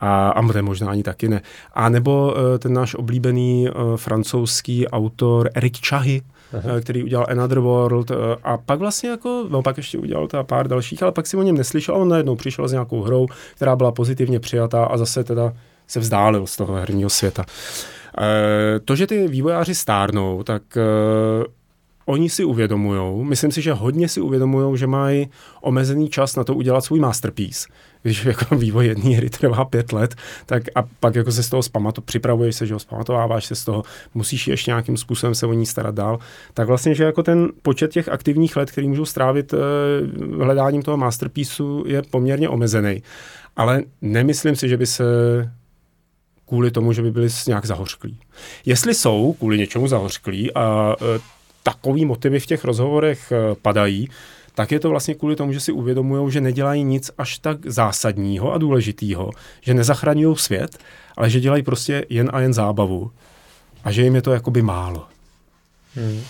A, 0.00 0.28
a 0.28 0.52
to 0.52 0.62
možná 0.62 0.90
ani 0.90 1.02
taky 1.02 1.28
ne. 1.28 1.42
A 1.72 1.88
nebo 1.88 2.32
uh, 2.32 2.58
ten 2.58 2.72
náš 2.72 2.94
oblíbený 2.94 3.68
uh, 3.68 3.96
francouzský 3.96 4.88
autor 4.88 5.50
Eric 5.54 5.86
Chahy, 5.86 6.22
Aha. 6.52 6.76
Eh, 6.76 6.80
který 6.80 7.02
udělal 7.04 7.26
Another 7.30 7.58
World 7.58 8.10
a 8.42 8.56
pak 8.56 8.78
vlastně 8.78 9.10
jako, 9.10 9.46
no 9.48 9.62
pak 9.62 9.76
ještě 9.76 9.98
udělal 9.98 10.28
ta 10.28 10.42
pár 10.42 10.68
dalších, 10.68 11.02
ale 11.02 11.12
pak 11.12 11.26
si 11.26 11.36
o 11.36 11.42
něm 11.42 11.56
neslyšel 11.56 11.94
a 11.94 11.98
on 11.98 12.08
najednou 12.08 12.36
přišel 12.36 12.68
s 12.68 12.72
nějakou 12.72 13.02
hrou, 13.02 13.26
která 13.54 13.76
byla 13.76 13.92
pozitivně 13.92 14.40
přijatá 14.40 14.84
a 14.84 14.96
zase 14.96 15.24
teda 15.24 15.52
se 15.86 16.00
vzdálil 16.00 16.46
z 16.46 16.56
toho 16.56 16.74
herního 16.74 17.10
světa. 17.10 17.44
E, 18.20 18.80
to, 18.80 18.96
že 18.96 19.06
ty 19.06 19.28
vývojáři 19.28 19.74
stárnou, 19.74 20.42
tak 20.42 20.62
e, 20.76 20.82
oni 22.04 22.30
si 22.30 22.44
uvědomují, 22.44 23.24
myslím 23.24 23.52
si, 23.52 23.62
že 23.62 23.72
hodně 23.72 24.08
si 24.08 24.20
uvědomují, 24.20 24.78
že 24.78 24.86
mají 24.86 25.28
omezený 25.60 26.08
čas 26.08 26.36
na 26.36 26.44
to 26.44 26.54
udělat 26.54 26.84
svůj 26.84 27.00
masterpiece. 27.00 27.68
Když 28.02 28.24
jako 28.24 28.56
vývoj 28.56 28.86
jedné 28.86 29.16
hry 29.16 29.30
trvá 29.30 29.64
pět 29.64 29.92
let, 29.92 30.14
tak 30.46 30.62
a 30.74 30.82
pak 31.00 31.14
jako 31.14 31.32
se 31.32 31.42
z 31.42 31.48
toho 31.48 31.62
zpamatu, 31.62 32.00
připravuješ 32.00 32.56
se, 32.56 32.66
že 32.66 32.74
ho 32.74 32.80
zpamatováváš 32.80 33.44
se 33.46 33.54
z 33.54 33.64
toho, 33.64 33.82
musíš 34.14 34.48
ještě 34.48 34.70
nějakým 34.70 34.96
způsobem 34.96 35.34
se 35.34 35.46
o 35.46 35.52
ní 35.52 35.66
starat 35.66 35.94
dál, 35.94 36.18
tak 36.54 36.66
vlastně, 36.66 36.94
že 36.94 37.04
jako 37.04 37.22
ten 37.22 37.48
počet 37.62 37.92
těch 37.92 38.08
aktivních 38.08 38.56
let, 38.56 38.70
který 38.70 38.88
můžou 38.88 39.04
strávit 39.04 39.54
eh, 39.54 39.58
hledáním 40.44 40.82
toho 40.82 40.96
masterpieceu, 40.96 41.84
je 41.86 42.02
poměrně 42.02 42.48
omezený. 42.48 43.02
Ale 43.56 43.82
nemyslím 44.02 44.56
si, 44.56 44.68
že 44.68 44.76
by 44.76 44.86
se 44.86 45.04
kvůli 46.48 46.70
tomu, 46.70 46.92
že 46.92 47.02
by 47.02 47.10
byli 47.10 47.28
nějak 47.46 47.64
zahořklí. 47.64 48.18
Jestli 48.66 48.94
jsou 48.94 49.32
kvůli 49.32 49.58
něčemu 49.58 49.88
zahořklí 49.88 50.54
a 50.54 50.96
e, 51.00 51.20
takový 51.62 52.04
motivy 52.04 52.40
v 52.40 52.46
těch 52.46 52.64
rozhovorech 52.64 53.32
e, 53.32 53.54
padají, 53.62 54.08
tak 54.58 54.72
je 54.72 54.80
to 54.80 54.90
vlastně 54.90 55.14
kvůli 55.14 55.36
tomu, 55.36 55.52
že 55.52 55.60
si 55.60 55.72
uvědomují, 55.72 56.32
že 56.32 56.40
nedělají 56.40 56.84
nic 56.84 57.10
až 57.18 57.38
tak 57.38 57.66
zásadního 57.66 58.52
a 58.52 58.58
důležitého, 58.58 59.30
že 59.60 59.74
nezachraňují 59.74 60.36
svět, 60.36 60.78
ale 61.16 61.30
že 61.30 61.40
dělají 61.40 61.62
prostě 61.62 62.04
jen 62.08 62.30
a 62.32 62.40
jen 62.40 62.52
zábavu 62.52 63.10
a 63.84 63.92
že 63.92 64.02
jim 64.02 64.14
je 64.14 64.22
to 64.22 64.32
jakoby 64.32 64.62
málo. 64.62 65.06
Hmm. 65.94 66.20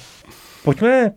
Pojďme 0.64 1.12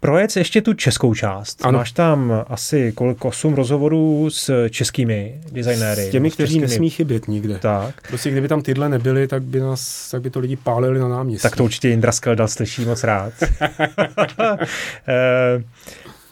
Projec 0.00 0.36
ještě 0.36 0.62
tu 0.62 0.74
českou 0.74 1.14
část. 1.14 1.64
Ano. 1.64 1.78
Máš 1.78 1.92
tam 1.92 2.44
asi 2.46 2.92
kolik, 2.92 3.24
8 3.24 3.54
rozhovorů 3.54 4.30
s 4.30 4.68
českými 4.68 5.40
designéry. 5.52 6.02
S 6.02 6.10
těmi, 6.10 6.30
kteří 6.30 6.54
českými... 6.54 6.66
nesmí 6.66 6.90
chybět 6.90 7.28
nikde. 7.28 7.58
Tak. 7.58 8.08
Prostě 8.08 8.30
kdyby 8.30 8.48
tam 8.48 8.62
tyhle 8.62 8.88
nebyly, 8.88 9.28
tak 9.28 9.42
by, 9.42 9.60
nás, 9.60 10.10
tak 10.10 10.22
by 10.22 10.30
to 10.30 10.40
lidi 10.40 10.56
pálili 10.56 10.98
na 10.98 11.08
náměstí. 11.08 11.42
Tak 11.42 11.56
to 11.56 11.64
určitě 11.64 11.90
Indra 11.90 12.12
Skeldal 12.12 12.48
slyší 12.48 12.84
moc 12.84 13.04
rád. 13.04 13.32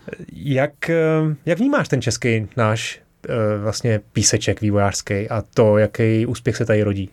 Eh, 0.07 0.25
jak, 0.33 0.91
eh, 0.91 1.37
jak 1.47 1.59
vnímáš 1.59 1.89
ten 1.89 2.03
český 2.03 2.49
náš 2.57 3.01
eh, 3.29 3.33
vlastně 3.59 4.01
píseček 4.13 4.61
vývojářský 4.61 5.29
a 5.29 5.43
to, 5.55 5.79
jaký 5.79 6.27
úspěch 6.27 6.57
se 6.57 6.65
tady 6.65 6.83
rodí? 6.83 7.11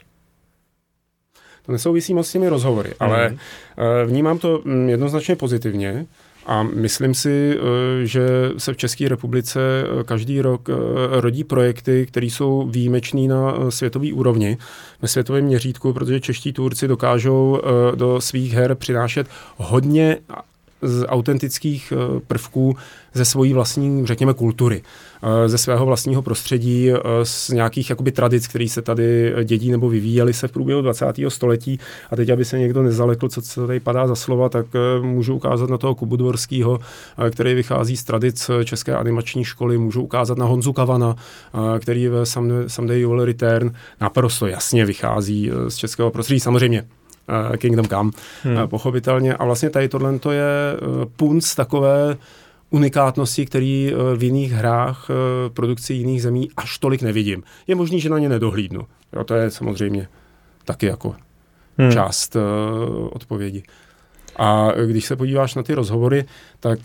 To 1.66 1.72
nesouvisí 1.72 2.14
moc 2.14 2.28
s 2.28 2.32
těmi 2.32 2.50
rozhovory, 2.50 2.90
mm. 2.90 2.96
ale 3.00 3.30
mhm. 3.30 3.38
vnímám 4.06 4.40
to 4.40 4.62
mm, 4.66 4.90
jednoznačně 4.90 5.36
pozitivně. 5.36 6.06
A 6.46 6.64
myslím 6.64 7.14
si, 7.14 7.58
že 8.04 8.22
se 8.58 8.74
v 8.74 8.78
České 8.78 9.10
republice 9.10 9.60
každý 10.06 10.42
rok 10.42 10.70
rodí 11.10 11.44
projekty, 11.44 12.06
které 12.06 12.26
jsou 12.26 12.68
výjimečné 12.68 13.28
na 13.28 13.72
světové 13.72 14.14
úrovni, 14.14 14.58
ve 15.02 15.08
světovém 15.08 15.46
měřítku, 15.46 15.94
protože 15.94 16.20
čeští 16.20 16.54
tvůrci 16.54 16.88
dokážou 16.88 17.62
do 17.96 18.22
svých 18.22 18.54
her 18.54 18.76
přinášet 18.76 19.28
hodně 19.58 20.18
z 20.84 21.06
autentických 21.08 21.94
eh, 21.96 22.20
prvků 22.28 22.76
ze 23.14 23.26
svojí 23.26 23.54
vlastní, 23.54 24.06
řekněme, 24.06 24.34
kultury, 24.34 24.82
eh, 25.24 25.50
ze 25.50 25.58
svého 25.58 25.86
vlastního 25.86 26.22
prostředí, 26.22 26.92
eh, 26.92 27.00
z 27.24 27.50
nějakých 27.50 27.90
jakoby 27.90 28.12
tradic, 28.12 28.48
které 28.48 28.68
se 28.68 28.82
tady 28.82 29.34
dědí 29.44 29.72
nebo 29.72 29.90
vyvíjely 29.90 30.34
se 30.34 30.48
v 30.48 30.52
průběhu 30.52 30.82
20. 30.82 31.30
století. 31.30 31.80
A 32.12 32.16
teď, 32.16 32.30
aby 32.30 32.46
se 32.46 32.60
někdo 32.60 32.84
nezalekl, 32.84 33.30
co 33.30 33.42
se 33.42 33.68
tady 33.68 33.80
padá 33.80 34.08
za 34.08 34.16
slova, 34.16 34.50
tak 34.50 34.66
můžu 35.02 35.36
ukázat 35.36 35.70
na 35.70 35.78
toho 35.78 35.96
Kubu 35.96 36.16
Dvorského, 36.16 36.80
který 37.32 37.54
vychází 37.54 37.98
z 37.98 38.04
tradic 38.04 38.50
České 38.64 38.96
animační 38.96 39.44
školy, 39.44 39.78
můžu 39.78 40.02
ukázat 40.02 40.38
na 40.38 40.46
Honzu 40.46 40.74
Kavana, 40.74 41.16
který 41.80 42.08
ve 42.08 42.26
Someday 42.68 43.00
You 43.00 43.10
Will 43.10 43.26
Return 43.26 43.72
naprosto 44.02 44.48
jasně 44.48 44.86
vychází 44.86 45.52
z 45.68 45.76
českého 45.76 46.12
prostředí. 46.12 46.40
Samozřejmě 46.40 46.86
Kingdom 47.58 47.86
Come, 47.86 48.12
hmm. 48.44 48.56
uh, 48.56 48.68
pochopitelně. 48.68 49.34
A 49.34 49.46
vlastně 49.46 49.70
tady 49.70 49.90
tohle 49.90 50.20
to 50.20 50.32
je 50.32 50.78
uh, 50.82 51.06
punc 51.16 51.56
takové 51.56 52.18
unikátnosti, 52.70 53.46
který 53.46 53.94
uh, 53.94 54.18
v 54.18 54.24
jiných 54.24 54.52
hrách 54.52 55.10
uh, 55.10 55.16
produkci 55.54 55.94
jiných 55.94 56.22
zemí 56.22 56.50
až 56.58 56.78
tolik 56.78 57.02
nevidím. 57.02 57.44
Je 57.68 57.76
možný, 57.76 58.00
že 58.00 58.10
na 58.10 58.20
ně 58.20 58.30
nedohlídnu. 58.30 58.82
Jo, 59.14 59.24
to 59.24 59.34
je 59.34 59.52
samozřejmě 59.52 60.08
taky 60.66 60.86
jako 60.86 61.16
hmm. 61.78 61.92
část 61.92 62.36
uh, 62.36 62.42
odpovědi. 63.12 63.64
A 64.38 64.72
když 64.86 65.06
se 65.06 65.16
podíváš 65.16 65.56
na 65.56 65.64
ty 65.64 65.74
rozhovory, 65.74 66.26
tak 66.60 66.80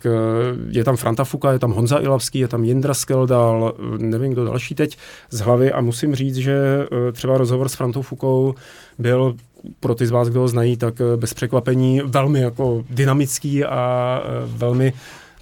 je 0.68 0.84
tam 0.84 0.96
Franta 0.96 1.24
Fuka, 1.24 1.52
je 1.52 1.58
tam 1.58 1.72
Honza 1.72 2.00
Ilavský, 2.00 2.38
je 2.38 2.48
tam 2.48 2.64
Jindra 2.64 2.94
Skeldal, 2.94 3.74
nevím 3.98 4.32
kdo 4.32 4.44
další 4.44 4.74
teď 4.74 4.98
z 5.30 5.40
hlavy 5.40 5.72
a 5.72 5.80
musím 5.80 6.14
říct, 6.14 6.36
že 6.36 6.58
třeba 7.12 7.38
rozhovor 7.38 7.68
s 7.68 7.74
Frantou 7.74 8.02
Fukou 8.02 8.54
byl 8.98 9.36
pro 9.80 9.94
ty 9.94 10.06
z 10.06 10.10
vás, 10.10 10.28
kdo 10.28 10.40
ho 10.40 10.48
znají, 10.48 10.76
tak 10.76 11.00
eh, 11.00 11.16
bez 11.16 11.34
překvapení 11.34 12.00
velmi 12.04 12.40
jako 12.40 12.84
dynamický 12.90 13.64
a 13.64 14.22
eh, 14.24 14.28
velmi 14.46 14.92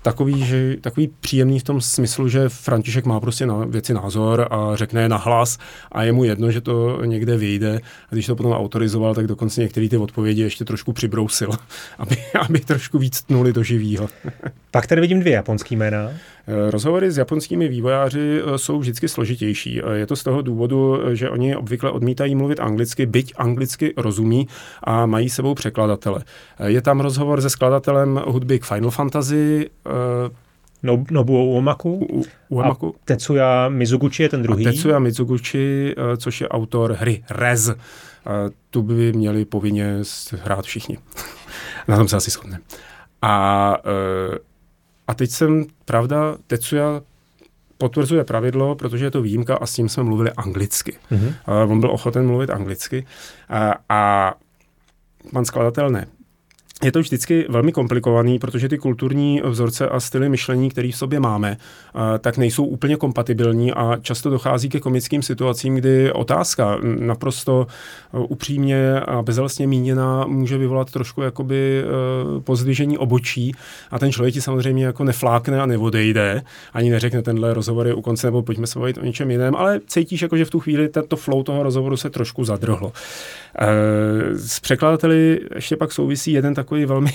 takový, 0.07 0.45
že, 0.45 0.77
takový 0.81 1.11
příjemný 1.21 1.59
v 1.59 1.63
tom 1.63 1.81
smyslu, 1.81 2.29
že 2.29 2.49
František 2.49 3.07
má 3.07 3.21
prostě 3.21 3.47
na 3.47 3.65
věci 3.65 3.95
názor 3.95 4.49
a 4.51 4.77
řekne 4.77 5.03
je 5.03 5.09
nahlas 5.09 5.59
a 5.93 6.03
je 6.03 6.13
mu 6.13 6.25
jedno, 6.25 6.51
že 6.51 6.61
to 6.61 7.05
někde 7.05 7.37
vyjde. 7.37 7.81
A 8.11 8.15
když 8.15 8.27
to 8.27 8.37
potom 8.37 8.53
autorizoval, 8.53 9.15
tak 9.15 9.27
dokonce 9.27 9.61
některé 9.61 9.89
ty 9.89 9.97
odpovědi 9.97 10.43
ještě 10.43 10.65
trošku 10.65 10.93
přibrousil, 10.93 11.51
aby, 11.99 12.17
aby 12.41 12.61
trošku 12.61 12.99
víc 12.99 13.23
tnuli 13.23 13.53
do 13.53 13.63
živýho. 13.63 14.09
Pak 14.71 14.87
tady 14.87 15.01
vidím 15.01 15.21
dvě 15.21 15.33
japonský 15.33 15.77
jména. 15.77 16.11
Eh, 16.49 16.71
rozhovory 16.71 17.11
s 17.11 17.19
japonskými 17.19 17.69
vývojáři 17.69 18.41
eh, 18.41 18.59
jsou 18.59 18.79
vždycky 18.79 19.09
složitější. 19.09 19.81
Eh, 19.83 19.97
je 19.97 20.07
to 20.07 20.17
z 20.17 20.23
toho 20.23 20.43
důvodu, 20.43 20.99
že 21.13 21.31
oni 21.31 21.57
obvykle 21.57 21.91
odmítají 21.91 22.35
mluvit 22.35 22.61
anglicky, 22.61 23.07
byť 23.07 23.33
anglicky 23.37 23.95
rozumí 23.97 24.49
a 24.83 25.07
mají 25.07 25.31
sebou 25.31 25.55
překladatele. 25.55 26.25
Je 26.67 26.83
tam 26.83 27.01
rozhovor 27.01 27.41
se 27.41 27.51
skladatelem 27.51 28.21
hudby 28.27 28.59
k 28.59 28.65
Final 28.65 28.91
Fantasy, 28.91 29.71
no, 30.83 31.05
Nobuo 31.11 31.45
Uemaku, 31.45 32.07
U, 32.13 32.23
Uemaku. 32.49 32.95
A 32.97 32.99
Tetsuya 33.05 33.69
Mizuguchi 33.69 34.23
je 34.23 34.29
ten 34.29 34.43
druhý. 34.43 34.67
A 34.67 34.71
Tetsuya 34.71 34.99
Mizuguchi, 34.99 35.95
což 36.17 36.41
je 36.41 36.49
autor 36.49 36.93
hry 36.93 37.25
Rez. 37.31 37.71
Tu 38.71 38.83
by 38.83 39.13
měli 39.13 39.45
povinně 39.45 39.99
hrát 40.43 40.65
všichni. 40.65 40.99
Na 41.89 41.97
tom 41.97 42.09
se 42.09 42.17
asi 42.17 42.31
shodneme. 42.31 42.63
A 43.23 43.77
a 45.09 45.15
teď 45.15 45.31
jsem, 45.31 45.65
pravda, 45.85 46.37
Tetsuya 46.47 47.03
potvrzuje 47.79 48.25
pravidlo, 48.25 48.75
protože 48.75 49.05
je 49.05 49.11
to 49.11 49.23
výjimka 49.23 49.57
a 49.57 49.67
s 49.67 49.75
tím 49.75 49.89
jsme 49.89 50.03
mluvili 50.03 50.31
anglicky. 50.33 50.99
Mm-hmm. 51.13 51.35
Uh, 51.65 51.73
on 51.73 51.81
byl 51.81 51.91
ochoten 51.91 52.27
mluvit 52.27 52.51
anglicky 52.51 53.07
uh, 53.51 53.73
a 53.89 54.35
pan 55.33 55.45
skladatel 55.45 55.91
ne 55.91 56.07
je 56.85 56.93
to 56.93 57.01
vždycky 57.01 57.47
velmi 57.49 57.73
komplikovaný, 57.73 58.39
protože 58.39 58.69
ty 58.69 58.79
kulturní 58.79 59.43
vzorce 59.45 59.89
a 59.89 60.01
styly 60.01 60.29
myšlení, 60.29 60.71
které 60.71 60.89
v 60.93 60.97
sobě 60.97 61.21
máme, 61.21 61.57
tak 62.19 62.39
nejsou 62.39 62.65
úplně 62.65 62.97
kompatibilní 62.97 63.73
a 63.73 63.97
často 64.03 64.31
dochází 64.31 64.69
ke 64.69 64.81
komickým 64.81 65.23
situacím, 65.23 65.75
kdy 65.75 66.13
otázka 66.13 66.79
naprosto 66.83 67.67
e, 68.15 68.19
upřímně 68.19 69.01
a 69.01 69.23
bezalstně 69.23 69.67
míněná 69.67 70.27
může 70.27 70.59
vyvolat 70.59 70.91
trošku 70.91 71.23
jakoby 71.23 71.83
e, 71.83 72.41
pozdvižení 72.41 72.99
obočí 72.99 73.55
a 73.91 73.99
ten 73.99 74.13
člověk 74.13 74.35
ti 74.35 74.41
samozřejmě 74.41 74.85
jako 74.85 75.05
neflákne 75.05 75.61
a 75.61 75.67
neodejde, 75.67 76.43
ani 76.73 76.91
neřekne 76.91 77.23
tenhle 77.23 77.55
rozhovor 77.55 77.87
je 77.87 77.95
u 77.95 78.03
konce 78.03 78.27
nebo 78.27 78.43
pojďme 78.43 78.67
se 78.67 78.79
bavit 78.79 78.99
o 78.99 79.05
něčem 79.05 79.31
jiném, 79.31 79.57
ale 79.57 79.81
cítíš 79.87 80.23
jako, 80.23 80.37
že 80.37 80.45
v 80.45 80.51
tu 80.51 80.61
chvíli 80.61 80.89
to 81.09 81.17
flow 81.17 81.43
toho 81.43 81.63
rozhovoru 81.63 81.97
se 81.97 82.11
trošku 82.11 82.45
zadrhlo. 82.45 82.93
S 84.37 84.61
překladateli 84.61 85.41
ještě 85.55 85.77
pak 85.77 85.93
souvisí 85.93 86.33
jeden 86.33 86.55
takový 86.67 86.87
velmi 86.87 87.11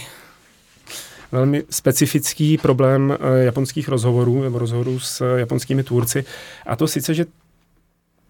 velmi 1.31 1.63
specifický 1.69 2.57
problém 2.57 3.17
eh, 3.19 3.43
japonských 3.43 3.87
rozhovorů 3.89 4.43
nebo 4.43 4.59
rozhovorů 4.59 4.99
s 4.99 5.35
japonskými 5.37 5.83
tvůrci. 5.83 6.25
A 6.65 6.75
to 6.75 6.87
sice, 6.87 7.13
že 7.13 7.25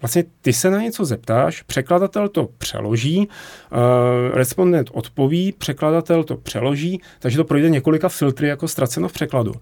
vlastně 0.01 0.23
ty 0.41 0.53
se 0.53 0.69
na 0.69 0.81
něco 0.81 1.05
zeptáš, 1.05 1.61
překladatel 1.61 2.29
to 2.29 2.49
přeloží, 2.57 3.27
uh, 3.27 4.35
respondent 4.35 4.89
odpoví, 4.93 5.51
překladatel 5.51 6.23
to 6.23 6.37
přeloží, 6.37 7.01
takže 7.19 7.37
to 7.37 7.43
projde 7.43 7.69
několika 7.69 8.09
filtry 8.09 8.47
jako 8.47 8.67
ztraceno 8.67 9.07
v 9.07 9.13
překladu. 9.13 9.53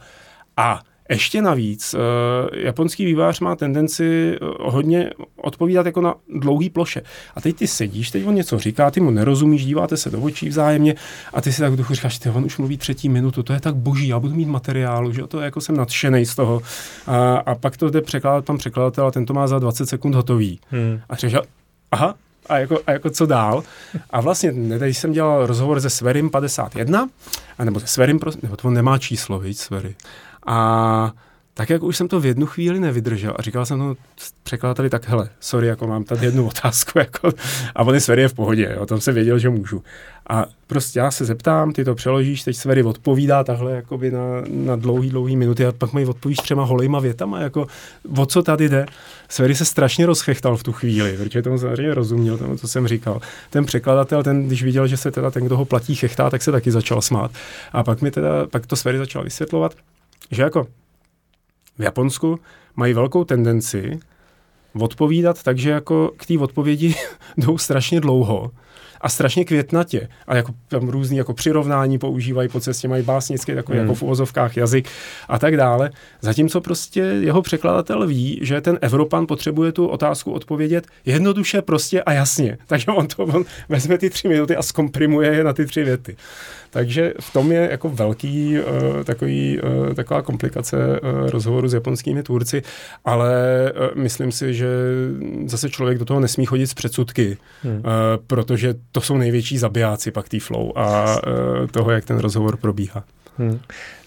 A 0.57 0.81
ještě 1.09 1.41
navíc, 1.41 1.93
uh, 1.93 1.99
japonský 2.57 3.05
vývář 3.05 3.39
má 3.39 3.55
tendenci 3.55 4.37
uh, 4.41 4.73
hodně 4.73 5.09
odpovídat 5.35 5.85
jako 5.85 6.01
na 6.01 6.15
dlouhý 6.35 6.69
ploše. 6.69 7.01
A 7.35 7.41
teď 7.41 7.55
ty 7.55 7.67
sedíš, 7.67 8.11
teď 8.11 8.27
on 8.27 8.35
něco 8.35 8.59
říká, 8.59 8.91
ty 8.91 8.99
mu 8.99 9.11
nerozumíš, 9.11 9.65
díváte 9.65 9.97
se 9.97 10.09
do 10.09 10.21
očí 10.21 10.49
vzájemně 10.49 10.95
a 11.33 11.41
ty 11.41 11.53
si 11.53 11.61
tak 11.61 11.73
v 11.73 11.75
duchu 11.75 11.93
říkáš, 11.93 12.19
ty 12.19 12.29
on 12.29 12.45
už 12.45 12.57
mluví 12.57 12.77
třetí 12.77 13.09
minutu, 13.09 13.43
to 13.43 13.53
je 13.53 13.59
tak 13.59 13.75
boží, 13.75 14.07
já 14.07 14.19
budu 14.19 14.35
mít 14.35 14.47
materiálu, 14.47 15.13
že 15.13 15.27
to 15.27 15.39
jako 15.39 15.61
jsem 15.61 15.77
nadšený 15.77 16.25
z 16.25 16.35
toho. 16.35 16.61
A, 17.07 17.37
a 17.37 17.55
pak 17.55 17.77
to 17.77 17.89
jde 17.89 18.01
překládat 18.01 18.45
pan 18.45 18.57
překladatel 18.57 19.07
a 19.07 19.11
ten 19.11 19.25
to 19.25 19.33
má 19.33 19.47
za 19.47 19.59
20 19.59 19.89
sekund 19.89 20.15
hotový. 20.15 20.59
Hmm. 20.71 20.99
A 21.09 21.15
třeba, 21.15 21.41
aha, 21.91 22.15
a 22.49 22.57
jako, 22.57 22.79
a 22.87 22.91
jako 22.91 23.09
co 23.09 23.25
dál. 23.25 23.63
A 24.09 24.21
vlastně, 24.21 24.51
když 24.77 24.97
jsem 24.97 25.11
dělal 25.11 25.45
rozhovor 25.45 25.81
se 25.81 25.89
Sverim 25.89 26.29
51, 26.29 27.09
nebo 27.63 27.79
se 27.79 27.87
Sverim, 27.87 28.19
nebo 28.41 28.55
to 28.55 28.69
nemá 28.69 28.97
číslo, 28.97 29.39
víc 29.39 29.61
Svery. 29.61 29.95
A 30.49 31.13
tak 31.53 31.69
jak 31.69 31.83
už 31.83 31.97
jsem 31.97 32.07
to 32.07 32.19
v 32.19 32.25
jednu 32.25 32.45
chvíli 32.45 32.79
nevydržel 32.79 33.33
a 33.35 33.41
říkal 33.41 33.65
jsem 33.65 33.79
to 33.79 33.95
překladateli, 34.43 34.89
tak 34.89 35.09
hele, 35.09 35.29
sorry, 35.39 35.67
jako 35.67 35.87
mám 35.87 36.03
tady 36.03 36.25
jednu 36.25 36.47
otázku, 36.47 36.99
jako, 36.99 37.31
a 37.75 37.83
on 37.83 37.93
je 37.93 38.01
Sveri 38.01 38.27
v 38.27 38.33
pohodě, 38.33 38.75
o 38.75 38.85
tom 38.85 39.01
jsem 39.01 39.15
věděl, 39.15 39.39
že 39.39 39.49
můžu. 39.49 39.83
A 40.29 40.45
prostě 40.67 40.99
já 40.99 41.11
se 41.11 41.25
zeptám, 41.25 41.73
ty 41.73 41.85
to 41.85 41.95
přeložíš, 41.95 42.43
teď 42.43 42.55
Sveri 42.55 42.83
odpovídá 42.83 43.43
takhle 43.43 43.71
jakoby 43.71 44.11
na, 44.11 44.21
na 44.49 44.75
dlouhý, 44.75 45.09
dlouhý 45.09 45.35
minuty 45.35 45.65
a 45.65 45.71
pak 45.71 45.93
mi 45.93 46.05
odpovíš 46.05 46.37
třema 46.37 46.63
holejma 46.63 46.99
větama, 46.99 47.39
jako 47.39 47.67
o 48.17 48.25
co 48.25 48.43
tady 48.43 48.69
jde. 48.69 48.85
Sveri 49.29 49.55
se 49.55 49.65
strašně 49.65 50.05
rozchechtal 50.05 50.57
v 50.57 50.63
tu 50.63 50.73
chvíli, 50.73 51.17
protože 51.17 51.41
tomu 51.41 51.57
samozřejmě 51.57 51.93
rozuměl, 51.93 52.37
tomu, 52.37 52.57
co 52.57 52.67
jsem 52.67 52.87
říkal. 52.87 53.21
Ten 53.49 53.65
překladatel, 53.65 54.23
ten, 54.23 54.47
když 54.47 54.63
viděl, 54.63 54.87
že 54.87 54.97
se 54.97 55.11
teda 55.11 55.31
ten, 55.31 55.45
kdo 55.45 55.57
ho 55.57 55.65
platí, 55.65 55.95
chechtá, 55.95 56.29
tak 56.29 56.43
se 56.43 56.51
taky 56.51 56.71
začal 56.71 57.01
smát. 57.01 57.31
A 57.73 57.83
pak 57.83 58.01
mi 58.01 58.11
teda, 58.11 58.47
pak 58.47 58.67
to 58.67 58.75
Sveri 58.75 58.97
začal 58.97 59.23
vysvětlovat, 59.23 59.75
že 60.31 60.41
jako 60.41 60.67
v 61.79 61.83
Japonsku 61.83 62.39
mají 62.75 62.93
velkou 62.93 63.23
tendenci 63.23 63.99
odpovídat 64.79 65.43
takže 65.43 65.69
jako 65.69 66.11
k 66.17 66.25
té 66.25 66.39
odpovědi 66.39 66.95
jdou 67.37 67.57
strašně 67.57 68.01
dlouho 68.01 68.51
a 69.01 69.09
strašně 69.09 69.45
květnatě. 69.45 70.07
A 70.27 70.35
jako 70.35 70.53
tam 70.67 70.89
různý 70.89 71.17
jako 71.17 71.33
přirovnání 71.33 71.97
používají 71.97 72.49
po 72.49 72.59
cestě, 72.59 72.87
mají 72.87 73.03
básnický 73.03 73.55
takový 73.55 73.77
hmm. 73.77 73.87
jako 73.87 73.95
v 73.95 74.03
uvozovkách 74.03 74.57
jazyk 74.57 74.89
a 75.27 75.39
tak 75.39 75.57
dále. 75.57 75.91
Zatímco 76.21 76.61
prostě 76.61 76.99
jeho 76.99 77.41
překladatel 77.41 78.07
ví, 78.07 78.39
že 78.41 78.61
ten 78.61 78.77
Evropan 78.81 79.27
potřebuje 79.27 79.71
tu 79.71 79.87
otázku 79.87 80.31
odpovědět 80.31 80.87
jednoduše, 81.05 81.61
prostě 81.61 82.03
a 82.03 82.13
jasně. 82.13 82.57
Takže 82.67 82.85
on 82.91 83.07
to 83.07 83.23
on 83.23 83.43
vezme 83.69 83.97
ty 83.97 84.09
tři 84.09 84.27
minuty 84.27 84.55
a 84.55 84.61
zkomprimuje 84.61 85.33
je 85.33 85.43
na 85.43 85.53
ty 85.53 85.65
tři 85.65 85.83
věty. 85.83 86.15
Takže 86.69 87.13
v 87.19 87.33
tom 87.33 87.51
je 87.51 87.67
jako 87.71 87.89
velký 87.89 88.59
uh, 88.59 89.03
takový, 89.03 89.59
uh, 89.61 89.93
taková 89.93 90.21
komplikace 90.21 90.77
uh, 90.77 91.29
rozhovoru 91.29 91.67
s 91.67 91.73
japonskými 91.73 92.23
tvůrci, 92.23 92.61
ale 93.05 93.33
uh, 93.71 94.01
myslím 94.01 94.31
si, 94.31 94.53
že 94.53 94.67
zase 95.45 95.69
člověk 95.69 95.97
do 95.97 96.05
toho 96.05 96.19
nesmí 96.19 96.45
chodit 96.45 96.67
s 96.67 96.73
předsudky, 96.73 97.37
hmm. 97.63 97.75
uh, 97.75 97.81
protože 98.27 98.75
to 98.91 99.01
jsou 99.01 99.17
největší 99.17 99.57
zabijáci 99.57 100.11
pak 100.11 100.29
tý 100.29 100.39
flow 100.39 100.71
a 100.75 101.05
uh, 101.05 101.67
toho, 101.67 101.91
jak 101.91 102.05
ten 102.05 102.17
rozhovor 102.17 102.57
probíhá. 102.57 103.03
Hmm. 103.37 103.59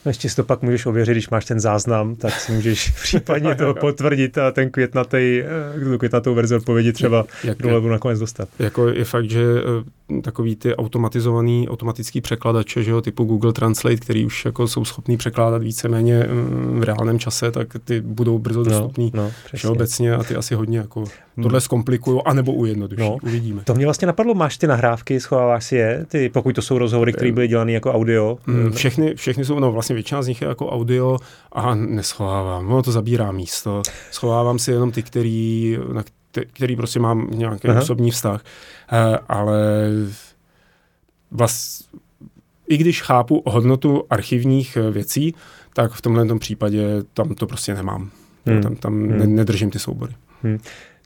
No 0.05 0.11
ještě 0.11 0.31
si 0.31 0.37
to 0.37 0.45
pak 0.45 0.63
můžeš 0.63 0.87
ověřit, 0.87 1.13
když 1.13 1.31
máš 1.31 1.45
ten 1.45 1.61
záznam, 1.61 2.17
tak 2.17 2.41
si 2.41 2.53
můžeš 2.53 2.91
případně 3.03 3.55
to 3.55 3.75
potvrdit 3.75 4.39
a 4.39 4.51
ten 4.51 4.71
květnatý, 4.71 5.43
eh, 5.77 5.81
tu 5.85 5.99
květnatou 5.99 6.35
verzi 6.35 6.55
odpovědi 6.55 6.93
třeba 6.93 7.25
jak, 7.45 7.59
dole 7.59 7.81
budu 7.81 7.93
nakonec 7.93 8.19
dostat. 8.19 8.49
Jako 8.59 8.89
je 8.89 9.05
fakt, 9.05 9.31
že 9.31 9.43
eh, 9.43 10.21
takový 10.21 10.57
ty 10.57 10.77
automatizovaný, 10.77 11.69
automatický 11.69 12.21
překladače, 12.21 12.83
že 12.83 12.91
jo, 12.91 13.01
typu 13.01 13.25
Google 13.25 13.53
Translate, 13.53 13.97
který 13.97 14.27
už 14.27 14.45
jako 14.45 14.69
jsou 14.69 14.85
schopní 14.85 15.17
překládat 15.17 15.63
víceméně 15.63 16.27
mm, 16.31 16.81
v 16.81 16.83
reálném 16.83 17.19
čase, 17.19 17.51
tak 17.51 17.69
ty 17.85 18.01
budou 18.01 18.39
brzo 18.39 18.65
dostupný 18.65 19.13
no, 19.15 19.33
no, 19.65 19.71
obecně 19.71 20.15
a 20.15 20.23
ty 20.23 20.37
asi 20.37 20.55
hodně 20.55 20.79
jako 20.79 21.01
hmm. 21.01 21.43
tohle 21.43 21.61
zkomplikují, 21.61 22.21
anebo 22.25 22.53
ujednoduší, 22.53 23.03
no. 23.03 23.17
uvidíme. 23.23 23.63
To 23.65 23.75
mě 23.75 23.85
vlastně 23.85 24.07
napadlo, 24.07 24.35
máš 24.35 24.59
ty 24.59 24.67
nahrávky, 24.67 25.21
schováváš 25.21 25.65
si 25.65 25.77
je, 25.77 26.07
ty, 26.09 26.29
pokud 26.29 26.55
to 26.55 26.63
jsou 26.63 26.79
rozhovory, 26.79 27.13
které 27.13 27.33
byly 27.33 27.49
dělané 27.49 27.73
jako 27.73 27.93
audio? 27.93 28.39
Mm, 28.47 28.73
všechny, 28.73 29.15
všechny 29.15 29.45
jsou, 29.45 29.59
no 29.59 29.73
vlastně 29.73 29.92
vlastně 29.93 29.95
většina 29.95 30.23
z 30.23 30.29
nich 30.29 30.43
je 30.43 30.49
jako 30.49 30.71
audio 30.71 31.19
a 31.53 31.75
neschovávám. 31.75 32.73
Ono 32.73 32.83
to 32.83 32.93
zabírá 32.93 33.33
místo. 33.33 33.83
Schovávám 34.11 34.59
si 34.59 34.71
jenom 34.71 34.93
ty, 34.93 35.03
který, 35.03 35.79
na 35.93 36.03
který 36.53 36.77
prostě 36.77 37.01
mám 37.01 37.31
nějaký 37.31 37.69
Aha. 37.69 37.81
osobní 37.81 38.11
vztah. 38.11 38.45
Eh, 38.93 39.19
ale 39.29 39.89
vlast, 41.31 41.89
i 42.69 42.77
když 42.77 43.03
chápu 43.03 43.43
hodnotu 43.47 44.05
archivních 44.11 44.77
eh, 44.77 44.91
věcí, 44.91 45.35
tak 45.75 45.93
v 45.93 46.03
tomhle 46.03 46.39
případě 46.39 47.03
tam 47.15 47.35
to 47.35 47.47
prostě 47.47 47.75
nemám. 47.75 48.11
Hmm. 48.47 48.63
Tam, 48.63 48.77
tam 48.77 48.93
hmm. 48.93 49.35
nedržím 49.35 49.71
ty 49.71 49.79
soubory. 49.79 50.15
Hmm. 50.43 50.59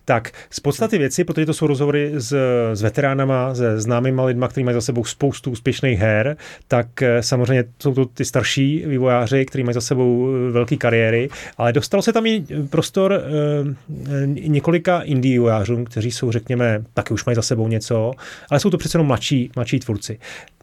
Tak 0.09 0.31
z 0.51 0.61
podstaty 0.61 0.99
věci, 0.99 1.25
protože 1.25 1.47
to 1.47 1.55
jsou 1.55 1.67
rozhovory 1.67 2.13
s, 2.17 2.37
s 2.75 2.83
veteránama, 2.83 3.55
se 3.55 3.81
známými 3.81 4.23
lidmi, 4.25 4.47
kteří 4.49 4.65
mají 4.65 4.75
za 4.75 4.81
sebou 4.81 5.05
spoustu 5.05 5.51
úspěšných 5.51 5.99
her, 5.99 6.37
tak 6.69 7.03
eh, 7.03 7.23
samozřejmě 7.23 7.65
jsou 7.83 7.95
to 7.95 8.05
ty 8.05 8.25
starší 8.25 8.85
vývojáři, 8.87 9.47
kteří 9.47 9.65
mají 9.65 9.75
za 9.75 9.81
sebou 9.81 10.29
eh, 10.29 10.51
velké 10.51 10.77
kariéry, 10.77 11.29
ale 11.59 11.73
dostalo 11.73 12.03
se 12.03 12.13
tam 12.13 12.27
i 12.27 12.45
prostor 12.71 13.13
e, 13.13 14.27
několika 14.27 15.01
indie 15.01 15.33
vývojářům, 15.33 15.85
kteří 15.85 16.11
jsou, 16.11 16.33
řekněme, 16.33 16.85
taky 16.95 17.15
už 17.15 17.25
mají 17.25 17.37
za 17.37 17.43
sebou 17.43 17.69
něco, 17.69 18.13
ale 18.51 18.61
jsou 18.61 18.71
to 18.71 18.79
přece 18.79 18.97
jenom 18.97 19.07
mladší, 19.07 19.51
mladší 19.57 19.81
tvůrci. 19.81 20.19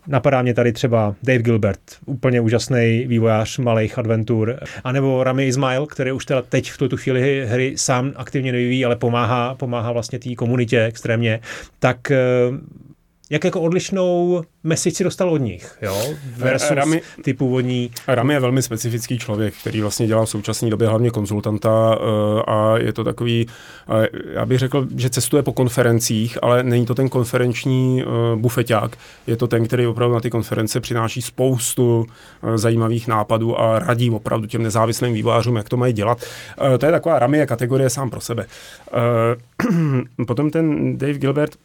Napadá 0.08 0.42
mě 0.42 0.54
tady 0.54 0.74
třeba 0.74 1.16
Dave 1.24 1.44
Gilbert, 1.44 1.80
úplně 2.06 2.42
úžasný 2.42 3.06
vývojář 3.08 3.58
malých 3.58 3.98
adventur, 3.98 4.60
anebo 4.84 5.24
Rami 5.24 5.48
Ismail, 5.48 5.86
který 5.86 6.12
už 6.12 6.26
teda 6.26 6.42
teď 6.42 6.72
v 6.72 6.78
tuto 6.78 6.98
chvíli 6.98 7.46
hry 7.46 7.74
sám 7.76 8.14
aktivně 8.16 8.52
nevyvíjí, 8.52 8.86
ale 8.86 8.96
pomáhá, 8.96 9.56
pomáhá 9.56 9.92
vlastně 9.92 10.20
té 10.20 10.36
komunitě 10.36 10.84
extrémně, 10.84 11.40
tak 11.80 12.12
eh, 12.12 12.18
jak 13.30 13.44
jako 13.44 13.62
odlišnou 13.62 14.42
message 14.64 14.96
si 14.96 15.04
dostal 15.04 15.30
od 15.30 15.38
nich, 15.38 15.78
jo? 15.82 16.04
Versus 16.38 16.72
Rami, 16.72 17.02
ty 17.24 17.34
původní. 17.34 17.92
Rami 18.08 18.34
je 18.34 18.40
velmi 18.40 18.62
specifický 18.62 19.20
člověk, 19.20 19.54
který 19.62 19.82
vlastně 19.82 20.08
dělá 20.08 20.26
v 20.26 20.30
současné 20.30 20.70
době 20.70 20.88
hlavně 20.88 21.10
konzultanta 21.10 21.98
uh, 22.00 22.42
a 22.48 22.78
je 22.78 22.94
to 22.94 23.04
takový, 23.04 23.48
já 24.34 24.46
bych 24.46 24.60
řekl, 24.60 24.88
že 24.98 25.10
cestuje 25.10 25.44
po 25.44 25.54
konferencích, 25.54 26.38
ale 26.42 26.64
není 26.64 26.86
to 26.86 26.96
ten 26.96 27.10
konferenční 27.10 28.04
uh, 28.04 28.40
bufeťák, 28.40 28.98
je 29.28 29.38
to 29.38 29.48
ten, 29.48 29.68
který 29.68 29.88
opravdu 29.88 30.16
na 30.16 30.22
ty 30.22 30.30
konference 30.30 30.80
přináší 30.80 31.22
spoustu 31.22 32.06
zajímavých 32.56 33.08
nápadů 33.08 33.60
a 33.60 33.80
radí 33.80 34.10
opravdu 34.10 34.48
těm 34.48 34.64
nezávislým 34.64 35.14
vývojářům, 35.14 35.56
jak 35.56 35.70
to 35.70 35.78
mají 35.78 35.94
dělat. 35.94 36.24
To 36.80 36.86
je 36.86 36.92
taková 36.92 37.20
Rami 37.20 37.38
je 37.38 37.46
kategorie 37.46 37.90
sám 37.90 38.10
pro 38.10 38.22
sebe. 38.22 38.46
Potom 40.28 40.52
ten 40.52 40.98
Dave 40.98 41.14
Gilbert, 41.14 41.56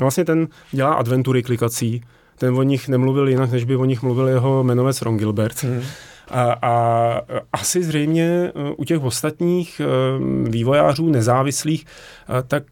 No 0.00 0.04
vlastně 0.04 0.24
ten 0.24 0.48
dělá 0.72 0.94
adventury 0.94 1.42
klikací, 1.42 2.02
ten 2.38 2.54
o 2.54 2.62
nich 2.62 2.88
nemluvil 2.88 3.28
jinak, 3.28 3.50
než 3.52 3.64
by 3.64 3.76
o 3.76 3.84
nich 3.84 4.02
mluvil 4.02 4.28
jeho 4.28 4.60
jmenovec 4.60 5.02
Ron 5.02 5.16
Gilbert. 5.16 5.62
Mm. 5.62 5.82
A, 6.30 6.56
a 6.62 7.20
asi 7.52 7.82
zřejmě 7.82 8.52
uh, 8.54 8.70
u 8.76 8.84
těch 8.84 9.02
ostatních 9.02 9.80
uh, 9.80 10.48
vývojářů 10.48 11.08
nezávislých, 11.08 11.86
uh, 12.28 12.36
tak 12.48 12.64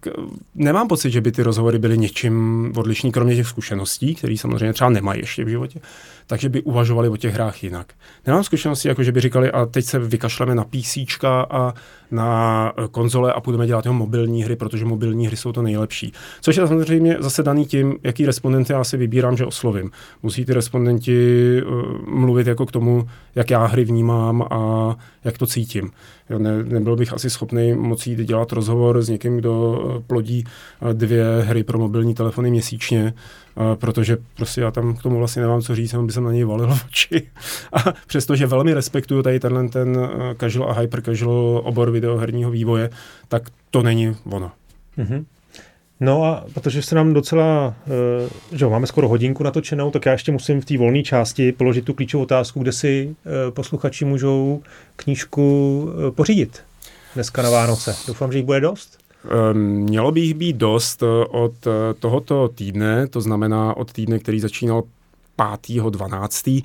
nemám 0.54 0.88
pocit, 0.88 1.10
že 1.10 1.20
by 1.20 1.32
ty 1.32 1.42
rozhovory 1.42 1.78
byly 1.78 1.98
něčím 1.98 2.72
odlišný, 2.76 3.12
kromě 3.12 3.36
těch 3.36 3.46
zkušeností, 3.46 4.14
které 4.14 4.36
samozřejmě 4.36 4.72
třeba 4.72 4.90
nemají 4.90 5.20
ještě 5.20 5.44
v 5.44 5.48
životě 5.48 5.80
takže 6.30 6.48
by 6.48 6.62
uvažovali 6.62 7.08
o 7.08 7.16
těch 7.16 7.34
hrách 7.34 7.64
jinak. 7.64 7.92
Nemám 8.26 8.44
zkušenosti, 8.44 8.88
jako 8.88 9.02
že 9.02 9.12
by 9.12 9.20
říkali, 9.20 9.50
a 9.50 9.66
teď 9.66 9.84
se 9.84 9.98
vykašleme 9.98 10.54
na 10.54 10.64
PC 10.64 10.98
a 11.50 11.74
na 12.10 12.72
eh, 12.76 12.88
konzole 12.90 13.32
a 13.32 13.40
budeme 13.40 13.66
dělat 13.66 13.84
jeho 13.84 13.94
mobilní 13.94 14.44
hry, 14.44 14.56
protože 14.56 14.84
mobilní 14.84 15.26
hry 15.26 15.36
jsou 15.36 15.52
to 15.52 15.62
nejlepší. 15.62 16.12
Což 16.40 16.56
je 16.56 16.66
samozřejmě 16.66 17.16
zase 17.20 17.42
daný 17.42 17.66
tím, 17.66 17.96
jaký 18.02 18.26
respondenty 18.26 18.72
já 18.72 18.84
si 18.84 18.96
vybírám, 18.96 19.36
že 19.36 19.46
oslovím. 19.46 19.90
Musí 20.22 20.44
ty 20.44 20.54
respondenti 20.54 21.62
uh, 21.62 22.08
mluvit 22.08 22.46
jako 22.46 22.66
k 22.66 22.72
tomu, 22.72 23.08
jak 23.34 23.50
já 23.50 23.66
hry 23.66 23.84
vnímám 23.84 24.42
a 24.50 24.96
jak 25.24 25.38
to 25.38 25.46
cítím. 25.46 25.90
Jo, 26.30 26.38
ne, 26.38 26.62
nebyl 26.64 26.96
bych 26.96 27.12
asi 27.12 27.30
schopný 27.30 27.74
moc 27.74 28.06
jít 28.06 28.18
dělat 28.18 28.52
rozhovor 28.52 29.02
s 29.02 29.08
někým, 29.08 29.36
kdo 29.36 29.84
eh, 29.98 30.02
plodí 30.06 30.44
dvě 30.92 31.24
hry 31.42 31.64
pro 31.64 31.78
mobilní 31.78 32.14
telefony 32.14 32.50
měsíčně, 32.50 33.14
protože 33.74 34.16
prostě 34.36 34.60
já 34.60 34.70
tam 34.70 34.96
k 34.96 35.02
tomu 35.02 35.18
vlastně 35.18 35.42
nemám 35.42 35.62
co 35.62 35.74
říct, 35.74 35.92
jenom 35.92 36.06
by 36.06 36.12
se 36.12 36.20
na 36.20 36.32
něj 36.32 36.44
valil 36.44 36.72
oči. 36.88 37.30
A 37.72 37.92
přestože 38.06 38.46
velmi 38.46 38.74
respektuju 38.74 39.22
tady 39.22 39.40
tenhle 39.40 39.68
ten 39.68 39.98
eh, 39.98 40.34
casual 40.34 40.70
a 40.70 40.80
hyper 40.80 41.02
casual 41.02 41.60
obor 41.64 41.90
videoherního 41.90 42.50
vývoje, 42.50 42.90
tak 43.28 43.42
to 43.70 43.82
není 43.82 44.16
ono. 44.30 44.52
Mm-hmm. 44.98 45.24
No 46.02 46.24
a 46.24 46.44
protože 46.54 46.82
se 46.82 46.94
nám 46.94 47.12
docela, 47.14 47.74
uh, 47.86 48.58
že 48.58 48.66
máme 48.66 48.86
skoro 48.86 49.08
hodinku 49.08 49.42
natočenou, 49.42 49.90
tak 49.90 50.06
já 50.06 50.12
ještě 50.12 50.32
musím 50.32 50.60
v 50.60 50.64
té 50.64 50.78
volné 50.78 51.02
části 51.02 51.52
položit 51.52 51.84
tu 51.84 51.94
klíčovou 51.94 52.22
otázku, 52.22 52.60
kde 52.60 52.72
si 52.72 53.06
uh, 53.06 53.54
posluchači 53.54 54.04
můžou 54.04 54.62
knížku 54.96 55.88
pořídit 56.10 56.62
dneska 57.14 57.42
na 57.42 57.50
Vánoce. 57.50 57.96
Doufám, 58.06 58.32
že 58.32 58.38
jich 58.38 58.46
bude 58.46 58.60
dost. 58.60 58.99
Mělo 59.52 60.12
by 60.12 60.20
jich 60.20 60.34
být 60.34 60.56
dost 60.56 61.02
od 61.28 61.52
tohoto 61.98 62.48
týdne, 62.48 63.06
to 63.06 63.20
znamená 63.20 63.76
od 63.76 63.92
týdne, 63.92 64.18
který 64.18 64.40
začínal 64.40 64.82
5.12. 65.38 66.62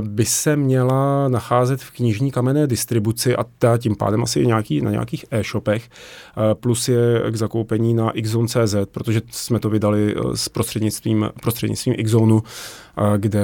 by 0.00 0.24
se 0.24 0.56
měla 0.56 1.28
nacházet 1.28 1.80
v 1.80 1.90
knižní 1.90 2.30
kamenné 2.30 2.66
distribuci 2.66 3.36
a 3.36 3.44
ta 3.58 3.78
tím 3.78 3.96
pádem 3.96 4.22
asi 4.22 4.46
nějaký, 4.46 4.80
na 4.80 4.90
nějakých 4.90 5.24
e-shopech, 5.30 5.88
plus 6.54 6.88
je 6.88 7.22
k 7.30 7.36
zakoupení 7.36 7.94
na 7.94 8.12
xzone.cz, 8.22 8.74
protože 8.92 9.20
jsme 9.30 9.60
to 9.60 9.70
vydali 9.70 10.14
s 10.34 10.48
prostřednictvím, 10.48 11.30
prostřednictvím 11.42 11.94
xzonu 12.04 12.42
kde 13.16 13.40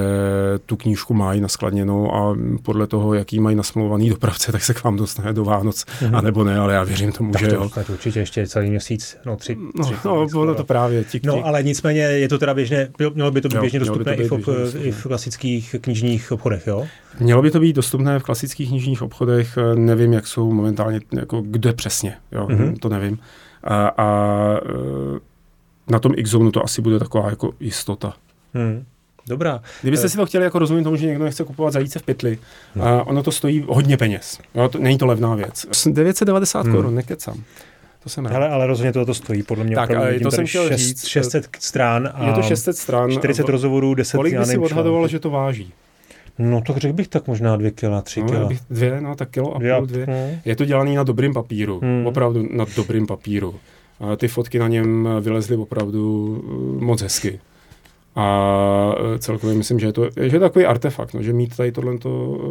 tu 0.66 0.76
knížku 0.76 1.14
mají 1.14 1.40
naskladněnou 1.40 2.14
a 2.14 2.36
podle 2.62 2.86
toho, 2.86 3.14
jaký 3.14 3.40
mají 3.40 3.56
nasmluvaný 3.56 4.08
dopravce, 4.08 4.52
tak 4.52 4.64
se 4.64 4.74
k 4.74 4.84
vám 4.84 4.96
dostane 4.96 5.32
do 5.32 5.44
Vánoc, 5.44 5.84
mm-hmm. 5.84 6.16
anebo 6.16 6.44
ne, 6.44 6.58
ale 6.58 6.74
já 6.74 6.84
věřím 6.84 7.12
tomu, 7.12 7.32
tak 7.32 7.42
že 7.42 7.48
to, 7.48 7.54
jo. 7.54 7.68
Tak 7.74 7.90
určitě 7.90 8.20
ještě 8.20 8.46
celý 8.46 8.70
měsíc, 8.70 9.16
no 9.26 9.36
tři. 9.36 9.56
No, 9.74 9.84
tři 9.84 9.94
no, 10.04 10.44
no 10.44 10.54
to 10.54 10.64
právě. 10.64 11.04
Tik, 11.04 11.26
no, 11.26 11.46
ale 11.46 11.62
nicméně 11.62 12.00
je 12.00 12.28
to 12.28 12.38
teda 12.38 12.54
běžně, 12.54 12.88
mělo 13.14 13.30
by 13.30 13.40
to 13.40 13.48
být 13.48 13.54
jo, 13.54 13.60
běžně 13.60 13.78
dostupné 13.78 14.16
by 14.16 14.28
to 14.28 14.36
být 14.36 14.48
i, 14.48 14.50
v, 14.50 14.56
běžně, 14.56 14.80
i 14.80 14.92
v 14.92 15.02
klasických 15.02 15.76
knižních 15.80 16.32
obchodech, 16.32 16.66
jo? 16.66 16.86
Mělo 17.20 17.42
by 17.42 17.50
to 17.50 17.60
být 17.60 17.76
dostupné 17.76 18.18
v 18.18 18.22
klasických 18.22 18.68
knižních 18.68 19.02
obchodech, 19.02 19.58
nevím, 19.74 20.12
jak 20.12 20.26
jsou 20.26 20.52
momentálně, 20.52 21.00
jako 21.12 21.42
kde 21.46 21.72
přesně, 21.72 22.16
jo, 22.32 22.46
mm-hmm. 22.46 22.76
to 22.80 22.88
nevím. 22.88 23.18
A, 23.64 23.86
a 23.88 24.08
e, 24.56 25.20
na 25.88 25.98
tom 25.98 26.12
x 26.16 26.30
to 26.52 26.64
asi 26.64 26.82
bude 26.82 26.98
taková 26.98 27.30
jako 27.30 27.52
jistota. 27.60 28.14
Hmm. 28.54 28.84
Dobrá. 29.26 29.62
Kdybyste 29.82 30.06
eh. 30.06 30.08
si 30.08 30.16
to 30.16 30.26
chtěli 30.26 30.44
jako 30.44 30.58
rozumět 30.58 30.84
tomu, 30.84 30.96
že 30.96 31.06
někdo 31.06 31.24
nechce 31.24 31.44
kupovat 31.44 31.72
zajíce 31.72 31.98
v 31.98 32.02
pytli, 32.02 32.38
no. 32.74 32.84
a 32.84 33.06
ono 33.06 33.22
to 33.22 33.32
stojí 33.32 33.64
hodně 33.68 33.96
peněz. 33.96 34.38
Jo, 34.54 34.68
to, 34.68 34.78
není 34.78 34.98
to 34.98 35.06
levná 35.06 35.34
věc. 35.34 35.66
990 35.86 36.66
hmm. 36.66 36.74
korun, 36.74 36.94
nekecám. 36.94 37.42
To 38.02 38.10
jsem 38.10 38.26
Hele, 38.26 38.48
ale 38.48 38.66
rozhodně 38.66 38.92
to, 38.92 39.06
to 39.06 39.14
stojí, 39.14 39.42
podle 39.42 39.64
mě. 39.64 39.76
Tak, 39.76 39.90
ale 39.90 40.20
to 40.20 40.30
jsem 40.30 40.46
chtěl 40.46 40.68
6, 40.68 40.80
říct. 40.80 41.06
600 41.06 41.48
strán. 41.58 42.10
A 42.14 42.26
je 42.26 42.32
to 42.32 42.42
600 42.42 42.76
stran. 42.76 43.10
40 43.10 43.48
rozhovorů, 43.48 43.94
10 43.94 44.16
Kolik 44.16 44.38
by 44.38 44.46
si 44.46 44.58
odhadoval, 44.58 45.08
že 45.08 45.20
to 45.20 45.30
váží? 45.30 45.72
No 46.38 46.60
to 46.60 46.74
řekl 46.76 46.94
bych 46.94 47.08
tak 47.08 47.26
možná 47.26 47.56
dvě 47.56 47.70
kila, 47.70 48.02
tři 48.02 48.20
no, 48.20 48.26
kila. 48.26 48.46
Bych 48.46 48.60
dvě, 48.70 49.00
no 49.00 49.14
tak 49.14 49.30
kilo 49.30 49.56
a 49.56 49.60
půl, 49.60 49.86
dvě. 49.86 50.04
Hmm. 50.04 50.38
Je 50.44 50.56
to 50.56 50.64
dělaný 50.64 50.94
na 50.94 51.02
dobrým 51.02 51.34
papíru, 51.34 51.80
hmm. 51.80 52.06
opravdu 52.06 52.48
na 52.52 52.66
dobrým 52.76 53.06
papíru. 53.06 53.54
A 54.00 54.16
ty 54.16 54.28
fotky 54.28 54.58
na 54.58 54.68
něm 54.68 55.08
vylezly 55.20 55.56
opravdu 55.56 56.36
eh, 56.80 56.84
moc 56.84 57.02
hezky. 57.02 57.40
A 58.16 58.94
e, 59.14 59.18
celkově 59.18 59.56
myslím, 59.56 59.78
že 59.78 59.86
je 59.86 59.92
to, 59.92 60.08
že 60.16 60.22
je 60.26 60.30
to 60.30 60.40
takový 60.40 60.66
artefakt, 60.66 61.14
no, 61.14 61.22
že 61.22 61.32
mít 61.32 61.56
tady 61.56 61.72
tohle 61.72 61.98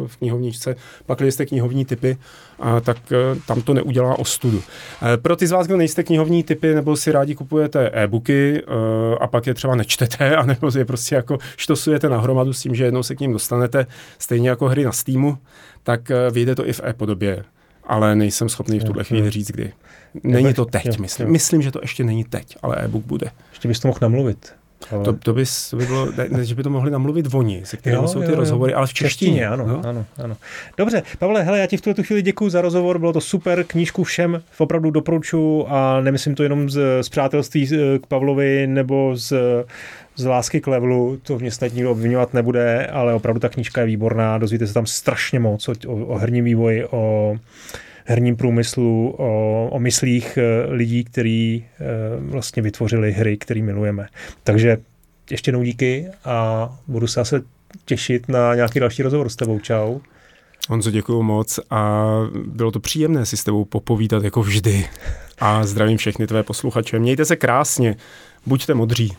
v 0.06 0.16
knihovničce, 0.16 0.76
pak 1.06 1.18
když 1.18 1.34
jste 1.34 1.46
knihovní 1.46 1.84
typy, 1.84 2.16
a, 2.60 2.80
tak 2.80 2.96
a, 3.12 3.14
e, 3.14 3.40
tam 3.46 3.62
to 3.62 3.74
neudělá 3.74 4.18
ostudu. 4.18 4.62
A, 5.00 5.08
e, 5.08 5.16
pro 5.16 5.36
ty 5.36 5.46
z 5.46 5.50
vás, 5.50 5.66
kdo 5.66 5.76
nejste 5.76 6.02
knihovní 6.02 6.42
typy, 6.42 6.74
nebo 6.74 6.96
si 6.96 7.12
rádi 7.12 7.34
kupujete 7.34 7.90
e-booky 7.92 8.62
a, 8.62 9.14
a 9.24 9.26
pak 9.26 9.46
je 9.46 9.54
třeba 9.54 9.74
nečtete, 9.74 10.36
anebo 10.44 10.70
je 10.78 10.84
prostě 10.84 11.14
jako 11.14 11.38
štosujete 11.56 12.08
na 12.08 12.18
hromadu 12.18 12.52
s 12.52 12.60
tím, 12.60 12.74
že 12.74 12.84
jednou 12.84 13.02
se 13.02 13.14
k 13.14 13.20
ním 13.20 13.32
dostanete, 13.32 13.86
stejně 14.18 14.48
jako 14.48 14.68
hry 14.68 14.84
na 14.84 14.92
Steamu, 14.92 15.38
tak 15.82 16.00
vyjde 16.30 16.54
to 16.54 16.68
i 16.68 16.72
v 16.72 16.80
e-podobě 16.84 17.44
ale 17.86 18.16
nejsem 18.16 18.48
schopný 18.48 18.80
v 18.80 18.84
tuhle 18.84 19.04
chvíli 19.04 19.30
říct, 19.30 19.50
kdy. 19.50 19.72
Není 20.22 20.54
to 20.54 20.64
teď, 20.64 20.98
myslím. 20.98 21.28
Myslím, 21.28 21.62
že 21.62 21.70
to 21.70 21.78
ještě 21.82 22.04
není 22.04 22.24
teď, 22.24 22.56
ale 22.62 22.84
e-book 22.84 23.04
bude. 23.04 23.30
Ještě 23.50 23.68
bys 23.68 23.80
to 23.80 23.88
mohl 23.88 23.98
namluvit. 24.02 24.54
Ale... 24.90 25.04
To, 25.04 25.12
to, 25.12 25.34
by, 25.34 25.44
to 25.70 25.76
by 25.76 25.86
bylo, 25.86 26.08
ne, 26.28 26.44
že 26.44 26.54
by 26.54 26.62
to 26.62 26.70
mohli 26.70 26.90
namluvit 26.90 27.34
oni, 27.34 27.62
se 27.64 27.76
kterými 27.76 28.02
jo, 28.02 28.08
jsou 28.08 28.20
ty 28.20 28.30
jo, 28.30 28.36
rozhovory, 28.36 28.74
ale 28.74 28.86
v 28.86 28.92
češtině. 28.92 29.30
češtině 29.30 29.48
ano, 29.48 29.64
jo? 29.68 29.82
ano, 29.84 30.06
ano. 30.24 30.36
Dobře, 30.78 31.02
Pavle, 31.18 31.42
hele, 31.42 31.58
já 31.58 31.66
ti 31.66 31.76
v 31.76 31.80
tuhle 31.80 32.04
chvíli 32.04 32.22
děkuji 32.22 32.50
za 32.50 32.60
rozhovor, 32.60 32.98
bylo 32.98 33.12
to 33.12 33.20
super, 33.20 33.64
knížku 33.64 34.04
všem 34.04 34.42
opravdu 34.58 34.90
doporučuji 34.90 35.66
a 35.68 36.00
nemyslím 36.00 36.34
to 36.34 36.42
jenom 36.42 36.70
z, 36.70 37.02
z 37.02 37.08
přátelství 37.08 37.68
k 38.02 38.06
Pavlovi 38.08 38.66
nebo 38.66 39.12
z, 39.16 39.32
z 40.16 40.24
lásky 40.24 40.60
k 40.60 40.66
levelu, 40.66 41.18
to 41.22 41.38
mě 41.38 41.50
snad 41.50 41.74
nikdo 41.74 41.90
obvinovat 41.90 42.34
nebude, 42.34 42.86
ale 42.86 43.14
opravdu 43.14 43.40
ta 43.40 43.48
knížka 43.48 43.80
je 43.80 43.86
výborná, 43.86 44.38
dozvíte 44.38 44.66
se 44.66 44.74
tam 44.74 44.86
strašně 44.86 45.40
moc 45.40 45.68
o, 45.68 45.72
o, 45.86 45.92
o 45.92 46.18
herním 46.18 46.44
vývoji, 46.44 46.84
o 46.90 47.36
herním 48.04 48.36
průmyslu, 48.36 49.14
o, 49.18 49.68
o 49.70 49.78
myslích 49.78 50.38
eh, 50.38 50.66
lidí, 50.72 51.04
kteří 51.04 51.64
eh, 51.64 51.84
vlastně 52.20 52.62
vytvořili 52.62 53.12
hry, 53.12 53.36
které 53.36 53.62
milujeme. 53.62 54.06
Takže 54.42 54.76
ještě 55.30 55.48
jednou 55.48 55.62
díky 55.62 56.08
a 56.24 56.68
budu 56.86 57.06
se 57.06 57.20
zase 57.20 57.42
těšit 57.84 58.28
na 58.28 58.54
nějaký 58.54 58.80
další 58.80 59.02
rozhovor 59.02 59.28
s 59.28 59.36
tebou. 59.36 59.58
Čau. 59.58 59.98
Honzo, 60.68 60.90
děkuji 60.90 61.22
moc 61.22 61.60
a 61.70 62.10
bylo 62.46 62.70
to 62.70 62.80
příjemné 62.80 63.26
si 63.26 63.36
s 63.36 63.44
tebou 63.44 63.64
popovídat 63.64 64.24
jako 64.24 64.42
vždy. 64.42 64.86
A 65.38 65.66
zdravím 65.66 65.98
všechny 65.98 66.26
tvé 66.26 66.42
posluchače. 66.42 66.98
Mějte 66.98 67.24
se 67.24 67.36
krásně, 67.36 67.96
buďte 68.46 68.74
modří. 68.74 69.12